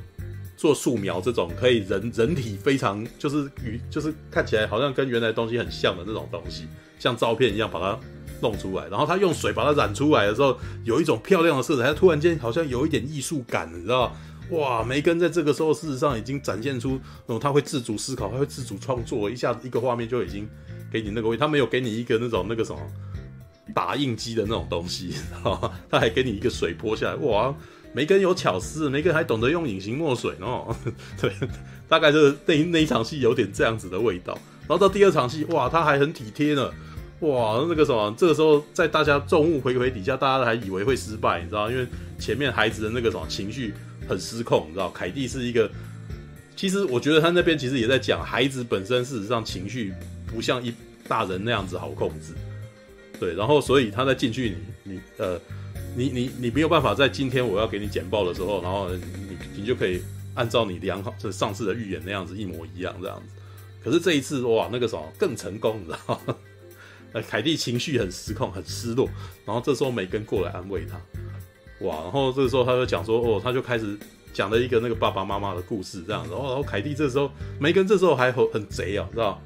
[0.59, 6.66] 做素描这种可以人人体非常就是与就是看起来好像跟原来东西很像的那种东西，
[6.99, 7.97] 像照片一样把它
[8.40, 14.15] 弄出来，然后他用水把它染出来的时候，有一种漂亮的色彩，他突然间好像有一点艺术感，你知道？
[14.51, 20.48] 哇，梅根在这个时候事实上已经展现出，嗯，他会自主思考，他会自主创作，一下子一个画面就已经
[20.90, 22.81] 给你那个味，他没有给你一个那种那个什么
[23.74, 25.15] 打印机的那种东西，
[25.90, 27.55] 他还给你一个水泼下来，哇！
[27.94, 30.77] 梅根有巧思，梅根还懂得用隐形墨水哦。
[31.20, 31.32] 对，
[31.89, 34.39] 大概就是那那一场戏有点这样子的味道。
[34.69, 36.70] 然后到第二场戏，哇，他还很体贴呢。
[37.20, 41.70] 哇，那个什么，这个时候在大家众目睽睽底下，大家还以为会失败，你知道？
[41.70, 41.86] 因为
[42.19, 43.74] 前面孩子的那个什么情绪
[44.09, 44.90] 很失控，你知道？
[44.90, 45.70] 凯蒂是一个，
[46.57, 49.93] 其实我觉得他那边其实也在讲，孩子本身事实上情绪
[50.27, 50.73] 不像一
[51.09, 52.32] 大人那样子好控制。
[53.19, 55.40] 对，然后所以他在进去你你呃。
[55.97, 60.01] 你你你没有办法在今天我要给你简报的时候，然后你你就可以
[60.35, 63.43] 按照你良好就是上次的预言那样子一模一样这样子。
[63.82, 66.36] 可是这一次哇，那个什么更成功，你知道吗？
[67.12, 69.09] 呃，凯蒂情绪很失控，很失落，
[69.44, 71.01] 然后这时候梅根过来安慰他，
[71.86, 73.98] 哇，然后这个时候他就讲说，哦，他就开始
[74.32, 76.30] 讲了一个那个爸爸妈妈的故事这样子。
[76.30, 79.40] 然后然后凯蒂这时候梅根这时候还很很贼啊，知道？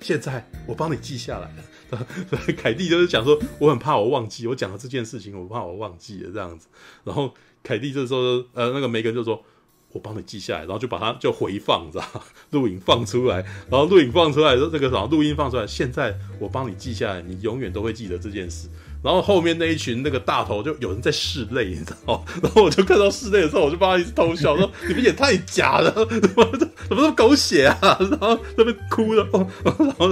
[0.00, 1.64] 现在我帮你记下来了。
[2.56, 6.66] 凯蒂就是讲说，我很怕我忘记我讲了这件事情，我怕我忘记了这样子。
[7.04, 7.32] 然后
[7.62, 8.20] 凯蒂这时候，
[8.54, 9.44] 呃，那个梅根就说，
[9.92, 12.04] 我帮你记下来，然后就把它就回放，知道
[12.50, 13.36] 录影放出来，
[13.70, 18.68] 然后录影放出来，这个什么录音放出来，现在我帮你记下来，你永远都会记得这件事。
[19.02, 22.24] 然后后面那一群那个大头就有人在拭泪，你知道？
[22.40, 27.98] 然后我就看到拭泪的时候，我就帮他一直偷笑，说你们也太假了，怎么怎么这么狗血啊？
[27.98, 29.26] 然后那边哭了，
[29.64, 30.08] 然后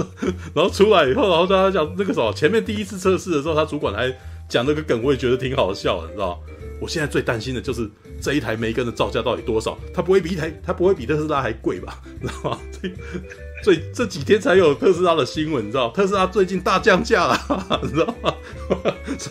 [0.53, 4.13] 然后出来以后，然后大家讲那个什么，前面第一次测试的时候，他主管还
[4.51, 6.43] 讲这个梗，我也觉得挺好笑的，你知道？
[6.81, 9.79] 我现在最担心的就是这一台梅根的造价到底多少？
[9.93, 12.01] 它不会比一台，它不会比特斯拉还贵吧？
[12.19, 12.59] 你知道吗？
[13.61, 15.89] 最这几天才有特斯拉的新闻，你知道？
[15.89, 18.33] 特斯拉最近大降价了， 你知道吗？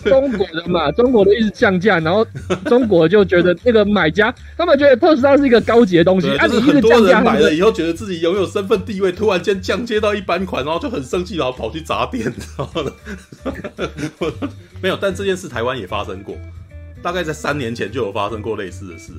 [0.05, 2.27] 中国人嘛，中国的一直降价，然后
[2.67, 14.51] 中国就觉得那个买家， 他们觉得特斯拉是一个高级的东西，啊，就是很多人买了以后，觉得自己拥有身份地位，突然间降阶到一般款，然后就很生气，然后跑去砸店，你知道吗？
[14.81, 16.37] 没有，但这件事台湾也发生过。
[17.03, 19.13] 大概在三年前就有发生过类似的事，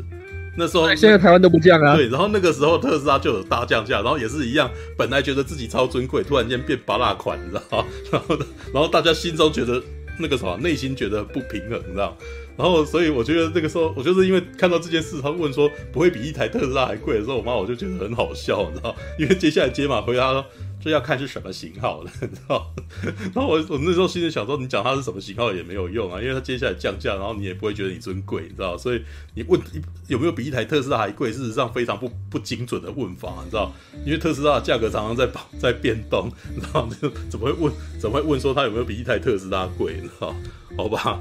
[0.57, 1.95] 那时候现在台湾都不降啊。
[1.95, 7.85] 对，然后那个时候特斯拉就有大降价，然后也是一样，本来觉得自己超尊贵，突然间变芭乐款，你知道吗？
[8.11, 8.37] 然后，
[8.73, 9.81] 然后大家心中觉得
[10.19, 12.17] 那个什么，内心觉得不平衡，你知道吗？
[12.57, 18.95] 然后，所以我觉得那个时候，我就是因为看到这件事，他问说不会比一台特斯拉还贵的时候，我妈我就觉得很好笑，你知道吗？
[19.17, 20.45] 因为接下来接马回答说。
[20.83, 22.73] 这要看是什么型号了， 你知道？
[23.33, 28.77] 然后我我那时候心里想说，你讲它是什么型号也没有用啊，因为它接下来降价，然后你也不会觉得你尊贵，你知道？
[28.77, 29.03] 所以
[29.35, 29.59] 你问
[30.07, 33.71] 有没有比一台特斯拉还贵，事实上非常不不精准的问法，你知道？
[34.05, 35.29] 因为特斯拉的价格常常在
[35.59, 36.89] 在变动，你知道？
[37.01, 39.97] 就 怎么会问怎么会问说它有没有比一台特斯拉贵？
[40.01, 40.35] 你知道？
[40.77, 41.19] 好吧？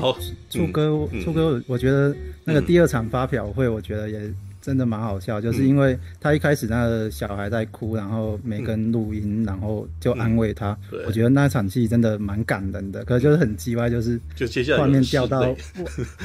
[0.00, 0.18] 好，
[0.50, 2.14] 初哥，初哥，我觉得
[2.44, 4.32] 那个第二场发表会，我觉得也。
[4.68, 10.76] 真的蛮好笑，就是因为他一开始那个小孩在哭，然后梅根录音，然后就安慰他。
[10.92, 15.40] 嗯、我觉得那场戏真的蛮感人的，可是就是很机歪，就是就接下来画面掉到，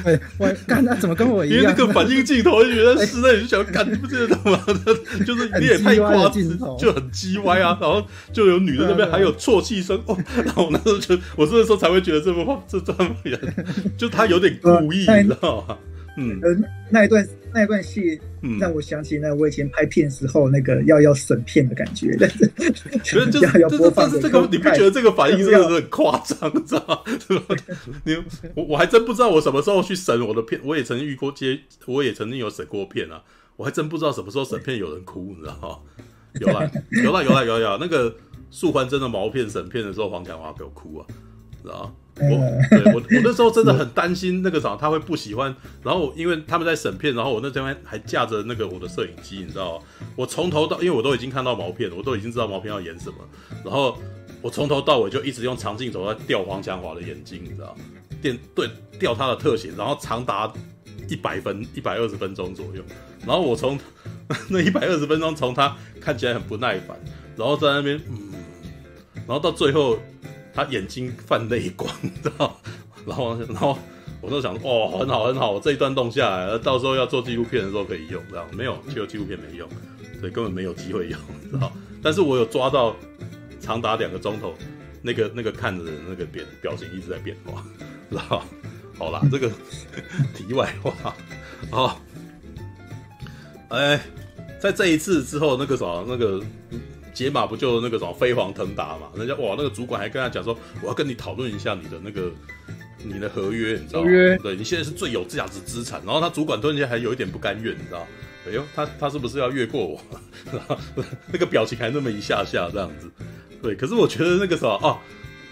[0.04, 1.58] 哎，我 干他怎么跟我一样？
[1.58, 4.60] 因为那个反应镜头，觉得室内你就想干，你不觉得吗？
[5.26, 7.78] 就是你也太夸张，就很机歪啊。
[7.80, 13.40] 然后就有女的那边还有啜泣声哦，然后我那时候就我这个时候才会觉得这部画这这么人，
[13.98, 15.78] 就他有点故意，你知道吗？
[16.18, 18.20] 嗯，呃，那一段那一段戏
[18.60, 22.48] 让我想起那我以前拍片时候那个要要审片的感觉，但是
[23.04, 27.56] 觉得就是要播放这个，你不觉得这个反应真的是很夸张，知道吗？
[28.06, 28.16] 你
[28.56, 33.22] 我我还真不知道我什么时候去审我的片，我也曾经遇过接，我也曾经有审过片啊，
[33.56, 35.80] 我还真不知道什么时候审片有人哭，你知道吗？
[36.42, 38.16] 有啦有啦有啦有啦，那个
[38.50, 41.06] 素环真的毛片审片的时候，黄凯华给我哭啊，
[41.62, 41.94] 知道吗？
[42.16, 42.22] 我
[42.70, 49.86] 对我我那时候真的很担心那个啥他会不喜欢，然后因为他们在审片，然后我那天还架着那个我的摄影机，你知道吗？
[50.16, 53.18] 我从头到因为我都已经看到毛片，我都已经知道毛片要演什么，
[53.66, 53.98] 然后
[54.44, 57.82] 我从头到尾就一直用长镜头在吊黄强华的眼睛，你知道吗？
[58.22, 58.70] 电对
[59.00, 60.54] 吊他的特写，然后长达
[61.10, 62.84] 一百分一百二十分钟左右，
[63.26, 63.80] 然后我从
[64.50, 66.96] 那一百二十分钟从他看起来很不耐烦，
[67.36, 68.30] 然后在那边嗯，
[69.28, 69.98] 然后到最后。
[70.54, 71.92] 他眼睛泛泪光，
[72.24, 72.60] 知道？
[73.06, 73.78] 然后然后
[74.22, 79.68] 我就想，哦，很好很好，我这一段弄下来，到时候要做纪录片的时候可以用，这样没有，只有纪录片没用，
[80.20, 81.20] 所以根本没有机会用，
[81.52, 81.72] 知道？
[82.02, 82.96] 但是我有抓到
[83.60, 84.54] 长达两个钟头，
[85.02, 87.64] 那个那个看着的那个表表情一直在变化，
[88.10, 88.44] 知道？
[88.98, 89.50] 好啦，这个
[90.36, 91.16] 题外话，
[91.72, 91.98] 哦，
[93.70, 94.00] 哎，
[94.62, 96.40] 在这一次之后，那个啥，那个
[97.14, 99.10] 解码不就那个什么飞黄腾达嘛？
[99.16, 102.32] 人家哇，那个主管还跟他讲说，我要跟你讨论一下你的那个
[103.04, 104.10] 你的合约，你知道吗？
[104.42, 106.02] 对，你现在是最有价值资产。
[106.06, 108.08] 然后他主管突然间还有一点不甘愿，你知道？
[108.48, 110.02] 哎呦，他他是不是要越过我？
[111.32, 113.10] 那个表情还那么一下下这样子。
[113.62, 115.00] 对，可是我觉得那个啥啊，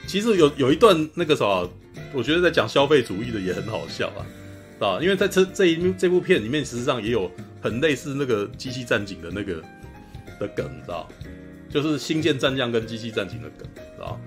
[0.08, 1.68] 其实有有一段那个啥。
[2.14, 4.20] 我觉得在讲消费主义的也很好笑啊，
[4.86, 7.30] 啊，因为在这这一这部片里面，实际上也有
[7.62, 9.62] 很类似那个机器战警的那个
[10.40, 11.08] 的梗，你知道？
[11.72, 14.20] 就是《星舰战将》跟《机器战警》的梗，知道？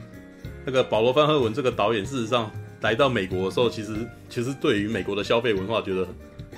[0.64, 2.50] 那个保罗·范赫文这个导演，事实上
[2.80, 3.94] 来到美国的时候，其实
[4.30, 6.08] 其实对于美国的消费文化，觉得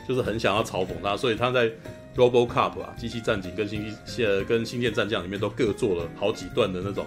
[0.08, 1.68] 就是很想要嘲讽他，所以他在
[2.14, 2.48] 《RoboCop》
[2.80, 7.04] 啊，《机器战警》跟《星呃跟《星舰战将》里面都各做了好几段的那种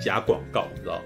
[0.00, 1.00] 假广告，你知道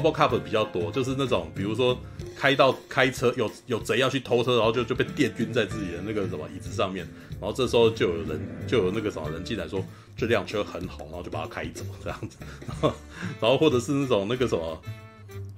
[0.00, 1.96] ？RoboCop 比较多，就是那种，比如说
[2.36, 7.06] 开到开车有有贼要去偷车，然后就就被电晕在自己的那个什么椅子上面，
[7.40, 9.84] 然后这时候就有人就有那个什么人进来说
[10.16, 12.92] 这辆车很好，然后就把它开走这样子，然后
[13.40, 14.82] 然后或者是那种那个什么，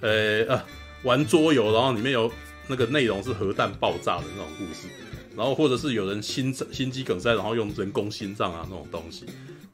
[0.00, 0.62] 呃呃
[1.02, 2.30] 玩桌游，然后里面有
[2.68, 4.88] 那个内容是核弹爆炸的那种故事，
[5.36, 9.24] 然后或者是有人心心肌梗塞，然后用人工心脏啊那种东西，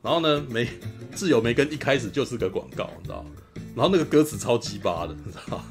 [0.02, 0.68] 然后呢，没
[1.14, 3.24] 自由梅根一开始就是个广告，你知道。
[3.74, 5.62] 然后那个歌词超鸡巴的，你知道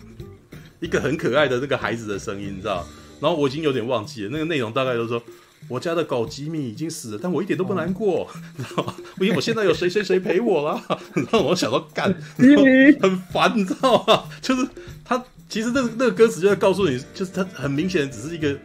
[0.80, 2.86] 一个很可爱的那个孩子的声音，你知道？
[3.20, 5.22] 然后我已经有点忘记了那个内容，大概就是说
[5.68, 8.96] 我家的狗吉米已经死了，但我一点都不难过， 你知道吗？
[9.20, 10.82] 因为我现在有谁谁谁陪我了。
[11.14, 12.12] 然后我想到干，
[13.00, 14.24] 很烦，你知道吗？
[14.42, 14.68] 就是
[15.06, 18.58] 他其实那个那个歌词就在告诉你，就是他很明显只是一个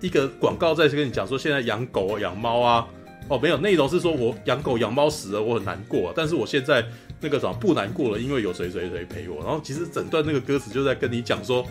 [0.00, 2.84] 一个广告在跟你讲说，现在养狗养猫啊，
[3.28, 6.84] 哦没有内容是说我养狗养猫死了，我很难过，但是我现在。
[7.22, 9.38] 那个什么不难过了，因为有谁谁谁陪我。
[9.42, 11.64] 然后其实整段那个歌词就在跟你讲说，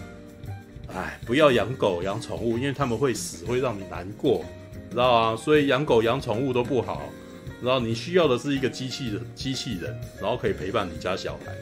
[0.87, 4.43] 哎，不要养狗养宠物，因为他们会死，会让你难过，
[4.89, 5.35] 知道啊？
[5.35, 7.03] 所以养狗养宠物都不好。
[7.61, 11.53] 然后你需要的是一个机器人，机器人，然后可以陪伴你家小孩，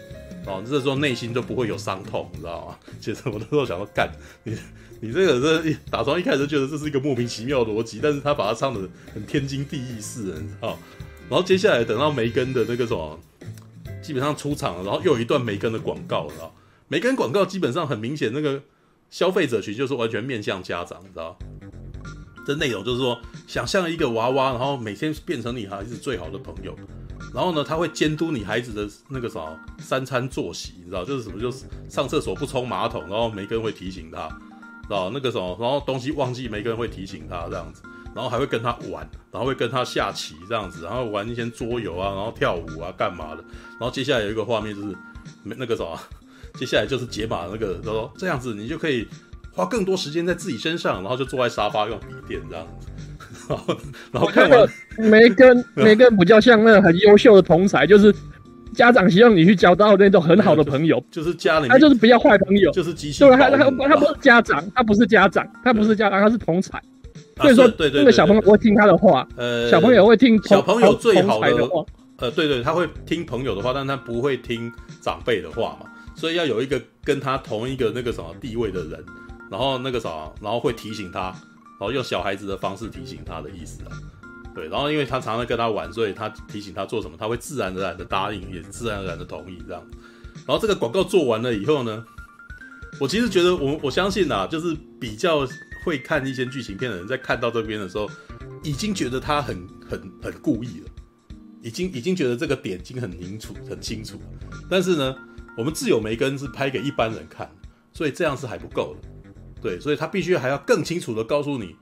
[0.45, 2.77] 哦，这时候内心都不会有伤痛，你知道吗？
[3.01, 4.09] 其实我那时候想说，干
[4.43, 4.55] 你，
[5.01, 10.77] 你这个这打从一开始觉得这是一个莫名其妙的逻辑，但是他把它唱的很天经地义似的，你知道？
[11.29, 13.19] 然后接下来等到梅根的那个什么。
[14.09, 16.51] 基本上出场了，然后又有一段梅根的广告，你知道？
[16.87, 18.59] 梅根广告基本上很明显，那个
[19.11, 21.37] 消费者群就是完全面向家长，你知道？
[22.43, 26.75] 这内容就是说，想象一个娃娃，然后每天变成你孩子最好的朋友，
[27.35, 31.05] 然后呢，他会监督你孩子的那个啥三餐作息，你知道？
[31.05, 31.39] 就是什么？
[31.39, 34.27] 就是上厕所不冲马桶，然后梅根会提醒他，
[34.87, 35.11] 知道？
[35.13, 35.55] 那个什么？
[35.61, 37.83] 然后东西忘记，梅根会提醒他这样子。
[38.15, 43.43] 然后还会跟他玩，然后会跟他下棋这样子，然后玩一些桌游啊，然后跳舞啊，干嘛的？
[43.79, 44.95] 然后接下来有一个画面就是，
[45.43, 45.97] 那个什么，
[46.59, 49.07] 接下来就是解码那个，他说这样子你就可以
[49.51, 52.87] 花更多时间在自己身上，然后就坐在沙发用笔电这样子，
[53.47, 53.77] 然后
[54.11, 54.67] 然后看完
[54.97, 58.13] 梅根梅根比较像那个很优秀的同才，就是
[58.73, 63.57] 家长希望你去交到那种很好的朋友， 就是家里他就是不要坏朋友，就是机器，对，他他
[63.87, 66.71] 他不是家长，他不是家长，他不是家长，他是同侪。
[67.43, 69.27] 所以说，对对，那个小朋友会听他的话。
[69.35, 71.85] 呃，小朋友会听小朋友最好的话。
[72.17, 74.69] 呃，对对，他会听朋友的话，但他不会听
[75.01, 75.85] 长辈的话嘛。
[76.15, 79.01] 所以要有一个跟他同一个那个什么地位的人，
[79.49, 83.91] 然后那个什么，然后会提醒他，然后用小孩子的方式提醒他的意思啊。
[84.53, 89.81] 对，然后因为他常常跟他玩，所以他提醒他做什么，他会自然而然的答应，也自然而然的同意这样。
[90.45, 92.03] 然后这个广告做完了以后呢，
[92.99, 95.47] 我其实觉得我我相信啊，就是比较。
[95.83, 98.09] 会看一些剧情片的人，在看到这边的时候，
[98.63, 100.89] 已经觉得他很很很故意了，
[101.61, 104.21] 已经已经觉得这个点已经很清楚很清楚。
[104.69, 105.15] 但是呢，
[105.57, 107.49] 我们自有梅根是拍给一般人看，
[107.93, 109.09] 所以这样是还不够的。
[109.61, 111.75] 对，所以他必须还要更清楚的告诉你，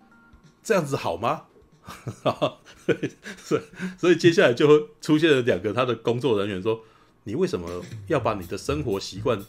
[0.63, 1.43] 这样子好吗？
[2.85, 3.11] 对，
[3.97, 6.81] 所以接下来就会出现了两个他的工作人员说
[7.23, 9.39] ：“你为什么要把你的生活习惯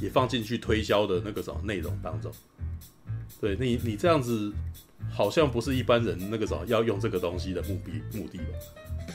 [0.00, 2.32] 也放进去推销的那个什么内容当中？”
[3.40, 4.52] 对你，你这样子
[5.10, 8.44] 好像不是一般人那个什么要用这个东西的目的目的吧？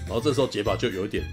[0.06, 1.24] 然后这时候洁宝就有一点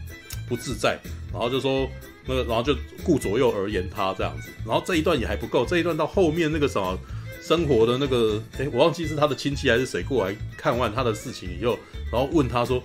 [0.48, 0.98] 不自在，
[1.32, 1.88] 然后就说
[2.26, 4.50] 那个，然后就顾左右而言他这样子。
[4.64, 6.98] 然后这一段也还不够，这一段到后面那个什么
[7.42, 11.78] 生活的那个，哎，我忘记是他的亲戚还是谁过来看完他的事情以后，
[12.12, 12.82] 然后问他说，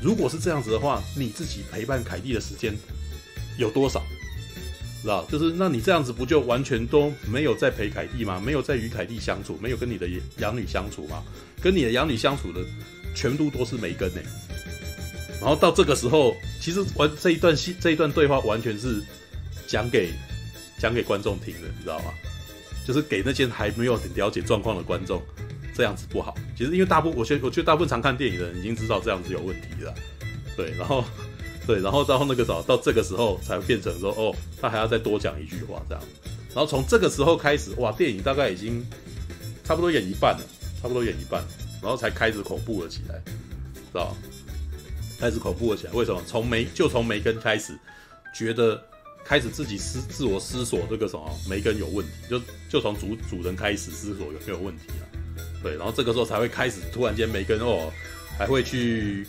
[0.00, 2.74] 如果是这样子的话，你自己陪伴凯蒂的时间
[3.58, 4.02] 有多少？
[5.04, 5.24] 知道？
[5.26, 8.42] 就是那你这样子不就完全都没有在陪凯蒂吗？
[8.44, 10.08] 没有在与凯蒂相处，没有跟你的
[10.38, 11.22] 养女相处吗？
[11.60, 12.60] 跟你的养女相处的
[13.14, 14.20] 全部都是梅根呢。
[15.40, 19.02] 然后到这个时候，其实完这一段戏这一段对话完全是
[19.66, 20.10] 讲给
[20.78, 22.06] 讲给观众听的，你知道吗？
[22.86, 25.22] 就是给那些还没有很了解状况的观众，
[25.74, 26.34] 这样子不好。
[26.56, 29.94] 其实因为大部我觉我觉得大部分常看电影的人已经知道这样子有问题了，
[30.56, 31.04] 对，然后。
[31.66, 36.04] 对，然后到那个时候，到这个时候才会变成说，哦，他还要再多讲一句话这样。
[36.54, 38.84] 然后从这个时候开始，哇，电影大概已经
[39.64, 40.44] 差不多演一半了，
[40.82, 41.42] 差不多演一半，
[41.80, 43.18] 然后才开始恐怖了起来，
[43.74, 44.14] 知道？
[45.18, 46.22] 开始恐怖了起来，为什么？
[46.26, 47.72] 从梅就从梅根开始，
[48.36, 48.78] 觉得
[49.24, 52.38] 开始自己思自我思索这个什么梅根有问题，就
[52.68, 55.04] 就从主主人开始思索有没有问题啊？
[55.62, 57.90] 对，然后这个时候才会开始突然间梅根哦，
[58.38, 59.26] 还会去。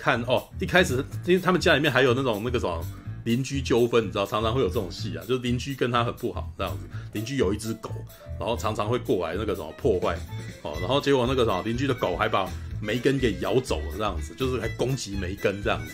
[0.00, 2.82] 看哦，一开始因为他们家里面还有那种那个什么
[3.24, 6.86] 邻居纠纷，你知道，常常会有这种戏啊，就是邻居跟他很不好这样子。
[7.12, 7.90] 邻居有一只狗，
[8.38, 10.18] 然后常常会过来那个什么破坏
[10.62, 12.48] 哦，然后结果那个什么邻居的狗还把
[12.80, 15.92] 梅根给咬走了这样子，就是还攻击梅根这样子。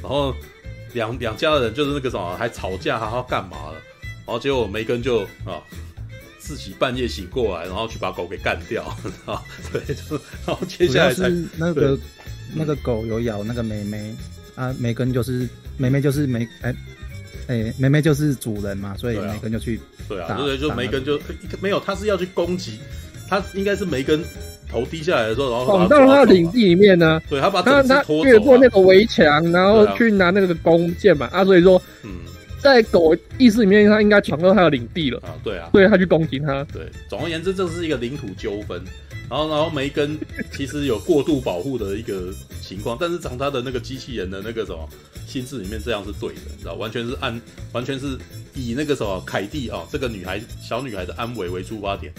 [0.00, 0.32] 然后
[0.94, 3.74] 两两家的人就是那个什么还吵架，还要干嘛了？
[4.24, 5.60] 然后结果梅根就啊
[6.38, 8.84] 自己半夜醒过来，然后去把狗给干掉
[9.26, 10.16] 啊，对，就
[10.46, 11.98] 然后接下来才那个。
[12.54, 14.14] 那个狗有咬那个梅梅
[14.54, 16.74] 啊，梅根就是梅梅就是梅哎
[17.46, 21.18] 哎梅梅就是主人嘛，所以梅根就去对啊，对啊，就梅根就
[21.60, 22.78] 没有，他是要去攻击，
[23.28, 24.22] 他应该是梅根
[24.70, 32.10] 头低下来的时候，然后闯到他的领地里面呢，对他把他他越过那个围墙，然后去拿那个弓箭嘛啊，所以说嗯，
[32.60, 38.82] 在狗意识里面，他应该闯到他的领地了啊，对啊，所以他去攻击他，对，总而言之，这是一个领土纠纷。
[39.30, 40.18] 然后，然后梅根
[40.52, 42.32] 其实有过度保护的一个
[42.62, 44.88] 情况，但是从他的那个机器人的那个什么
[45.26, 47.40] 心智里面，这样是对的，你知道，完全是按，
[47.72, 48.18] 完全是
[48.54, 52.12] 以那个什么凯蒂啊、这个女孩小女孩的安危为出发点，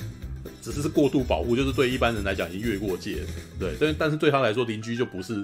[0.62, 3.28] 只是是过度保护，就是对一般人来讲已经越过界了，
[3.60, 5.44] 对，但但是对他来说，邻居就不是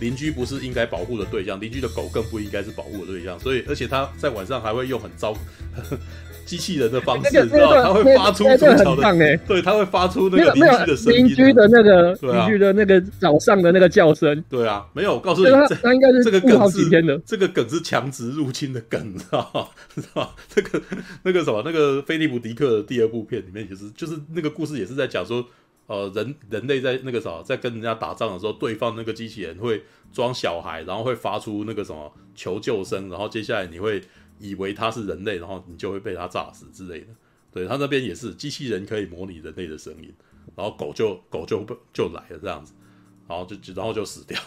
[0.00, 5.34] 邻居，不是应该保护的对象，邻居的狗更不应该是保护的对象，所以而且他在晚上还会用很糟。
[6.44, 15.50] 机器人的方式，你知道，它会发出很棒的，对，它会发出那个邻居的声音，邻居的那个邻居的那个早上的那个叫声，对啊，没有，我告诉你，
[15.82, 19.66] 它应该是这个梗是的，这个梗是强殖入侵的梗，知道吗？
[19.94, 20.28] 知道吗？
[20.48, 20.80] 这个
[21.22, 25.44] 那个什么，那个菲利普迪克的第二部片里面，其实就是那个故事也是在讲说，
[25.86, 34.02] 呃，人人类在那个什么，在跟人家打仗的时候，对方那个机器人会装小孩，然后会发出那个什么求救声，然后接下来你会。
[34.44, 37.06] 以为它是人类，然后你就会被它炸死之类的。
[37.50, 40.12] 对，它那边也是机器人可以模拟人类的声音，
[40.54, 42.72] 然后狗就狗就就来了这样子，
[43.28, 44.38] 然后就然后就死掉，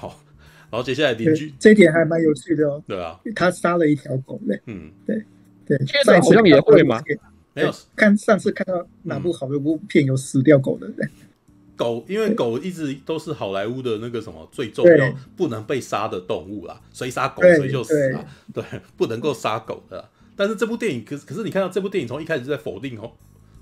[0.70, 2.84] 然后接下来邻居这一点还蛮有趣的哦。
[2.88, 4.62] 对啊，他杀了一条狗嘞。
[4.66, 5.24] 嗯，对
[5.66, 7.02] 对，上次好像也会吗？
[7.54, 11.10] 没有，看上次看到哪部好莱坞片有死掉狗的人。
[11.78, 18.64] 狗，因为狗一直都是好莱坞的那个什么最重要不能被杀的动物啦，谁杀狗谁就死啦，对，
[18.98, 20.10] 不能够杀狗的。
[20.36, 23.12] 但是这部电影，可是可是你看到这部电影从一开始就在否定哦，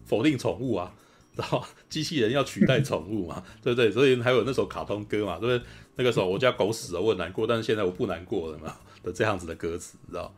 [0.06, 0.92] 否定宠物啊，
[1.36, 3.92] 然后机器人要取代宠物嘛， 对不对？
[3.92, 5.68] 所以还有那首卡通歌嘛，对不对？
[5.98, 10.34] 那个时候我家狗死了，我很难过，但是现在我不难过了嘛的这样子的歌词，知道？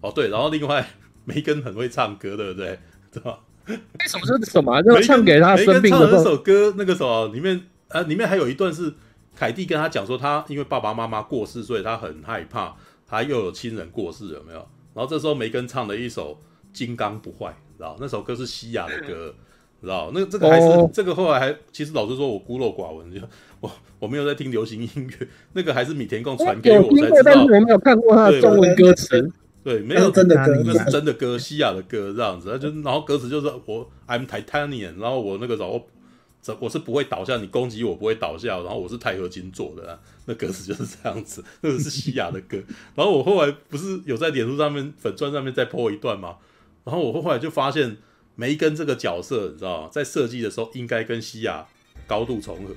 [0.00, 0.88] 哦，对，然后另外
[1.24, 2.78] 梅根很会唱歌，对不对？
[3.12, 3.40] 对吧？
[3.66, 4.80] 为什么是什么？
[4.82, 8.92] 就唱给他生病的那首歌，那个什么里面呃，里面还有一段是
[9.36, 12.74] 凯蒂跟他讲说，他因为爸爸妈妈过世，所以他很害怕，
[13.06, 14.66] 他又有亲人过世，有没有？
[14.94, 16.34] 然后这时候梅根唱了一首
[16.76, 17.46] 《金刚不坏》，
[17.76, 17.96] 知道？
[18.00, 19.34] 那首歌是西雅的歌，
[19.80, 20.10] 知道？
[20.12, 23.20] 那这个还是、哦、这个后来还其实老实说，我孤陋寡闻，就
[23.60, 23.70] 我
[24.00, 29.30] 我没有在听流行音乐，那个还是米田共传给我才知道，但是我没有看过他的中文歌词。
[29.62, 42.56] 对，没有真的歌，那是真的歌，西亚的歌这样子， 就然后歌词就是我 I'm Titanium，然后我那个时候我我是不会倒下，你攻击我不会倒下，然后我是钛合金做的，那歌词就是这样子，那个是西亚的歌。
[42.96, 46.36] 然后我后来不是有在脸书上面粉钻上面再 po 一段吗？
[46.84, 47.98] 然后我后来就发现
[48.36, 49.88] 梅根这个角色，你知道吗？
[49.92, 51.66] 在设计的时候应该跟西亚
[52.06, 52.74] 高度重合，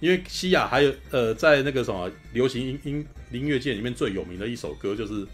[0.00, 5.26] 因为西亚还有呃在那个什么流行音音音乐界里面最有名的一首歌就是。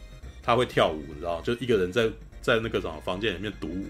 [0.47, 2.09] 他会跳舞，你知道，就一个人在
[2.41, 3.87] 在那个什么房间里面独舞，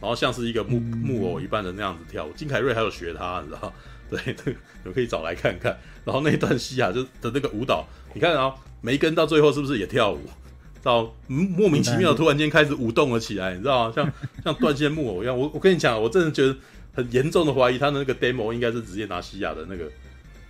[0.00, 2.32] 然后像是一个木木偶一般的那样子跳舞。
[2.36, 3.72] 金凯瑞还有学他，你知道，
[4.08, 5.76] 对， 你们可以找来看看。
[6.04, 7.84] 然后那段西亚就的那个舞蹈，
[8.14, 10.20] 你看啊，梅根到最后是不是也跳舞？
[10.80, 13.92] 到莫名其妙突然间开始舞动了起来，你知道吗？
[13.92, 14.12] 像
[14.44, 15.36] 像断线木偶一样。
[15.36, 16.56] 我我跟你讲，我真的觉得
[16.94, 19.84] 很严重的怀疑他的那个 demo 应该是直接拿西亚的那个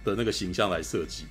[0.05, 1.25] 的那个形象来设计。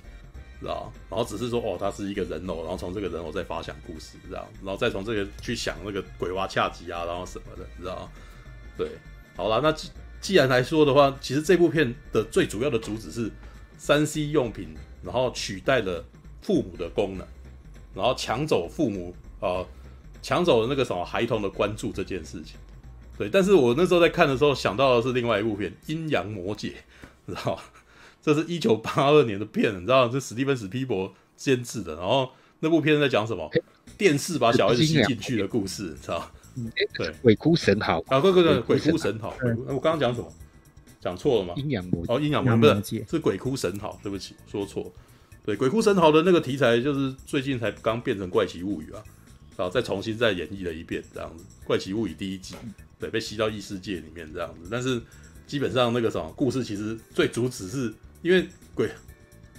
[0.60, 0.92] 知道？
[1.08, 8.10] 然后只是说哦，他是一个人偶，然后从这个人偶再发想故事，这样，然后再从这个去想那个鬼娃恰吉啊，然后什么的，知道？
[8.76, 8.90] 对，
[9.36, 9.90] 好了，那既
[10.20, 13.30] 既然来说的话，其实这部片的最主要的主旨是
[13.76, 16.04] 三 C 用品，然后取代了
[16.42, 17.26] 父母的功能，
[17.94, 19.64] 然后抢走父母呃
[20.20, 22.56] 抢走了那个什么孩童的关注这件事情。
[23.16, 26.68] 对，但是我那时候在看的时候想到的是另外一部片《阴阳魔界》，
[27.26, 27.60] 知道？
[28.20, 30.08] 这是一九八二年的片，你知道？
[30.08, 32.30] 这史蒂芬史匹柏监制的，然后
[32.60, 33.50] 那部片在讲什么？
[33.96, 36.30] 电视把小孩子吸进去的故事，你知道？
[36.94, 39.34] 对，鬼哭神嚎啊，对对对，鬼哭神嚎。
[39.66, 40.32] 我刚刚讲什么？
[41.00, 41.54] 讲错了吗？
[41.56, 43.98] 阴阳魔哦，阴阳魔不是，是鬼哭神嚎。
[44.02, 44.92] 对不起，说错。
[45.44, 49.02] 对，鬼哭神嚎的那个题材就是最近才刚变成怪奇物语啊，
[49.56, 51.44] 然后再重新再演绎了一遍，这样子。
[51.64, 52.56] 怪奇物语第一季，
[52.98, 54.68] 对，被吸到异世界里面这样子。
[54.70, 55.00] 但是
[55.46, 57.94] 基本上那个什么故事，其实最主旨是。
[58.22, 58.90] 因为鬼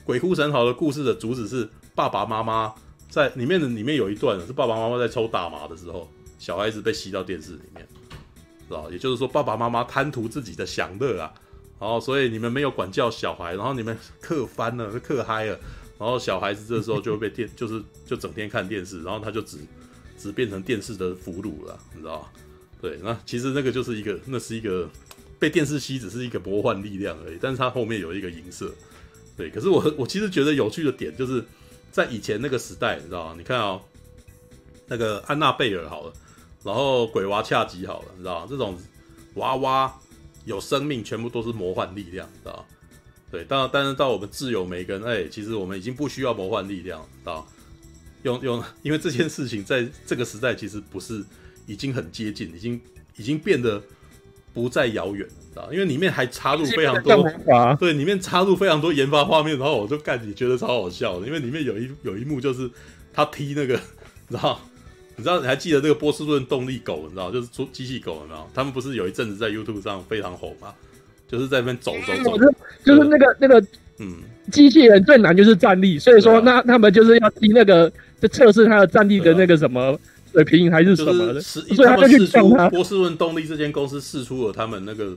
[0.03, 2.73] 鬼哭神嚎的故事的主旨是爸爸妈妈
[3.09, 7.87] 在里面的里面有一段是爸爸妈妈在抽大麻的时候，小孩子被吸到电视里面，
[8.67, 8.83] 是吧？
[8.91, 11.33] 也就是说爸爸妈妈贪图自己的享乐啊，
[11.79, 15.59] 然后所以你们没有管教小孩，然后你们嗑翻了，嗑嗨了，
[15.97, 19.57] 然后小孩子这时候就会被电，就是就整天看电视，然后他就只
[20.17, 22.31] 只变成电视的俘虏了，你知道？
[22.81, 24.89] 对，那其实那个就是一个，那是一个。
[25.39, 28.69] 被电视吸只是一个魔幻力量而已，但是它后面有一个银色，
[29.37, 29.49] 对。
[29.49, 31.41] 可是我我其实觉得有趣的点就是
[31.91, 33.35] 在以前那个时代，你知道吗？
[33.37, 33.81] 你看啊、哦，
[34.87, 36.13] 那个安娜贝尔好了，
[36.61, 38.47] 然后鬼娃恰吉好了，你知道吗？
[38.49, 38.77] 这种
[39.35, 39.97] 娃娃
[40.43, 42.65] 有生命，全部都是魔幻力量，知道吗？
[43.31, 43.45] 对。
[43.47, 47.47] 但但是到我们自由梅根，哎，其实我们已经不需要魔幻力量，知道？
[48.23, 51.23] 用用，因为这件事情在这个时代其实不是
[51.65, 52.81] 已经很接近，已经
[53.15, 53.81] 已经变得。
[54.53, 55.69] 不再遥远了，知道？
[55.71, 57.31] 因为里面还插入非常多，
[57.79, 62.69] 对，里面插入非常多研发画面，然后我就干，你觉得超好笑的，因为里面有一有一幕就是
[63.13, 63.79] 他踢那个，
[64.27, 64.59] 你知道？
[65.15, 65.39] 你知道？
[65.39, 67.29] 你还记得那个波士顿动力狗，你知道？
[67.29, 68.49] 就是出机器狗，你知道？
[68.53, 70.73] 他们不是有一阵子在 YouTube 上非常红吗？
[71.27, 72.37] 就是在那边走走走，
[72.83, 73.63] 就是那个那个，
[73.99, 74.15] 嗯，
[74.51, 79.99] 机器人最难就是站立，所以说那他们就是要踢那个，就测试他的站立的那个什么。
[80.39, 85.15] 水平还是什么的，所以他们试出波士顿动力这间公司试出了他们那个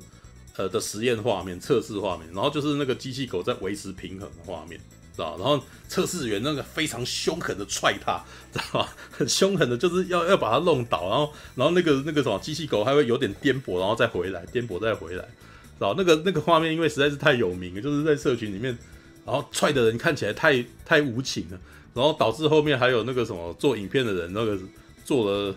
[0.57, 4.78] 呃的实验画面、测试画面，然后就是那个机器狗在维持平衡的画面，
[5.15, 5.36] 知道？
[5.39, 8.20] 然后测试员那个非常凶狠的踹它，
[8.53, 8.94] 知道吧？
[9.11, 15.94] 很凶狠的，就是要要把它弄倒，然后然后那个那个什么机器狗还会有点颠簸，然后再回来，颠簸再回来，知道？
[15.97, 18.77] 那个那个画面因为实在是太有名了，就是在社群里面，
[19.24, 21.59] 然后踹的人看起来太太无情了，
[21.94, 24.59] 然后导致后面还有那个什么做影片的人那个。
[25.05, 25.55] 做了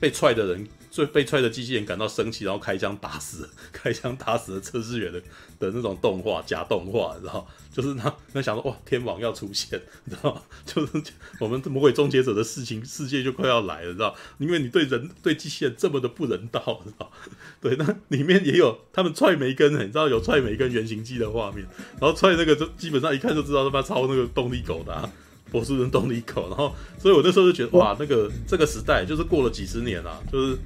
[0.00, 5.20] 被踹的人，最被踹的机器人感到生气，然后开枪打死，开枪打死了测试员的
[5.58, 7.46] 的那种动画假动画，你知道？
[7.72, 10.42] 就是他他想说哇，天网要出现，你知道？
[10.66, 11.00] 就是
[11.38, 14.14] 我们魔鬼终结者的事情，世界就快要来了，知道？
[14.38, 17.12] 因为你对人对机器人这么的不人道，知道？
[17.60, 21.64] 对，那里面也有他们踹梅根，你知道有踹梅根原型机的画面，
[22.00, 25.08] 然后踹那个就基本上一看就知道他妈超那个动力狗的啊。
[25.50, 30.58] 波士顿动力狗，然后，所以我那时候就觉得，哇，那个这个时代就是过了几十年啊，就是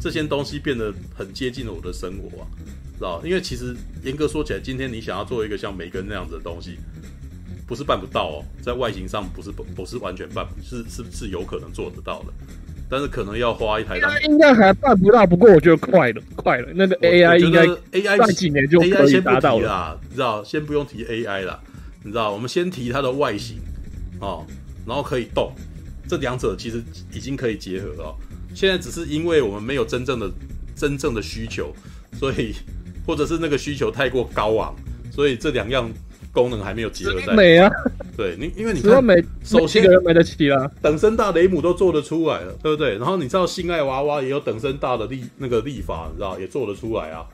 [0.00, 2.46] 这些东西变得很接近了我的生活啊，
[2.96, 3.20] 知道？
[3.24, 3.74] 因为其实
[4.04, 6.78] 严格说起来，今天你想要做一个像梅根那样子的东西，
[7.66, 12.32] 不是办不到哦，在外形上不是不不是完全办，是是是有可能做得到的，
[12.88, 13.98] 但是可能要花一台。
[14.24, 16.68] 应该还办不到，不过我觉得快了，快了。
[16.74, 17.66] 那个 AI 应该
[17.98, 20.44] AI 再几年就可以达到了，你知道？
[20.44, 21.60] 先不用提 AI 了，
[22.04, 22.30] 你知道？
[22.32, 23.58] 我们先提它的外形。
[24.20, 24.44] 哦，
[24.86, 25.52] 然后可以动，
[26.08, 26.82] 这两者其实
[27.12, 28.14] 已经可以结合了哦。
[28.54, 30.30] 现在只是因为我们没有真正的
[30.74, 31.72] 真正的需求，
[32.18, 32.54] 所以
[33.06, 34.74] 或者是那个需求太过高昂，
[35.12, 35.88] 所以这两样
[36.32, 37.34] 功能还没有结合在。
[37.34, 37.70] 美啊！
[38.16, 42.96] 对你，因为你看，美首先个人买得起啊，等身大雷姆都做得出来了，对不对？
[42.98, 47.24] 然后你知道性爱娃娃也有等身大的立那个立法，你知道也做得出来啊？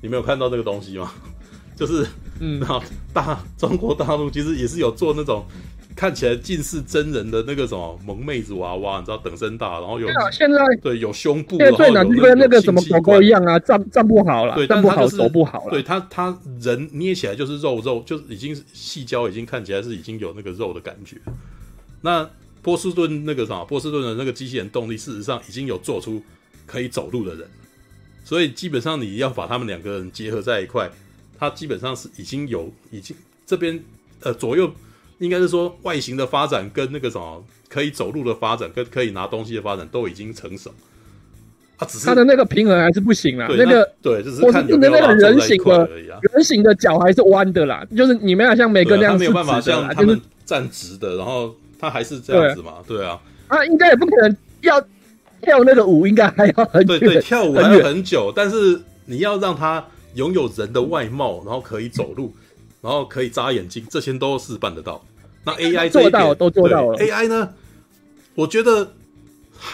[0.00, 1.12] 你没有看到这个东西吗？
[1.76, 2.06] 就是
[2.38, 5.44] 嗯，好大中国大陆其实也是有做那种。
[5.96, 15.70] 看起来近似真人的那个什么萌妹子娃娃，你知道等身大，然后有现在对有胸部，现在最难就跟那个什么狗狗一样啊，站站不好了，对，站不好，是走不好了。
[15.70, 21.16] 对他他人捏起来就是肉肉，就是已经细胶，已经看起来是已经有那个肉的感觉。
[22.00, 22.28] 那
[22.62, 26.22] 波士顿那个什么波士顿的那个机器人动力，事实上已经有做出
[26.64, 27.46] 可以走路的人，
[28.24, 30.88] 所以基本上你要把他们两个人结合在一块，
[31.38, 33.14] 它基本上是已经有已经
[33.44, 33.78] 这边
[34.22, 34.72] 呃左右。
[35.20, 40.70] 应该是说，外形的发展跟那个什么可以走路的发展，跟可以拿东西的发展都已经成熟。
[41.76, 43.46] 啊，只是他的那个平衡还是不行啦。
[43.48, 45.88] 那个对，就是看有没有那个人形的
[46.32, 54.80] 人形的脚还是弯的啦，就是你没有像梅根那样，没有办法像他们站直的，然后他还是这样子嘛，对啊，啊，应该也不可能要
[55.42, 59.82] 跳那个舞，应该还要很久，对对，跳舞还要很久，但是你要让他
[60.14, 62.34] 拥有人的外貌，然后可以走路，
[62.82, 65.02] 然后可以眨眼睛，这些都是办得到。
[65.44, 67.54] 那 AI 这做到都做到了，AI 呢？
[68.34, 68.94] 我觉得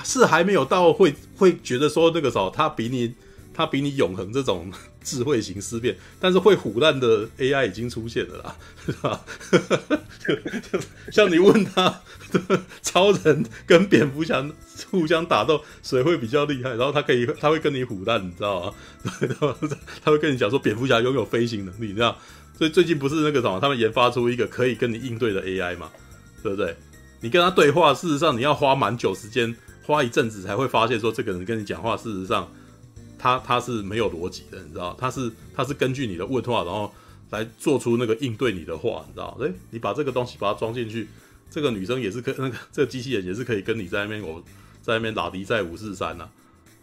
[0.05, 3.15] 是还没有到会会觉得说那个时候他比你
[3.55, 4.73] 他比你永恒这种
[5.05, 9.25] 智慧型思辨，但是会唬烂的 AI 已经出现了啦，是吧？
[11.13, 12.01] 像你问他，
[12.83, 14.45] 超人跟蝙蝠侠
[14.91, 16.71] 互相打斗，谁会比较厉害？
[16.75, 18.75] 然后他可以他会跟你唬烂，你知道吗？
[20.05, 22.19] 他会跟你讲说蝙蝠侠拥有飞行能力，你知道？
[22.57, 25.91] 所以最近不是那个什么，他们研发出一个可以跟你应对的 AI 嘛，
[26.43, 26.75] 对不对？
[27.21, 29.55] 你跟他对话，事实上你要花蛮久时间，
[29.85, 32.51] 花一阵子才会发现说这个人跟你讲话，事实上
[33.19, 34.97] 他他是没有逻辑的，你知道？
[34.99, 36.93] 他是他是根据你的问话，然后
[37.31, 39.37] 来做出那个应对你的话，你知道？
[39.41, 41.09] 诶，你把这个东西把它装进去，
[41.51, 44.43] 这个女生也是可那个这个机器人也是可以跟你在那边我
[44.81, 46.29] 在那边打敌在五四三呐。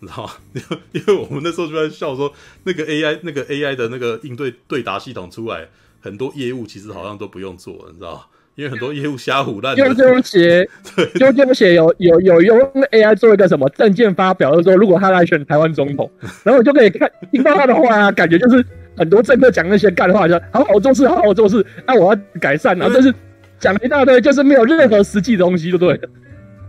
[0.04, 0.78] 你知道吗？
[0.92, 2.32] 因为我们那时候就在笑说，
[2.66, 5.68] 那个 AI 那个 AI 的那个应对对答系统出来，
[6.02, 8.22] 很多业务其实好像都不用做，你知道吗？
[8.56, 9.76] 因为很多业务瞎唬烂。
[9.76, 10.70] 就就写，
[11.20, 12.60] 就就写有有有用
[12.92, 16.12] AI 做一个什么证件发表的时候，如果他来选台湾总统，
[16.44, 18.64] 然后我就可以看听到他的话啊，感觉就是
[18.96, 23.12] 很多政客讲那些干话，就好好做事，好好做事，那、啊、我要改善啊，但是
[23.60, 26.10] 讲一大堆，就是没有任何实际的东西，就对了。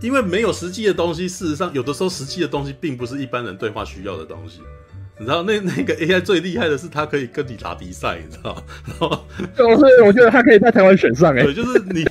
[0.00, 4.60] 因为没有实际的东西，事实上有的时候实际的东西并不是一般人对话需要的东西。
[5.16, 8.54] 你知道那那个 AI 最厉害的是它可以跟你打比赛，你知道
[9.00, 9.20] 吗？
[9.56, 11.42] 所 以我觉得它可以在台湾选上哎。
[11.44, 12.04] 对，就是你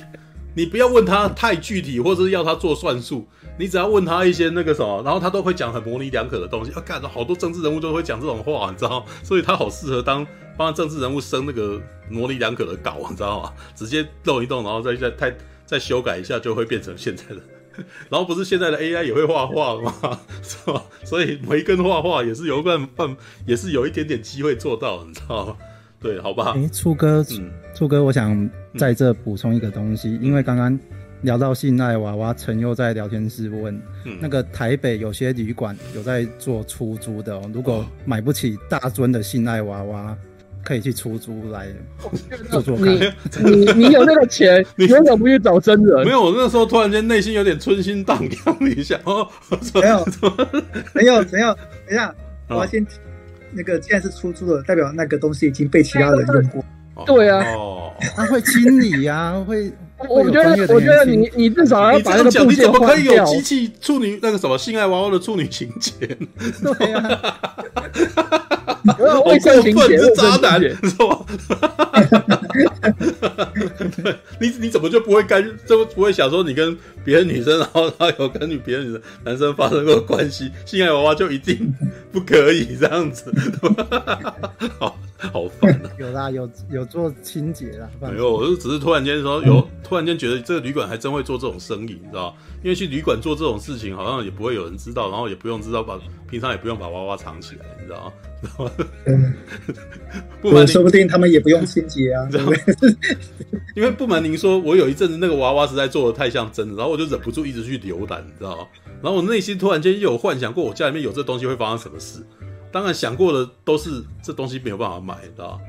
[0.54, 3.28] 你不要问他太具体，或者是要他做算术，
[3.58, 6.72] 你只要问他一些那个什么，然后他都会讲很模棱两可的东西。
[6.72, 9.04] 啊，干，好多政治人物都会讲这种话，你知道？
[9.22, 11.78] 所以他好适合当帮政治人物生那个
[12.10, 13.52] 模棱两可的稿，你知道吗？
[13.74, 15.36] 直接动一动，然后再再再
[15.66, 17.36] 再修改一下，就会变成现在的。
[18.10, 20.20] 然后不是现在的 AI 也会画画吗？
[20.42, 20.82] 是吧？
[21.04, 25.56] 所以梅根画画也是有办办，也是有一点点机会做到，你知道吗？
[26.00, 26.54] 对，好吧。
[26.56, 30.78] 哎，初哥，嗯，初哥，我想在这补充一个东西，嗯、因为刚刚
[31.22, 33.74] 聊到性爱娃娃，陈又在聊天室问，
[34.04, 40.16] 嗯、那个台北有些旅馆有在做出租的哦，如果买不起大尊的性爱娃娃。
[40.64, 41.68] 可以去出租来
[42.50, 42.86] 做做看。
[43.44, 46.04] 你你你有那个钱， 你为什么不去找真人？
[46.04, 48.98] 没有，我那时候突然间内心有点春心荡漾了一下。
[49.04, 49.28] 哦，
[49.74, 50.04] 没有，
[50.94, 51.54] 没有，没有。
[51.86, 52.14] 等一下，
[52.48, 52.84] 我要先
[53.52, 56.64] 那个，既然是出租的，代表那个东西已经被其他人用过。
[57.04, 57.44] 对啊，
[58.16, 59.70] 他会清理呀，会。
[60.08, 62.46] 我觉得，我觉得你你至少要把那个部件换掉。
[62.46, 65.92] 你怎么可以有机器处女那个什么性爱娃娃的处女情节？
[66.78, 67.20] 对 呀。
[69.24, 72.38] 卫生情节是渣男，你知道吗？
[74.40, 75.44] 你你怎么就不会干？
[75.66, 81.72] 就不会想说你跟别的女生，然后他有跟你别的女生男生发生过关系，性爱娃娃就一定
[82.12, 83.32] 不可以这样子？
[84.78, 84.96] 好
[85.32, 85.90] 好烦啊！
[85.98, 87.88] 有啦，有有做清洁啦。
[88.00, 92.36] 没有，我就只是突然间说有，突然间觉得这个旅馆还真会做这种生意，你知道？
[92.62, 95.98] 因为去旅馆做这种事情，好像也不会有人知道，然后也不用知道把
[96.30, 98.12] 平常也不用把娃娃藏起来，你知道吗？
[99.06, 99.34] 嗯，
[100.40, 102.28] 不瞒，说不定他们也不用清洁啊。
[103.74, 108.66] 因为不瞒您说，我有一阵子那个娃娃实在做的太像真的，然后我就忍不住一直去浏览，你知道吗？
[109.02, 112.20] 然后我内心突然间又有幻想过，我家里面有这东西会发生什么事。
[112.70, 115.60] 当然想过的都是这东西没有办法买，知道吗？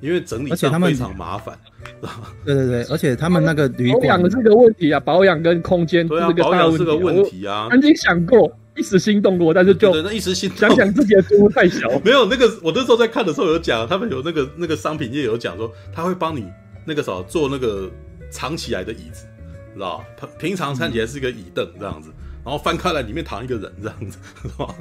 [0.00, 1.58] 因为整理上非常麻烦。
[2.44, 7.68] 对对对，而且他们那个旅馆保养是个问题啊，保养跟空间对啊，保养是个问题啊。
[7.70, 8.50] 曾经想过，
[8.80, 11.86] 一时心动过，但是就对那一时心动，想想自己的租屋太小。
[12.02, 16.46] 没有那个，我那时候在看的时候有讲，他们有那个那个商品业有讲说，他会帮你
[16.86, 17.90] 那个时候做那个
[18.30, 19.26] 藏起来的椅子，
[19.74, 20.28] 知道吧？
[20.38, 22.10] 平常看起来是一个椅凳这样子，
[22.42, 24.74] 然后翻开来里面躺一个人这样子，是吧？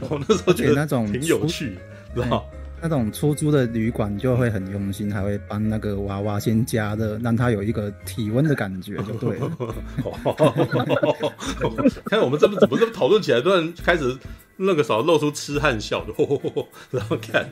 [0.08, 1.76] 我那时候觉得那种挺有趣，
[2.14, 2.48] 知道。
[2.86, 9.50] 那种出租的旅馆就会很用心，还会帮那个娃娃先加热，让它有一个体温的感觉， 就对了。
[12.04, 14.14] 看我们这么怎么这么讨论起来，突然开始
[14.58, 16.04] 那个时候露出痴汉笑，
[16.92, 17.48] 然后看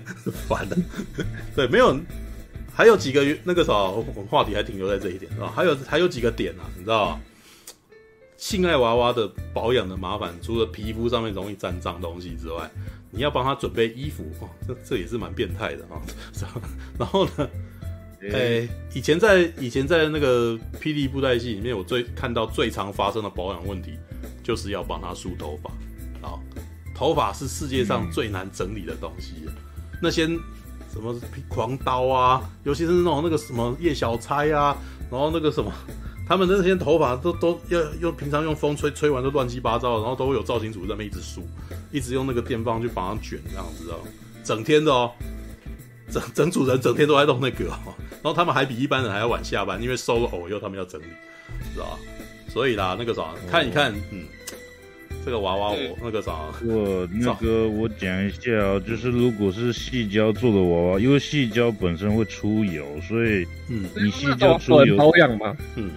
[0.47, 0.77] 烦了。
[1.57, 1.99] 对，没有，
[2.75, 7.19] 还有几个那个时候话题还停留在这一点啊，还有还有几个点啊，你知道？
[8.37, 12.71] 性爱娃娃的保养的麻烦，除了皮肤上面容易沾脏东西之外。
[13.15, 16.01] 你要帮他准备衣服哦，这这也是蛮变态的啊？
[16.99, 17.49] 然后呢，
[18.23, 23.99] 哎、欸，以前在以前在那个霹雳布袋戏里面，我最看到最常发生的保养问题，
[24.43, 25.71] 就是要帮他梳头发
[26.27, 26.41] 啊。
[26.95, 29.53] 头发是世界上最难整理的东西，嗯、
[30.01, 30.27] 那些
[30.91, 31.15] 什么
[31.49, 34.77] 狂刀啊，尤其是那种那个什么叶小钗啊，
[35.11, 35.73] 然后那个什么，
[36.27, 41.47] 他们那些头发都都要用平常用风吹吹完都乱七八糟，然后都会有造型组在那边一直梳，
[41.91, 43.99] 一直用那个电棒去把它卷，这样子哦，
[44.43, 45.11] 整天的哦，
[46.11, 51.05] 整 整组人整天都在弄那个哦，然后他们还比一般人还要晚下班，因为收了偶以后他们要整理，
[51.75, 51.99] 知道吧？
[52.49, 54.25] 所以啦，那个啥，看一看，嗯。
[55.25, 56.33] 这个娃娃我那个啥，
[56.65, 65.57] 我那个我讲一下啊，就是如果是细胶做的娃娃，因为细胶本身会出油，所以嗯，你细胶出油保养吗？
[65.77, 65.93] 嗯，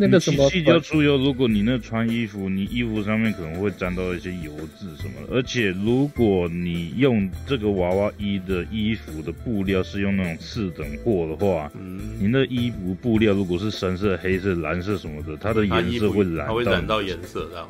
[0.00, 17.68] 那个什么矽胶出油，如果你那穿衣服，你衣服上面可能会沾到一些油渍什么的，而且如果你用这个娃娃衣的衣服的布料是用那种次等货的话，嗯，你那衣服布料如果是深色、黑色、蓝色什么的，它的颜色会染，它会染到颜色这样。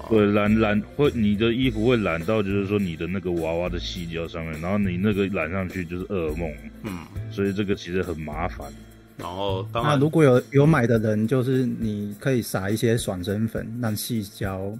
[0.00, 6.50] 会染染会，你的衣服会染到，就是说你的那个娃娃的细胶上面，然后你那个染上去就是噩梦。
[6.82, 6.98] 嗯，
[7.30, 8.70] 所以这个其实很麻烦。
[9.18, 14.72] 然后当然，那如果有有买的人，就是你可以撒一些爽身粉，让细胶。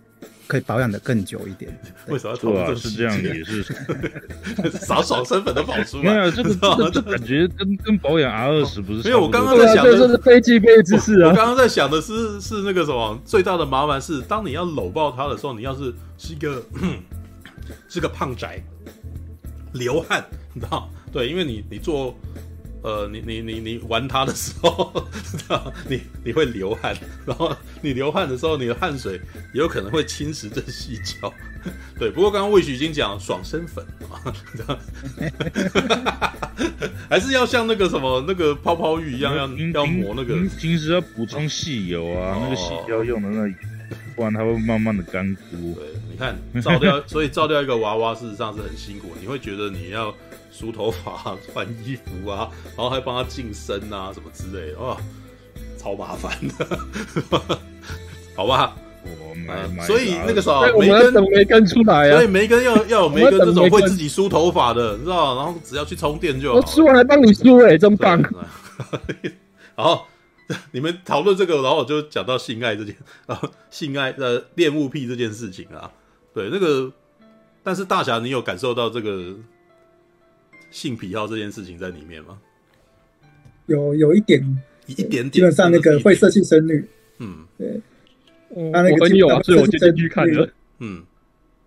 [0.48, 1.78] 可以保养的更久一点。
[2.08, 2.74] 为什么要对啊？
[2.74, 3.62] 是这样，也是
[4.80, 5.98] 撒爽身粉的宝珠。
[5.98, 9.02] 没有 这个，这感觉跟跟保养 R 二十不是。
[9.02, 11.28] 没有，我刚刚在想的是飞机杯知识啊。
[11.28, 16.62] 我刚刚在想的是是那个什么，最大的麻烦是，当你要搂抱它的时候，你要是是一个
[17.86, 18.58] 是个胖宅，
[19.74, 20.24] 流汗，
[20.54, 20.88] 你知道？
[21.12, 22.16] 对，因为你你做。
[22.82, 25.08] 呃，你你你你玩它的时候，
[25.88, 26.96] 你 你会流汗，
[27.26, 29.20] 然后你流汗的时候，你的汗水
[29.52, 31.32] 也有可能会侵蚀这细胶。
[31.98, 34.32] 对，不过刚刚魏许已经讲爽身粉啊，
[37.10, 40.36] 还是要像那个什么那个泡泡浴一样，要要磨那个。
[40.58, 43.52] 平时要补充细油啊，哦、那个细胶用的那，
[44.14, 45.74] 不然它会慢慢的干枯。
[45.74, 49.12] 对，你看照掉，所以照掉一个娃娃，事实上是很辛苦。
[49.20, 50.14] 你会觉得你要。
[50.50, 54.96] 梳头发、换衣服啊，然后还帮他净身啊，什么之类的，哇，
[55.78, 56.78] 超麻烦的，
[58.34, 58.76] 好吧？
[59.04, 65.36] 我买买，所以那个时候梅根梅根出来啊，所以梅根要要有梅根这种会自己梳头发的，你知道？
[65.36, 66.56] 然后只要去充电就好。
[66.56, 68.20] 我梳完还帮你梳哎，真棒！
[69.76, 70.04] 然后
[70.72, 72.96] 你们讨论这个，然后我就讲到性爱这件，
[73.26, 75.90] 然后性爱呃恋物癖这件事情啊，
[76.34, 76.92] 对那个，
[77.62, 79.34] 但是大侠，你有感受到这个？
[80.70, 82.38] 性癖好这件事情在里面吗？
[83.66, 84.40] 有有一点，
[84.86, 86.84] 一点点，基本上那个会色性生女，
[87.18, 87.80] 嗯，对，
[88.56, 91.02] 嗯，那个有啊，所以我就进去看了，嗯，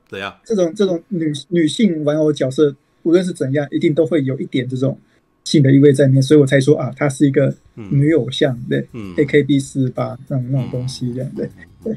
[0.09, 0.35] 怎样？
[0.43, 4.99] 这种这种女女性玩偶角色，无论是怎样，一定都会有一点这种
[5.43, 11.49] 性的意味在里面，所以我才说啊，她是一个女偶像，对，嗯，AKB 四八那种那种东西这样，对，
[11.83, 11.95] 对。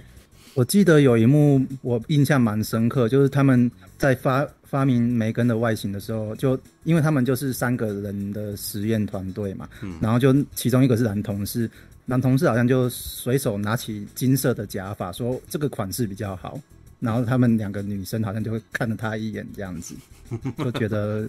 [0.52, 11.70] 我记得有一幕我印象蛮深刻，就是他们在发发明梅根的外形的时候，就因为他们就是三个人的实验团队嘛，嗯，然后就其中一个是男同事，
[12.04, 16.58] 男同事好像就随手拿起金色的假发，说这个款式比较好，
[17.00, 19.94] 然后他们两个女生好像就会看了他一眼，这样子
[20.58, 21.28] 就觉得，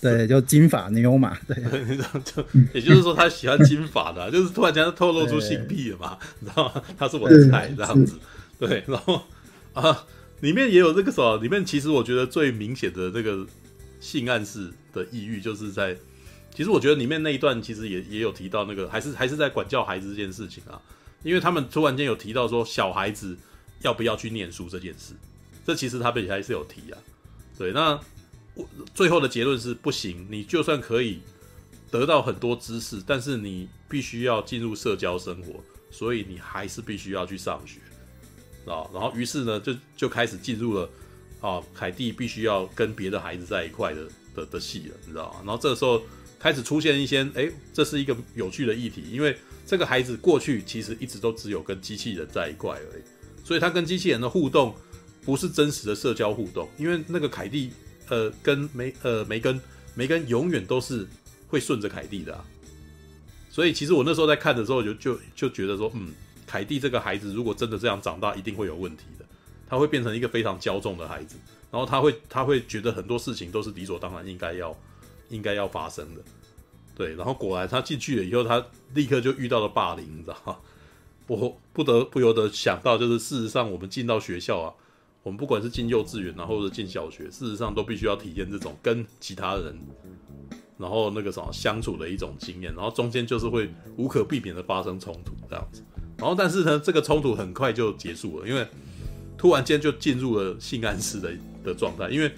[0.00, 1.56] 对，就金发妞嘛， 对，
[2.24, 6.82] 就也就是说他喜欢金发的，就是突然间透露出性癖了嘛，你知道吗？
[6.98, 8.14] 他是我的菜这样子。
[8.58, 9.22] 对，然后
[9.72, 10.04] 啊，
[10.40, 13.46] 里面也有这个什么，里面其实我觉得最明显的这个
[14.00, 15.96] 性暗示的意欲，就是在，
[16.54, 20.80] 其实我觉得里面那一段其实也也有提到那个，还是还是在管教孩子这件事情啊，
[21.22, 23.36] 因为他们突然间有提到说小孩子
[23.82, 25.12] 要不要去念书这件事，
[25.66, 26.98] 这其实他本来还是有提啊，
[27.58, 28.00] 对，那
[28.54, 31.20] 我最后的结论是不行，你就算可以
[31.90, 37.78] 得到很多知识，但是你必须要进入社交生活，所以你还是必须要去上学。
[38.70, 40.88] 啊，然后于是呢，就就开始进入了
[41.40, 45.40] 啊，凯蒂必须要跟别的孩子在一块的的的戏了，你知道吗？
[45.44, 46.00] 然后这个时候
[46.38, 49.36] 开始出现一些，哎，这是一个有趣的议题，因为
[49.66, 53.02] 这个孩子过去其实一直都只有跟机器人在一块而已，
[53.44, 54.72] 所以他跟机器人的互动
[55.24, 57.72] 不是真实的社交互动，因为那个凯蒂
[58.08, 59.60] 呃跟梅呃梅根
[59.94, 61.04] 梅根永远都是
[61.48, 62.44] 会顺着凯蒂的，
[63.50, 66.12] 所以其实我那时候在看的时候就就就觉得说，嗯。
[66.50, 69.24] 凯蒂这个孩子如果真的这样长大，一定会有问题的。
[69.68, 71.36] 他会变成一个非常骄纵的孩子，
[71.70, 74.76] 然后他会他会觉得很多事情都是理所当然应该要
[75.28, 76.20] 应该要发生的。
[76.96, 80.56] 对，然后果然他进去了以后，他立刻就遇到了霸凌，你知道吗？
[81.28, 84.74] 我不得不由得想到，就是事实上我们进到学校啊，
[85.22, 89.78] 我们不管是进幼稚园啊，或者进小学，事实上都必须要体验这种跟其他人，
[90.76, 95.84] 然后那个什么相处的一种经验，然后中间就是会无可避免的发生冲突这样子。
[96.20, 98.66] 然后，但是呢，这个冲突很快就结束了，因为
[99.38, 101.32] 突然间就进入了性暗示的
[101.64, 102.10] 的状态。
[102.10, 102.30] 因为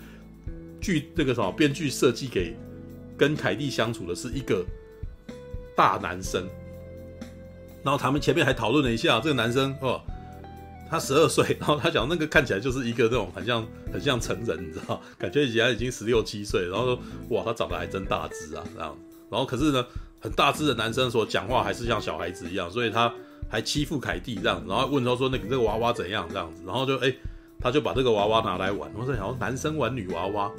[0.80, 2.56] 剧那个什么编剧设计给
[3.18, 4.64] 跟凯蒂相处的是一个
[5.76, 6.48] 大男生，
[7.82, 10.00] 然后他们前面还讨论了一下这个男生哦，
[10.88, 16.98] 他十二岁，然后他讲那个看起来就是一个那种很像很像成人，你知道，感觉以前已经十六七岁，然后说
[17.30, 18.96] 哇，他长得还真大只啊，这样，
[19.28, 19.84] 然后可是呢，
[20.20, 23.12] 很大只的男生说讲话还是像小孩子一样，所以他
[23.52, 27.14] 还欺负凯蒂这样，然后问他说那个这个娃娃怎样这样子，然后就哎，
[27.60, 30.50] 他就把这个娃娃拿来玩，我在想男生玩女娃娃，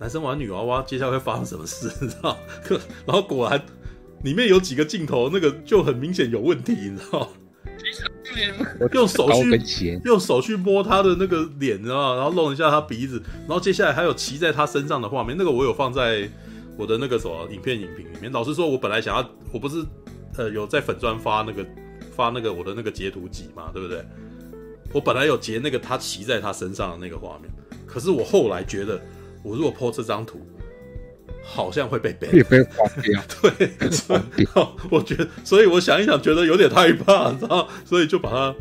[0.00, 2.36] 男生玩女娃娃，接下来会发生什么事， 你知道？
[2.64, 2.74] 可
[3.06, 3.62] 然后果然。
[4.22, 7.26] 里面有几个镜头，那个就很明显有问题，你知道？
[8.92, 12.16] 用手去用手去摸他的那个脸，你知道？
[12.16, 16.28] 然后弄一下他鼻子，然后接下来还有骑在他身上的画面，那个我有放在
[16.76, 18.30] 我的那个什么影片影评里面。
[18.30, 19.82] 老实说，我本来想要，我不是
[20.36, 21.64] 呃有在粉专发那个
[22.10, 24.04] 发那个我的那个截图集嘛，对不对？
[24.92, 27.50] 我本来有截那个他骑在他身上的那个画面，
[27.86, 29.00] 可是我后来觉得，
[29.42, 30.40] 我如果 po 这张图。
[31.42, 33.20] 好像会被 ban，也被黄标。
[33.40, 34.46] 对，所以
[34.90, 37.66] 我觉得，所以我想一想，觉得有点害怕，知道？
[37.84, 38.54] 所以就把它，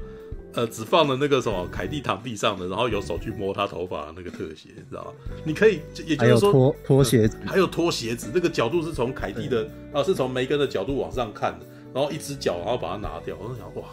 [0.53, 5.11] 呃，只放了那个什么凯蒂躺地上的，然后有手去摸他头发的那个特写，你知道吗？
[5.43, 13.36] 你可以，也就是说，脱脱鞋子，还有脱鞋子，那个角度是从凯蒂的，啊，是从梅根的角度往上看的，然后一只脚，然后把它拿掉。
[13.40, 13.84] 我就想，哇，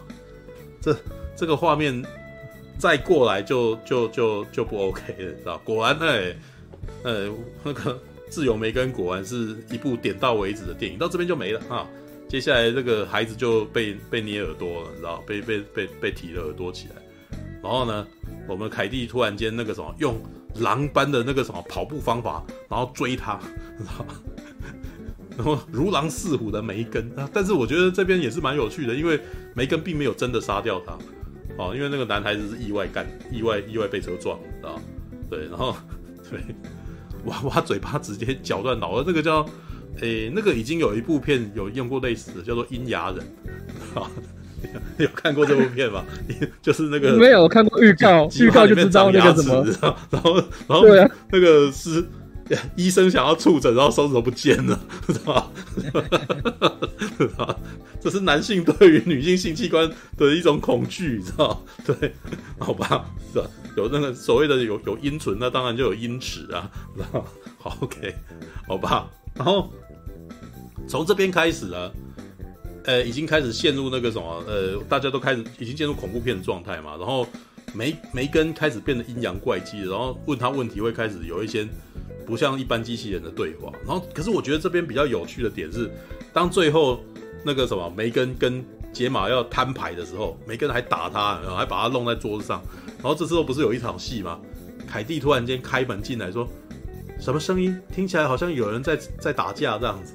[0.80, 0.96] 这
[1.36, 2.04] 这个画面
[2.78, 5.58] 再过来就就就就不 OK 了，知道？
[5.64, 6.36] 果然，哎、
[7.02, 7.30] 呃，
[7.62, 7.98] 那个。
[8.28, 11.86] 自由梅根果然是一部点到为止的电影，到这边就没了啊。
[12.28, 15.22] 接下来这个孩子就被被捏耳朵了，你知道？
[15.24, 16.96] 被被被被提了耳朵起来。
[17.62, 18.04] 然后呢，
[18.48, 20.16] 我们凯蒂突然间那个什么，用
[20.56, 23.38] 狼般的那个什么跑步方法，然后追他，
[23.78, 24.04] 你知道？
[25.36, 29.20] 然 后如狼似虎的梅根啊，但是我觉得这边也是蛮有趣的，因为
[29.54, 30.96] 梅根并没有真的杀掉他，
[31.58, 34.80] 哦，因为那个男孩子是意外干，意外意外被车撞，知道？
[35.30, 35.76] 对，然后
[36.30, 36.40] 对。
[37.24, 39.44] 娃娃嘴巴直接绞断脑，而那个叫，
[40.00, 43.18] 诶、欸，那个已经有一部片有用过类似的，叫做《阴牙人》，
[44.98, 46.04] 有看过这部片吗？
[46.62, 49.66] 就是那个没有看过预告，预告就知道那个什么，
[50.08, 50.36] 然后
[50.68, 50.84] 然后
[51.32, 52.06] 那个是
[52.76, 54.80] 医生想要触诊，然后手指头不见了，
[57.18, 57.56] 是吧？
[58.00, 61.60] 这是男性对于女性性器官的一种恐惧，你知道？
[61.84, 62.14] 对，
[62.58, 63.50] 好吧，是吧？
[63.76, 67.24] 有那个所谓的有有阴唇，那当然就有阴齿啊，然后
[67.58, 68.14] 好 OK，
[68.68, 69.70] 好吧，然后
[70.86, 71.90] 从这边开始呢，
[72.84, 77.26] 呃，已经开始陷入那个什么，呃，大家都开始已经进入恐怖片的状态嘛，然后
[77.72, 81.66] 梅梅根开始变得阴阳怪气，然后问他问题会开始有一些
[82.26, 85.90] 不像一般机器人的对话，然后可是我觉得这边比较有趣的点是，
[86.32, 87.00] 当最后
[87.44, 92.62] 那个什么梅根跟杰玛要摊牌的时候，梅根还打他，然后还把他弄在桌子上。
[92.96, 94.40] 然后这时候不是有一场戏吗？
[94.86, 96.48] 凯蒂突然间开门进来，说
[97.20, 97.78] ：“什么声音？
[97.94, 100.14] 听起来好像有人在在打架这样子。”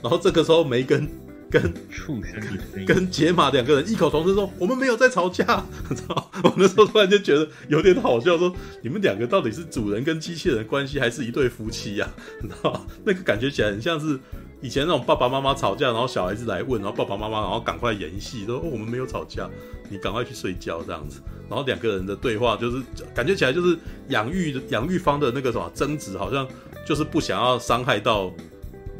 [0.00, 1.08] 然后这个时候梅根
[1.50, 2.40] 跟畜生
[2.86, 6.30] 跟杰玛两个人异口同声说：“我们没有在吵架。”你知道？
[6.44, 12.08] 我那时候突然间觉得有点好笑，说：“你们两个到底是主人跟机器人的关系，还是一对夫妻呀？”
[12.40, 12.86] 你知道？
[13.04, 14.18] 那个感觉起来很像是。
[14.62, 19.48] 以前那种爸爸妈妈吵架，然后小孩子来问，然后爸爸妈妈然后赶快演戏，说：“哦，我们没有吵架，
[19.88, 22.82] 你赶快去睡觉这样子。”然后两个人的对话就是
[23.14, 23.74] 感觉起来就是
[24.08, 26.46] 养育养育方的那个什么争执，好像
[26.86, 28.30] 就是不想要伤害到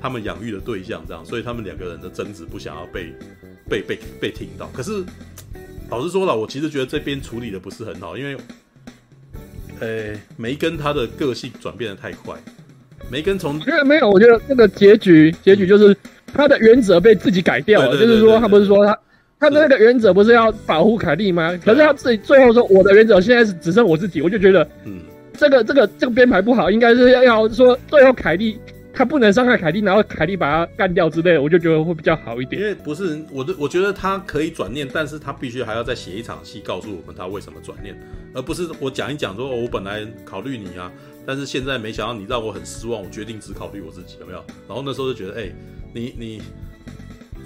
[0.01, 3.13] 他们养育的对象这样，所以他们两个人的争执不想要被
[3.69, 4.71] 被被被听到。
[4.73, 5.05] 可是
[5.91, 8.37] 老实说了，我其实觉得这边处理的不是很好，因为
[9.81, 12.35] 呃梅根他的个性转变的太快。
[13.11, 15.97] 梅根从因为没有，我觉得那个结局结局就是
[16.33, 18.97] 他的原则被自己改掉了，就是说他不是说他
[19.41, 21.59] 他的那个原则不是要保护凯蒂吗？
[21.65, 25.01] 可是他自己最后说我的原则现在是只剩我自己，我就觉得嗯，
[25.33, 28.61] 这个这个这个编排不好，应该是要要说最后凯蒂
[28.93, 32.61] 他不能伤害凯蒂，然后凯蒂把他干掉之类的，我就觉得会比较好一点。
[32.61, 37.95] 因为不是我的，我觉得他可以转念，但是他必须还要再写一场戏告诉我们他为什么转念，
[38.35, 40.91] 而不是我讲一讲说我本来考虑你啊。
[41.27, 44.43] 但是现在没想到你让我很失望，我决定只考虑我自己，有没有？
[44.67, 45.55] 然后那时候就觉得，哎、欸，
[45.95, 46.43] 你你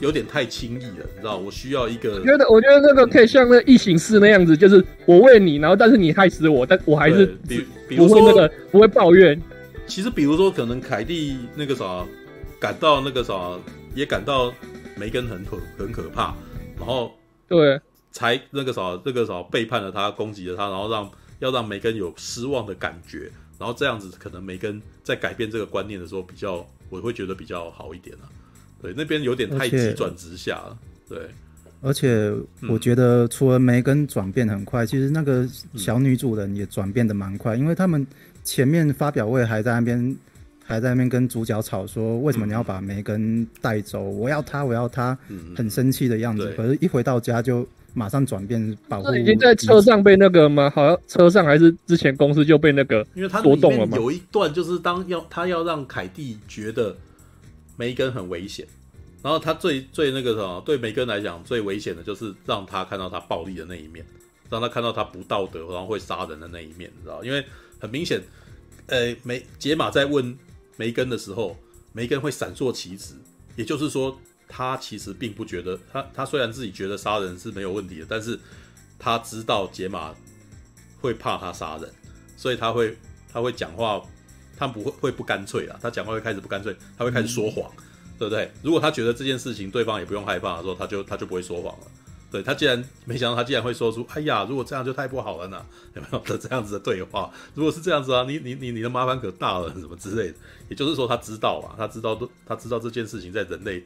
[0.00, 1.36] 有点太轻易了，你知道？
[1.36, 2.22] 我需要一个。
[2.24, 9.38] 觉得我觉得那个可以像那异形四那样子，就是我为你，然后但是你害死我，但我还是比比如说那个不会抱怨。
[9.86, 12.05] 其实比如说，可能凯蒂那个啥
[12.59, 13.59] 感到那个啥，
[13.94, 14.52] 也感到
[14.97, 16.35] 梅根很可很可怕，
[16.77, 17.12] 然后
[17.47, 17.81] 对
[18.11, 23.31] 才那个啥那个啥背叛了他，攻击了他，然后让要让梅根有失望的感觉。
[23.56, 28.27] 然后这样子，可能梅根在改变这个观念的时候，比较我会觉得比较好一点啊。
[28.82, 30.77] 对，那边有点太急转直下了。
[31.09, 31.19] 对，
[31.81, 32.32] 而且
[32.69, 38.05] 我觉得除了梅根转变很快，嗯，其实那个小女主人也转变的蛮快，因为他们
[38.44, 40.16] 前面发表会还在那边
[40.64, 44.02] 还在那边跟主角吵说，为什么你要把梅根带走？
[44.02, 45.18] 我要他，我要他，
[45.56, 46.52] 很生气的样子。
[46.56, 49.14] 可是，一回到家就马上转变保护。
[49.14, 50.70] 已经在车上被那个吗？
[50.70, 56.96] 好像车上还是之前公司就被那个，因为他夺动了嘛有一段就是当要他要让凯蒂觉得
[57.76, 58.66] 梅根很危险，
[59.22, 64.04] 然后他最最那个什么，对梅根来讲最危险的就是让他看到他暴力的那一面，
[64.48, 67.22] 让他看到他不道德然后会杀人的那一面，你知道？
[67.22, 67.44] 因为
[67.78, 68.22] 很明显，
[68.86, 70.36] 呃，梅杰玛在问。
[70.76, 71.56] 梅根的时候，
[71.92, 73.14] 梅根会闪烁其词，
[73.55, 78.36] 也就是说，他其实并不觉得他他虽然自己觉得杀人是没有问题的，但是
[78.98, 80.12] 他知道杰玛
[81.01, 81.88] 会怕他杀人，
[82.36, 82.98] 所以他会
[83.32, 84.02] 他会讲话，
[84.56, 87.70] 他不会会不干脆啊，他讲话会开始不干脆，他会开始说谎，
[88.18, 88.51] 对不对？
[88.60, 91.86] 如果他觉得这件事情对方也不用害怕的时候，他就他就不会说谎了。
[92.35, 97.31] 对，他竟然没想到，他竟然会说出：“哎呀，如果这样就太不好了呢。”有没有的 这样子的对话？
[97.55, 100.35] 如果是这样子啊，你你你你的麻烦可大了，什么之类的。
[100.69, 103.85] 也就是说，他知道啊，他知道都他知道这件事情在人类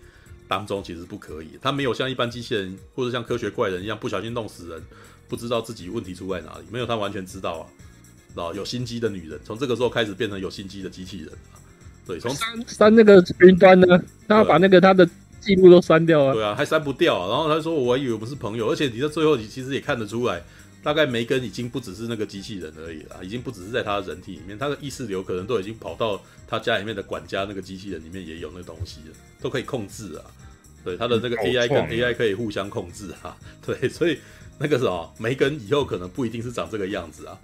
[0.48, 1.58] 当中其实不可以。
[1.60, 4.82] 他没有像一般机器人或者像科学怪人一样不小心弄死人，
[5.28, 6.64] 不知道自己问题出在哪里。
[6.70, 7.68] 没有，他完全知道
[8.34, 11.28] 啊，啊有心机的女人，从这个时候开始变成有心机的机器人。
[12.06, 15.06] 对，从删删那个云端呢，他把那个他的。
[15.40, 17.28] 记录都删掉了，对啊，还删不掉啊。
[17.28, 20.42] 然后他说：“我还以为我们是朋友，而且你在最后，你其实也看得出来，
[20.82, 30.24] 大概梅根已经不只是那个机器人而已了，已经不只是在他的人体里面，他的意识流可能都已经跑到他家里面的管家那个机器人里面也有那东西了，都可以控制啊。
[30.84, 33.36] 对，他的那个 AI 跟 AI 可以互相控制啊。
[33.64, 34.18] 对，所以
[34.58, 37.38] 那个什么，梅根以后可能不一定是长这个样子啊。”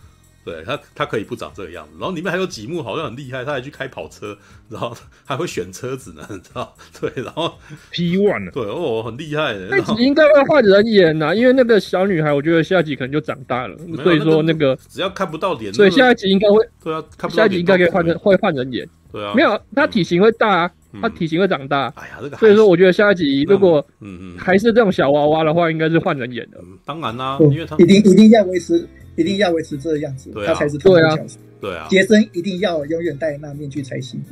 [0.44, 1.92] 对他，他可以不长这个样子。
[1.98, 4.36] 然后里面还有几幕好像很厉害，他还去开跑车，
[4.68, 4.94] 然后
[5.24, 6.74] 还会选车子呢，你知道？
[7.00, 7.54] 对，然后
[7.90, 9.54] P one 对哦，很厉害。
[9.70, 18.86] 那集应该会换人演呐，因为那个小女孩，我觉得下集可能就长大了，所以说那个只要看不到脸，所以下一集应该会对啊，下一集应该可以换人，会换人演。
[19.10, 21.86] 对啊，没有，他体型会大，他体型会长大。
[21.96, 26.58] 哎呀，这个所以说我觉得下一集如果嗯嗯还是这种小娃娃的话，应该是换人演的。
[26.84, 28.86] 当然啦，因为他一定一定要维持。
[29.16, 31.38] 一定要维持这个样子，他才是特别角色。
[31.60, 34.22] 对啊，杰森一定要永远戴那面具才行。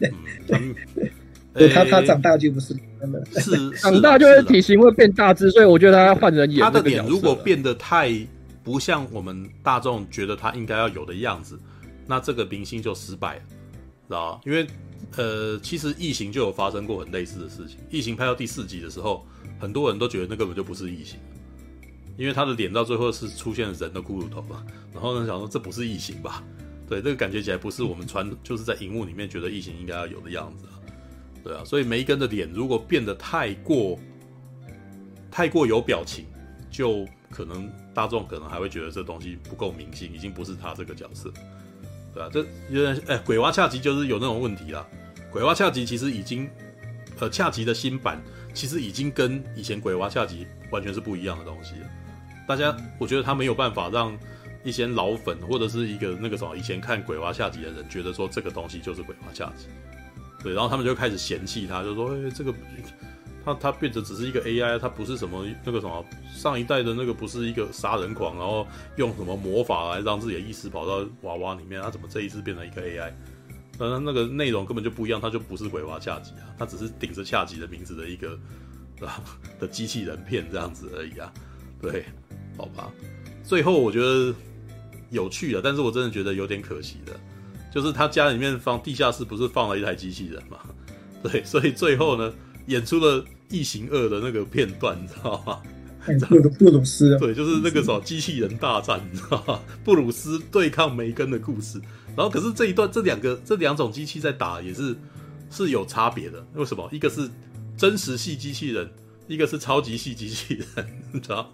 [0.46, 0.60] 对，
[1.54, 6.60] 对，他他长大就不是真的，是 长大就是体型会变大只，所以我觉得他要换人演。
[6.60, 8.12] 他的脸如果变得太
[8.62, 11.59] 不像我们大众觉得他应该要有的样子，
[12.06, 13.42] 那这个明星就失败了，
[14.09, 14.40] 知道吗？
[14.44, 14.66] 因为
[15.16, 17.78] 呃，其实异形就有发生过很类似的事情。
[17.90, 19.26] 异形拍到第四集的时候，
[19.59, 21.18] 很多人都觉得那根本就不是异形。
[22.16, 26.43] 因为他的脸到最后是出现了人的骷髅头嘛，然后呢，想说这不是异形吧？
[26.89, 30.76] 对，这个感觉起来不是我们传就是在荧幕里面觉得异形应该要有的样子啊，
[31.43, 33.98] 对啊，所以梅根的脸如果变得太过
[35.30, 36.26] 太过有表情，
[36.70, 41.32] 就可能大众可能还会觉得这东西不够明星，已经不是他这个角色，
[42.12, 44.86] 对啊，这有点哎，鬼娃恰吉就是有那种问题啦。
[45.30, 46.47] 鬼娃恰吉其实已经
[47.18, 48.20] 呃恰吉的新版
[48.52, 51.86] 其实已经跟以前鬼娃恰吉完全是不一样的东西了。
[52.47, 54.16] 大家，我觉得他没有办法让
[54.64, 59.66] 一些老粉或者是一个那个什么以前看《鬼娃下集》的人觉得说这个东西就是《鬼娃下集》，
[60.43, 62.55] 对，然后他们就开始嫌弃他，就说：“哎，这个
[63.44, 68.66] 他他变得只是一个 AI，他不是什么那个什么上一代的那个不是一个杀人狂，然后
[68.97, 73.12] 用什么魔法来让自己的意识跑到娃娃里面，他怎么这一次变成一个 AI？
[73.77, 78.39] 当然那个内容根本就不一样，他就不是鬼娃下集啊，他只是顶着下集的名字的一个
[79.01, 79.20] 啊
[79.59, 81.32] 的机器人片这样子而已啊，
[81.81, 82.05] 对。”
[82.57, 82.91] 好吧，
[83.43, 84.35] 最后我觉得
[85.11, 87.12] 有趣的，但是我真的觉得有点可惜的，
[87.73, 90.59] 就是他家里面放地下室不是放了一台机器人嘛？
[91.23, 92.33] 对，所以最后呢，
[92.66, 95.61] 演出了《异形二》的那个片段，你知道吗？
[96.29, 99.61] 布鲁布鲁斯， 对，就是那个什么机器人大战，你知道吗？
[99.85, 101.81] 布鲁斯对抗梅根的故事。
[102.16, 104.97] 然后可是这一段这两个这两种机器在打也是
[105.49, 106.89] 是有差别的，为什么？
[106.93, 107.31] 一个是
[107.77, 108.91] 真实系机器人，
[109.29, 111.51] 一个是超级系机器人，你知道？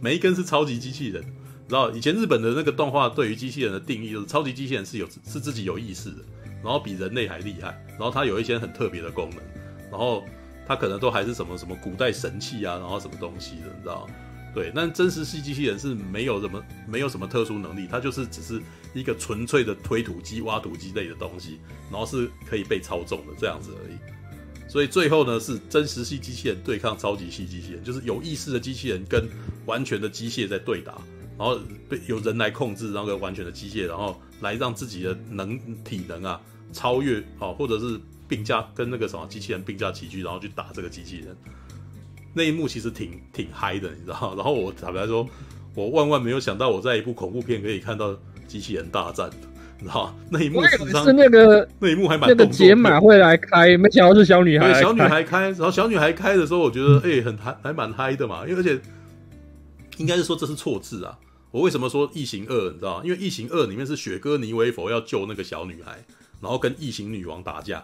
[0.00, 1.24] 每一根是超级机器人，
[1.68, 6.18] 然后以前日本的那个动画对于机器人的定义就是超级机器人是有是自己有意识的，
[6.62, 9.40] 然后比人类还厉害，然后它有一些很特别的功能，
[9.90, 10.24] 然后
[10.66, 14.06] 它可能都还是什么什么古代神器啊，然后什么东西的，你知道？
[14.54, 18.60] 对，但真实系机器人是没有什么没有什么特殊能力，它就是只是
[18.94, 21.60] 一个纯粹的推土机、挖土机类的东西，
[21.90, 23.96] 然后是可以被操纵的这样子而已。
[24.68, 29.26] 所以最后呢，是真实系机器人对抗超级系机器人，就是有意识的机器人跟
[29.64, 31.00] 完全的机械在对打，
[31.38, 31.58] 然后
[31.88, 36.38] 被有人来控制那个完全的机械，然后来让自己的能体能啊
[36.72, 41.34] 超越啊，或者是并驾跟那个什么机器人并驾齐驱，然后去打这个机器人。
[42.34, 44.34] 那一幕其实挺挺嗨的，你知道？
[44.36, 45.26] 然后我坦白说，
[45.74, 48.14] 我万万没有想到我在一部恐怖片可以看到
[48.46, 49.30] 机器人大战，
[49.80, 54.80] 你知道那一幕是那个那一幕还蛮那个解码会来开，没想到是小女孩。
[54.80, 58.44] 小女孩开，然后小女孩开的时候，我觉得哎、欸，很嗨，还蛮嗨的嘛。
[58.44, 58.80] 因为而且
[59.98, 61.16] 应该是说这是错字啊。
[61.52, 62.72] 我为什么说异形二？
[62.72, 63.02] 你知道吗？
[63.04, 66.04] 因为异形二里面是雪哥尼维佛要救那个小女孩，
[66.40, 67.80] 然后跟异形女王打架，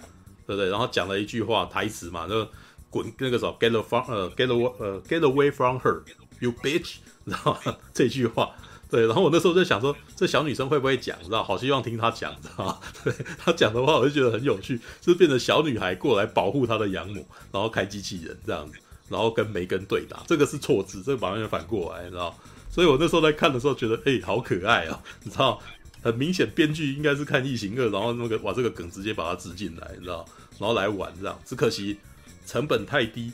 [0.49, 0.69] 对不对？
[0.69, 2.51] 然后讲了一句话台词嘛，那个
[2.91, 6.03] 滚那个什么 get from 呃 get away 呃 get away from her
[6.41, 7.77] you bitch，你知道吗？
[7.95, 8.51] 这句话。
[8.95, 11.19] 对，然后我那时候在想说，这小女生会不会讲？
[11.19, 12.81] 你知道，好希望听她讲，知道？
[13.03, 22.33] 对她讲的话，我就觉得很有趣，就是变成小女孩过来保护她的养母，然后开机器人这样子，然后跟梅根对打，这个是错字，这个完全反过来，你知道？
[22.71, 25.61] 所以我那时候在看的时候觉得，哎，好可爱啊，你知道？
[26.01, 30.25] 很明显，编剧应该是看《异形二》，然后那个把这个梗直接把它植进来，你知道？
[30.61, 31.99] 然后来玩这样，只可惜
[32.47, 33.33] 成本太低，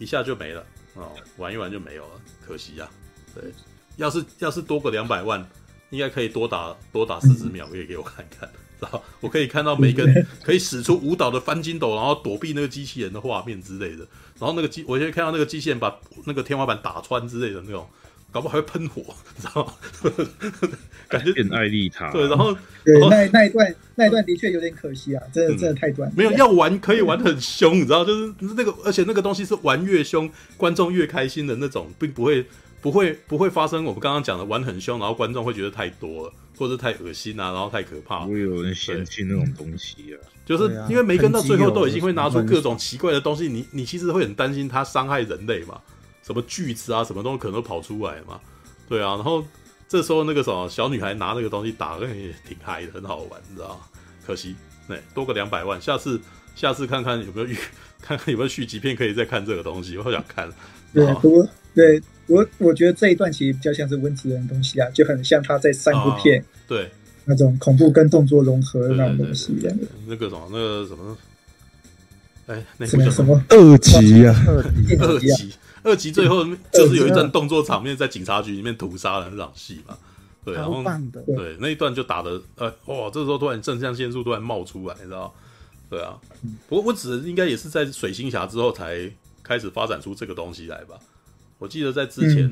[0.00, 3.52] 一下就没了哦，玩一玩就没有了，可惜呀、啊，对。
[4.00, 5.46] 要是要是多个两百万，
[5.90, 8.48] 应该可以多打多打四十秒，可以给我看看，
[8.80, 13.98] 然后我可以看到每根可以使出舞蹈的翻筋斗，然后躲避那个机器人的画面之类的。
[14.38, 15.94] 然后那个机，我现在看到那个机器人把
[16.24, 17.86] 那个天花板打穿之类的那种，
[18.32, 19.02] 搞不好还会喷火，
[19.38, 19.72] 知道吗？
[21.06, 22.10] 感觉变艾丽塔。
[22.10, 26.10] 对，然后对那那一段那一段的确有点可惜啊，真的、嗯、真的太短。
[26.16, 32.46] 没有要玩可以玩很凶，你知道，就是那个，而且那个东西是玩越凶，观众越开心的那种，并不会。
[32.80, 38.20] 不会不会发生我们刚刚讲的玩很凶，然后观众会觉得太多了，或者太恶心啊，然后太可怕。
[38.20, 40.16] 不会有人嫌弃那种东西啊。
[40.46, 45.80] 就是因为梅根到最后都已经会拿出各种奇怪的东西，你你其实会很担心他伤害人类嘛？
[46.22, 48.40] 什么锯子啊，什么东西可能都跑出来嘛？
[48.88, 49.44] 对啊，然后
[49.88, 53.80] 这时候那个什么小女孩拿那个东西打，也挺嗨的，很好玩，你知道吗？
[54.26, 54.56] 可惜，
[54.88, 56.20] 对，多个两百万，下次
[56.56, 57.46] 下次看看有没有
[58.02, 60.50] 看看有没有续集片可以再看这个东西，我好想看。
[60.92, 62.02] 对，不过对。
[62.30, 66.88] 我我觉得这一段其实比较像是温子仁的东西啊，就很像他在三部片、啊、对
[67.24, 69.86] 那种恐怖跟动作融合的那种东西一样的。
[70.06, 71.18] 那个什么，那个什么，
[72.46, 79.98] 哎，那什么什么二级啊，二级，二级最后就是有一段动作场面在警察局里面屠杀的那场戏嘛。
[80.42, 80.82] 对，然后
[81.26, 85.34] 对那一段就打的，呃，哇，这时候突然肾上腺素突然冒出来，你知道？
[85.90, 86.16] 对啊，
[86.68, 89.10] 不过温子仁应该也是在水星侠之后才
[89.42, 90.94] 开始发展出这个东西来吧。
[91.60, 92.50] 我记得在之前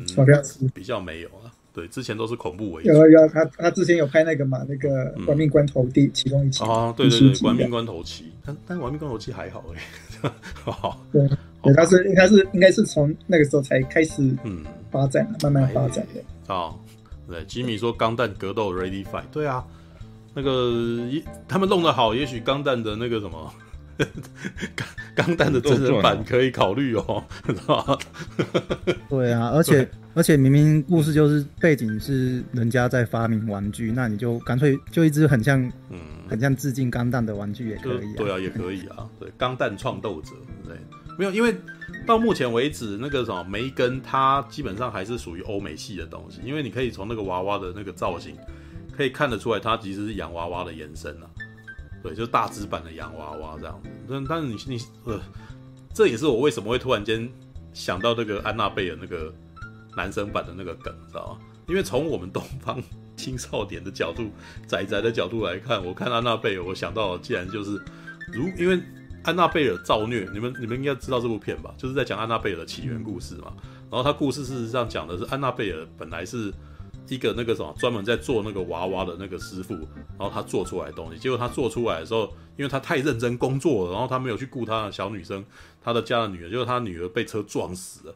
[0.73, 2.91] 比较没有啊，对，之前都是恐怖为主。
[2.91, 10.31] 有有，他他之前有拍那个嘛，那个《玩命关头》第其中一期啊，对对对，《玩命关头七》，但但《玩命关头七》还好哎，
[10.63, 11.27] 好，对
[11.63, 16.75] 对，他是应该是应该是从那个时候才开始嗯发展，慢慢发展的啊。
[17.27, 19.65] 对，吉米说《钢弹格斗 Ready Fight》，对啊，
[20.35, 21.09] 那个
[21.49, 23.51] 他们弄得好，也许《钢弹》的那个什么。
[24.77, 24.87] 钢
[25.27, 27.99] 钢弹的真人版可以考虑哦，知道吗？
[29.11, 35.61] 对啊，而且而且明明故事就是背景是人家在发明玩具，那你就干脆就一只很像
[35.91, 35.99] 嗯
[36.29, 40.31] 很像致敬钢弹的玩具也可以，啊，对啊也可以啊，对钢弹创斗者
[40.65, 40.77] 对，
[41.19, 41.57] 没有，因为
[42.07, 48.37] 到目前为止那个什么梅根它基本上还是属于欧美系的东西，因为你可以从那个娃娃的那个造型
[48.97, 51.27] 可以看得出来，它其实是洋娃娃的延伸啊。
[52.09, 53.91] 对，就大只版的洋娃娃这样子。
[54.09, 55.21] 但但是你你呃，
[55.93, 57.29] 这也是我为什么会突然间
[57.75, 59.31] 想到那个安娜贝尔那个
[59.95, 61.39] 男生版的那个梗，知道吗？
[61.67, 62.83] 因为从我们东方
[63.15, 64.31] 青少年的角度、
[64.67, 67.73] 宅宅的角度来看，我看安娜贝尔，我想到既然就是
[68.33, 68.81] 如因为
[69.23, 71.75] 安娜贝尔造虐，你们你们应该知道这部片吧？
[71.77, 73.53] 就是在讲安娜贝尔的起源故事嘛。
[73.91, 76.51] 然后他故事事实上讲的是安娜贝尔本来是。
[77.09, 79.75] 一个那个什么专门在做那个娃娃的那个师傅，
[80.19, 85.45] 然后他做出来的东西，结果他做出来的时候，因为他太认真工作了，然后他没有去顾他的小女生，
[85.83, 88.15] 他的家的女儿，就是他女儿被车撞死了，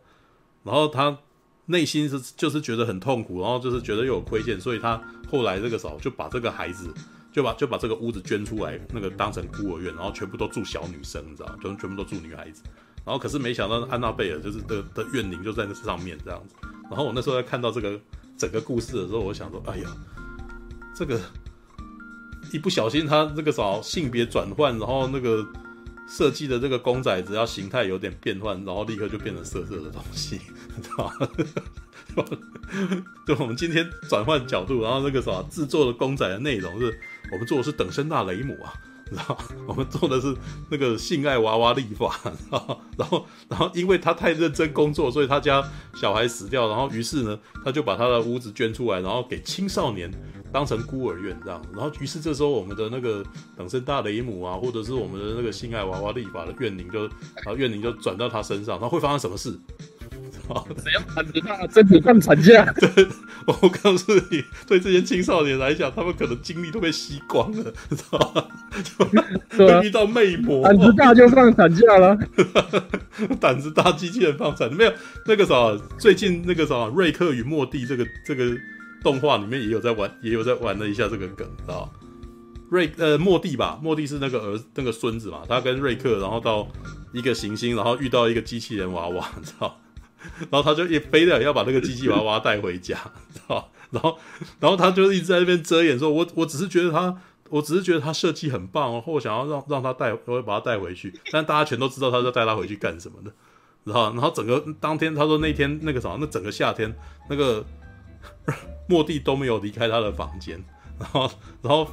[0.64, 1.18] 然后他
[1.66, 5.00] 内心是就是觉得很痛苦，然后就是觉得又有亏欠，所以他
[5.30, 6.92] 后来这个时候就把这个孩子
[7.32, 11.58] 就把就把这个屋子捐出来，那个当成孤儿院，然后全部都住小女生，你知道吗？
[11.62, 12.62] 就全部都住女孩子，
[13.04, 16.56] 然后可是没想到安娜贝尔就是的的怨灵就在那上面这样子，
[16.90, 17.98] 然后我那时候在看到这个。
[18.36, 19.96] 整个故事的时候，我想说，哎呀，
[20.94, 21.20] 这个
[22.52, 25.46] 一不小心，他这个啥性别转换，然后那个
[26.08, 30.40] 设计的这个公仔，只要形态有点变换，然后立刻就变成色色的东西，
[30.82, 31.28] 知道吗？
[33.26, 36.92] 就我们今天转换角度，然后那个啥制作的公仔的内容是，
[37.30, 38.72] 我们做的是等身大雷姆啊。
[39.10, 40.34] 然后我们做的是
[40.70, 42.18] 那个性爱娃娃立法，
[42.50, 45.62] 然后然后然后因为他太认真工作，所以他家
[45.94, 50.10] 小孩死掉，然后于是呢，他就把他的屋子捐出来，然后给青少年
[50.52, 51.60] 当成孤儿院这样。
[51.72, 53.24] 然后于是这时候我们的那个
[53.56, 59.58] 等身大雷姆啊，或者是我们的那个性爱娃娃立法的怨灵就，然后怨灵就转到他身上，然后会发生什么事？
[60.48, 62.64] 道谁要胆子大，真的放产假？
[62.80, 63.06] 对，
[63.46, 68.44] 我告诉你，对这些青少年来讲，他们可能精力都被吸光了，知道吗？
[69.56, 72.18] 会遇到魅魔，胆子大就放产假了。
[73.40, 74.92] 胆子大，机器人放产没有？
[75.26, 75.54] 那个啥，
[75.98, 78.56] 最近那个啥，瑞克与莫蒂这个这个
[79.02, 81.90] 动画里面也有在玩，也有在玩了一下这个梗，知道
[82.70, 86.66] 瑞呃莫蒂吧，莫蒂是那个儿那个孙子嘛，他跟瑞克然后到
[87.12, 89.78] 一个行星，然后遇到一个机器人娃娃，你知道，
[90.50, 92.96] 然后他就也飞了要把那个机器娃娃带回家，
[93.32, 94.18] 知道，然后
[94.60, 97.16] 然后他就一直在那边遮掩说，我我只是觉得他，
[97.50, 103.32] 我只是觉得他设计很棒，或想要让让他带，我会把他带回去，但大家全都知道他在带他回去干什么的，
[103.84, 106.94] 然后然后整个当天他说那天那个什么，那整个夏天
[107.28, 107.64] 那个
[108.88, 110.62] 莫蒂都没有离开他的房间，
[110.98, 111.30] 然后
[111.62, 111.88] 然后。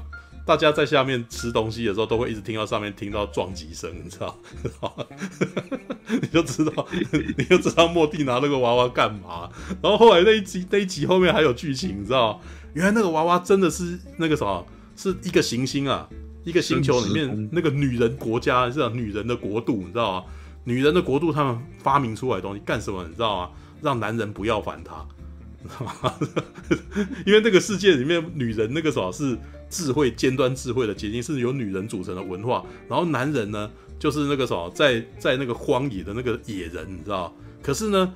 [0.49, 4.35] 大家在下面吃东西的时候，都会一直听到上面听到撞击声，你知道？
[6.09, 6.87] 你就知道，
[7.37, 9.47] 你就知道莫蒂拿那个娃娃干嘛。
[9.79, 12.41] 然后后来那一集那一集后面还有剧情，你知道？
[12.73, 14.65] 原来那个娃娃真的是那个什么，
[14.97, 16.09] 是一个行星啊，
[16.43, 20.25] 一个星球里面那个女人国家，是女人的国度，你知道吗？
[20.63, 23.03] 女人的国度，他们发明出来的东西干什么？
[23.03, 23.51] 你知道吗？
[23.83, 25.05] 让男人不要烦她，
[27.27, 29.37] 因为那个世界里面女人那个什么是。
[29.69, 33.69] 智慧尖端智慧的结晶是由女人组成的文化，然后男人呢，
[33.99, 37.33] 就是那个什么，在在那个荒野的那个野人，你知道？
[37.61, 38.13] 可是呢，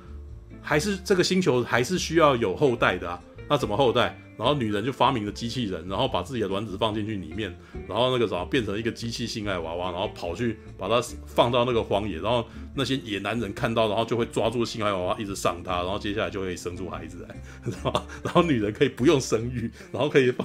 [0.60, 3.20] 还是这个星球还是需要有后代的啊。
[3.48, 4.18] 那怎么后代？
[4.36, 7.56] 然后女人就发明了机器人，然后把自己的卵子放进去里面，
[7.88, 12.44] 然后那个啥变成一个机器性爱娃娃，然后跑去把它放到那个荒野，然后
[12.74, 18.04] 那些野男人看到，然后就会抓住性爱娃娃一直上它，然后接下来就会生出孩子来，知道吧？
[18.24, 20.44] 然后女人可以不用生育，然后可以放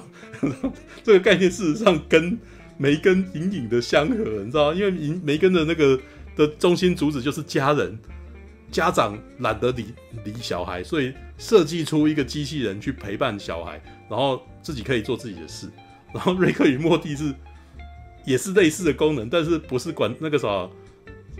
[1.02, 2.38] 这个概念，事实上跟
[2.78, 4.14] 梅根隐隐的相合，
[4.44, 4.72] 你知道？
[4.72, 4.90] 因为
[5.24, 5.98] 梅根的那个
[6.36, 7.98] 的中心主旨就是家人。
[8.70, 9.94] 家长懒得理
[10.24, 15.68] 理小孩，所以设计出一个机器人去陪伴小孩，然后自己可以做自己的事。
[16.12, 17.34] 然后瑞克与莫蒂是
[18.24, 20.68] 也是类似的功能，但是不是管那个啥，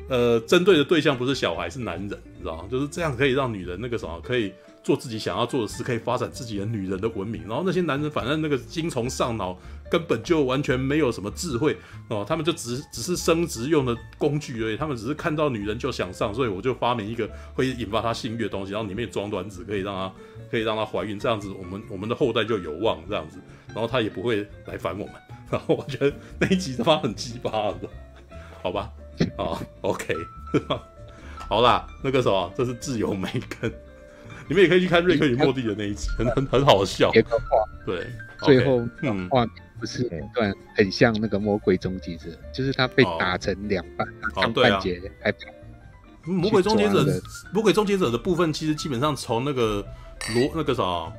[0.09, 2.65] 呃，针对的对象不是小孩，是男人，你知道吗？
[2.71, 4.53] 就是这样可以让女人那个什么可以。
[4.83, 7.43] 做自己想要做的事，可以发展自己的女人的文明。
[7.47, 9.55] 然后那些男人，反正那个精虫上脑，
[9.91, 11.77] 根本就完全没有什么智慧
[12.09, 14.77] 哦，他们就只只是生殖用的工具而已。
[14.77, 20.13] 他们只是看到女人就想上，所以我就发明一个会引发她性欲的东西，然后里面装卵子，可以让她
[20.51, 23.39] 可以让她怀孕，这样子我们我们的后代就有望这样子。
[23.69, 25.15] 然后她也不会来烦我们。
[25.51, 27.89] 然后我觉得那一集他妈很鸡巴的，
[28.63, 28.89] 好吧？
[29.37, 30.15] 啊，OK，
[31.49, 33.29] 好啦，那个什么，这是自由梅
[33.61, 33.71] 根。
[34.49, 37.11] 你们也可以去看瑞克与莫蒂的那一集，很很很好笑。
[37.85, 38.07] 对，
[38.43, 39.29] 最后嗯，
[39.81, 45.35] 不是段很像那个魔鬼终结者，就是他被打成两半，上半截还。
[46.23, 47.05] 魔鬼终结者，
[47.53, 49.85] 魔鬼终结者的部分其实基本上从那个
[50.35, 51.11] 罗那个啥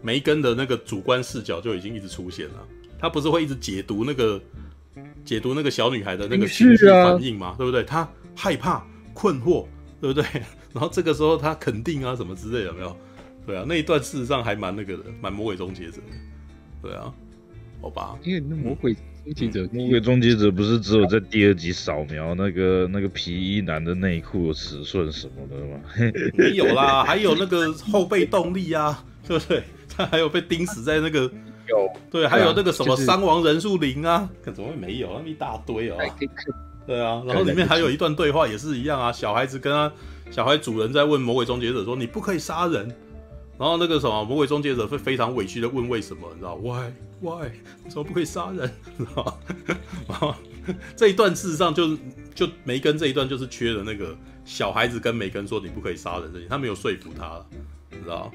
[0.00, 2.66] 梅根的那个主观视角就已经一直出现了。
[3.00, 4.40] 他不是会一直解读那个
[5.24, 7.56] 解读那个小女孩的那个情绪反应吗？
[7.58, 7.82] 对不对？
[7.82, 9.66] 他害怕、困惑，
[10.00, 10.24] 对不对？
[10.72, 12.96] 然后这个时候他肯定啊什么之类的有没有？
[13.44, 16.02] 对啊，那一段事实上还蛮那个的，蛮魔鬼终结者的。
[16.82, 17.12] 对啊，
[17.80, 18.18] 好吧。
[18.24, 25.80] 因为那魔鬼终结者，魔鬼终结者不是只有在第二集扫描那个那个皮衣男的内裤尺寸什么的吗？
[26.34, 29.62] 没有啦，还有那个后背动力啊，对不对？
[29.96, 31.20] 他还有被钉死在那个
[31.68, 35.12] 有对，还有那个什么伤亡人数零啊，可怎么会没有？
[35.14, 35.96] 那么一大堆哦。
[36.86, 39.92] 对啊，然后里面还有一段对话也是一样啊，小孩子跟他
[40.30, 42.90] 小孩主人在问魔鬼终结者说：“你不可以杀人。”
[43.58, 46.30] 然后那个什么魔鬼终结者会非常委屈的问：“为什么？
[46.32, 47.50] 你知道？Why Why？
[47.88, 49.38] 怎么不可以杀人？”知道
[50.08, 50.34] 然后
[50.94, 51.96] 这一段事实上就
[52.34, 57.46] 就梅根这一段就是缺了那个小孩子跟梅根说：“你不可以杀人。”这些他没有说服他了，
[57.90, 58.30] 你知道？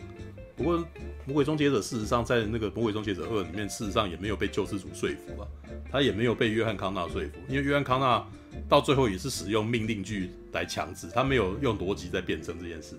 [0.55, 0.77] 不过
[1.25, 5.47] 魔鬼终结者事实上在那个魔鬼终结者二里面，事实上也没有被救世主说服啊，
[5.89, 8.25] 他也没有被约翰康纳说服，因为约翰康纳。
[8.69, 12.95] 到最后也是使用命令句来强制，他没有用逻辑在辩证这件事。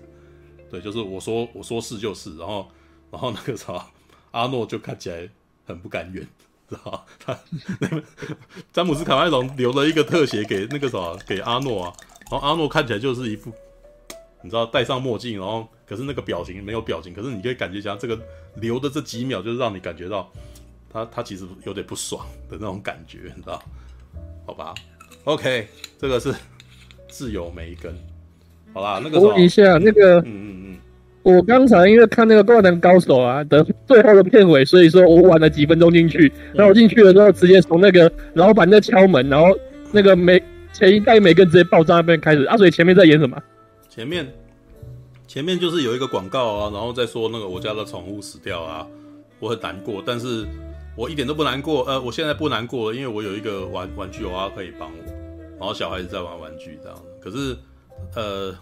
[0.75, 2.69] 对，就是我说我说是就是，然后
[3.09, 3.87] 然后那个啥，
[4.31, 5.29] 阿诺就看起来
[5.65, 6.21] 很不甘愿，
[6.69, 7.05] 知道吧？
[7.17, 7.39] 他
[7.79, 8.03] 那个
[8.73, 11.93] 詹姆斯卡麦隆留了一个特写给那个啥给阿诺啊，
[12.29, 13.53] 然后阿诺看起来就是一副
[14.41, 18.19] 你知道戴上墨镜，然后可是那个表情没有表情，可是你可以感觉一下这个
[18.55, 20.29] 留的这几秒，就是让你感觉到
[20.91, 23.63] 他他其实有点不爽的那种感觉，你知道？
[24.45, 24.73] 好吧。
[25.23, 26.35] OK，这个是
[27.07, 27.97] 自由梅根，
[28.75, 30.77] 好啦，那个我问一下那个，嗯嗯嗯，
[31.23, 39.57] 我刚才因为看那个《灌篮高手》啊的最后的片尾，所以说我晚了几分钟进去，然后我进去了之后直接从那个老板在敲门，然后
[39.93, 40.43] 那个每
[40.73, 43.41] 前一代每个直接爆炸那边开始啊，所以前面在演什么？
[43.87, 44.27] 前面
[45.25, 48.85] 前面就是有一个广告啊，然后再说那个我家的宠物死掉啊，
[49.39, 50.45] 我很难过，但是
[50.97, 51.85] 我一点都不难过。
[51.85, 55.13] 呃，我现在不难过了，因为我有一个玩玩具娃娃可以帮我，
[55.57, 56.97] 然后小孩子在玩玩具这样。
[57.21, 57.55] 可是，
[58.15, 58.57] 呃，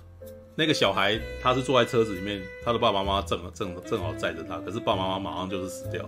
[0.55, 6.07] 那个小孩他是坐在车子里面，他的爸爸妈妈正正正好载着他，可是爸爸妈妈马上就是死掉。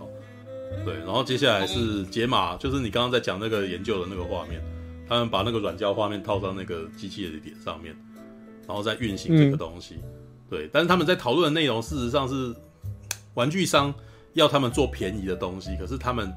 [0.84, 4.60] 对，然后接下来是解码，就是你刚刚在讲那个研究的那个画面，
[5.08, 7.96] 他们把那个软胶画面套上那个机器的脸上面，
[8.66, 9.94] 然后再运行这个东西。
[10.02, 10.10] 嗯、
[10.50, 12.52] 对，但是他们在讨论的内容，事实上是
[13.34, 13.94] 玩具商
[14.32, 16.32] 要他们做便宜的东西，可是他们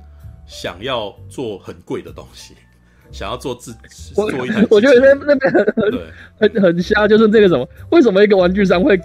[0.47, 2.53] 想要做很贵的东西，
[3.11, 3.75] 想要做自
[4.13, 4.65] 做一台。
[4.69, 7.67] 我觉得那那边很很很瞎，就是这个什么？
[7.91, 8.99] 为什么一个玩具商会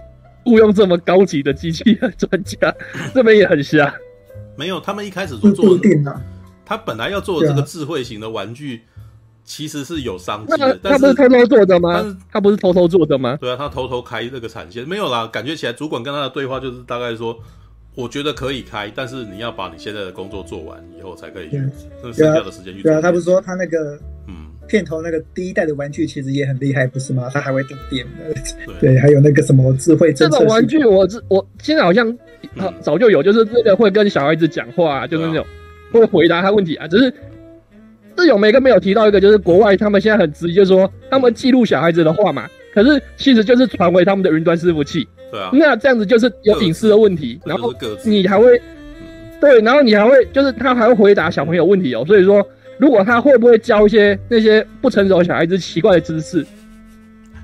[0.44, 2.74] 雇佣这么高级的机器的专家？
[3.14, 3.94] 这边也很瞎。
[4.56, 6.20] 没有，他们一开始做做的，
[6.64, 8.82] 他本来要做这个智慧型的玩具，
[9.44, 10.78] 其实是有商机的。
[10.82, 12.16] 他不是偷偷做的吗？
[12.30, 13.36] 他不是偷偷做的吗？
[13.40, 15.26] 对啊，他偷偷开这个产线，没有啦。
[15.26, 17.36] 感觉起来，主管跟他的对话就是大概说，
[17.94, 21.62] 我觉得可以开，但是你要把你现在的工作做完以后才可以去，
[22.02, 22.90] 剩下的时间去做。
[22.90, 27.30] 对啊，他不是说他那个嗯，片头那个第一代的玩具其实也很厉害，不是吗？
[27.32, 28.34] 他还会动电的，
[28.80, 32.16] 对，还有那个什么智慧这种玩具，我我现在好像。
[32.56, 35.44] 他早就有，就是这个会跟小孩子讲话，啊，就是那种
[35.90, 36.86] 会回答他问题啊。
[36.86, 37.12] 只是
[38.14, 45.08] 这有没跟没有提到一个，就是国外他们现在很直接说，他们记录小孩子的话嘛，可是其实就是传回他们的云端伺服器。
[45.34, 45.50] 对啊。
[45.52, 47.74] 那这样子就是有隐私的问题，然后
[48.04, 48.60] 你还会
[49.40, 52.04] 对，然后你还会就是他还会回答小朋友问题哦。
[52.06, 52.46] 所以说，
[52.78, 56.46] 如果他会不会教一些那些不成熟的小孩子奇怪的知识？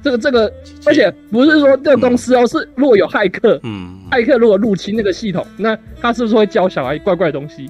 [0.02, 0.50] 这个这个，
[0.86, 7.68] 而且不是说这个公司哦，嗯、是如果有骇客，嗯，骇客如果入侵那个系统，那他是不是会教小孩怪怪的东西？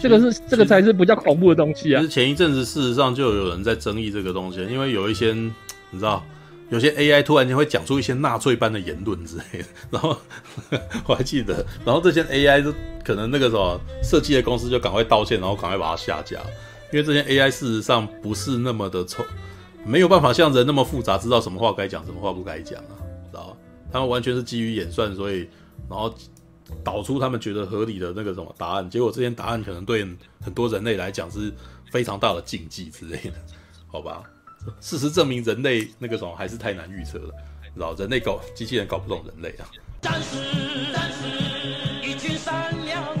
[0.00, 2.00] 这个是这个才是比较恐怖的东西啊！
[2.00, 6.24] 其实前一阵子事实上就有人在争议这个东西，因为有一些你知道，
[6.70, 10.16] 有些 AI 突然间会讲出一些纳粹般的言论之类的，然后
[11.06, 12.72] 我还记得，然后这些 AI 就
[13.04, 16.38] 可能那个什么设计的公司就赶快道歉，然后赶快把它下架，
[16.92, 19.24] 因为这些 AI 事实上不是那么的聪。
[19.86, 22.92] 没有办法像人那么复杂，知道什么话该讲，什么话不该讲啊，
[23.30, 23.56] 知道吧？
[23.90, 25.48] 他们完全是基于演算，所以
[25.88, 26.12] 然后
[26.84, 30.06] 导出他们觉得合理的那个什么答案，结果这些答案可能对
[30.42, 31.50] 很多人类来讲是
[31.90, 33.32] 非常大的禁忌之类的，
[33.86, 34.22] 好吧？
[34.80, 37.34] 事实证明，人类那个什么还是太难预测了，
[37.76, 37.94] 老？
[37.94, 39.68] 人类搞机器人搞不懂人类啊。
[40.00, 40.36] 战士，
[40.92, 43.16] 战士，一群善良。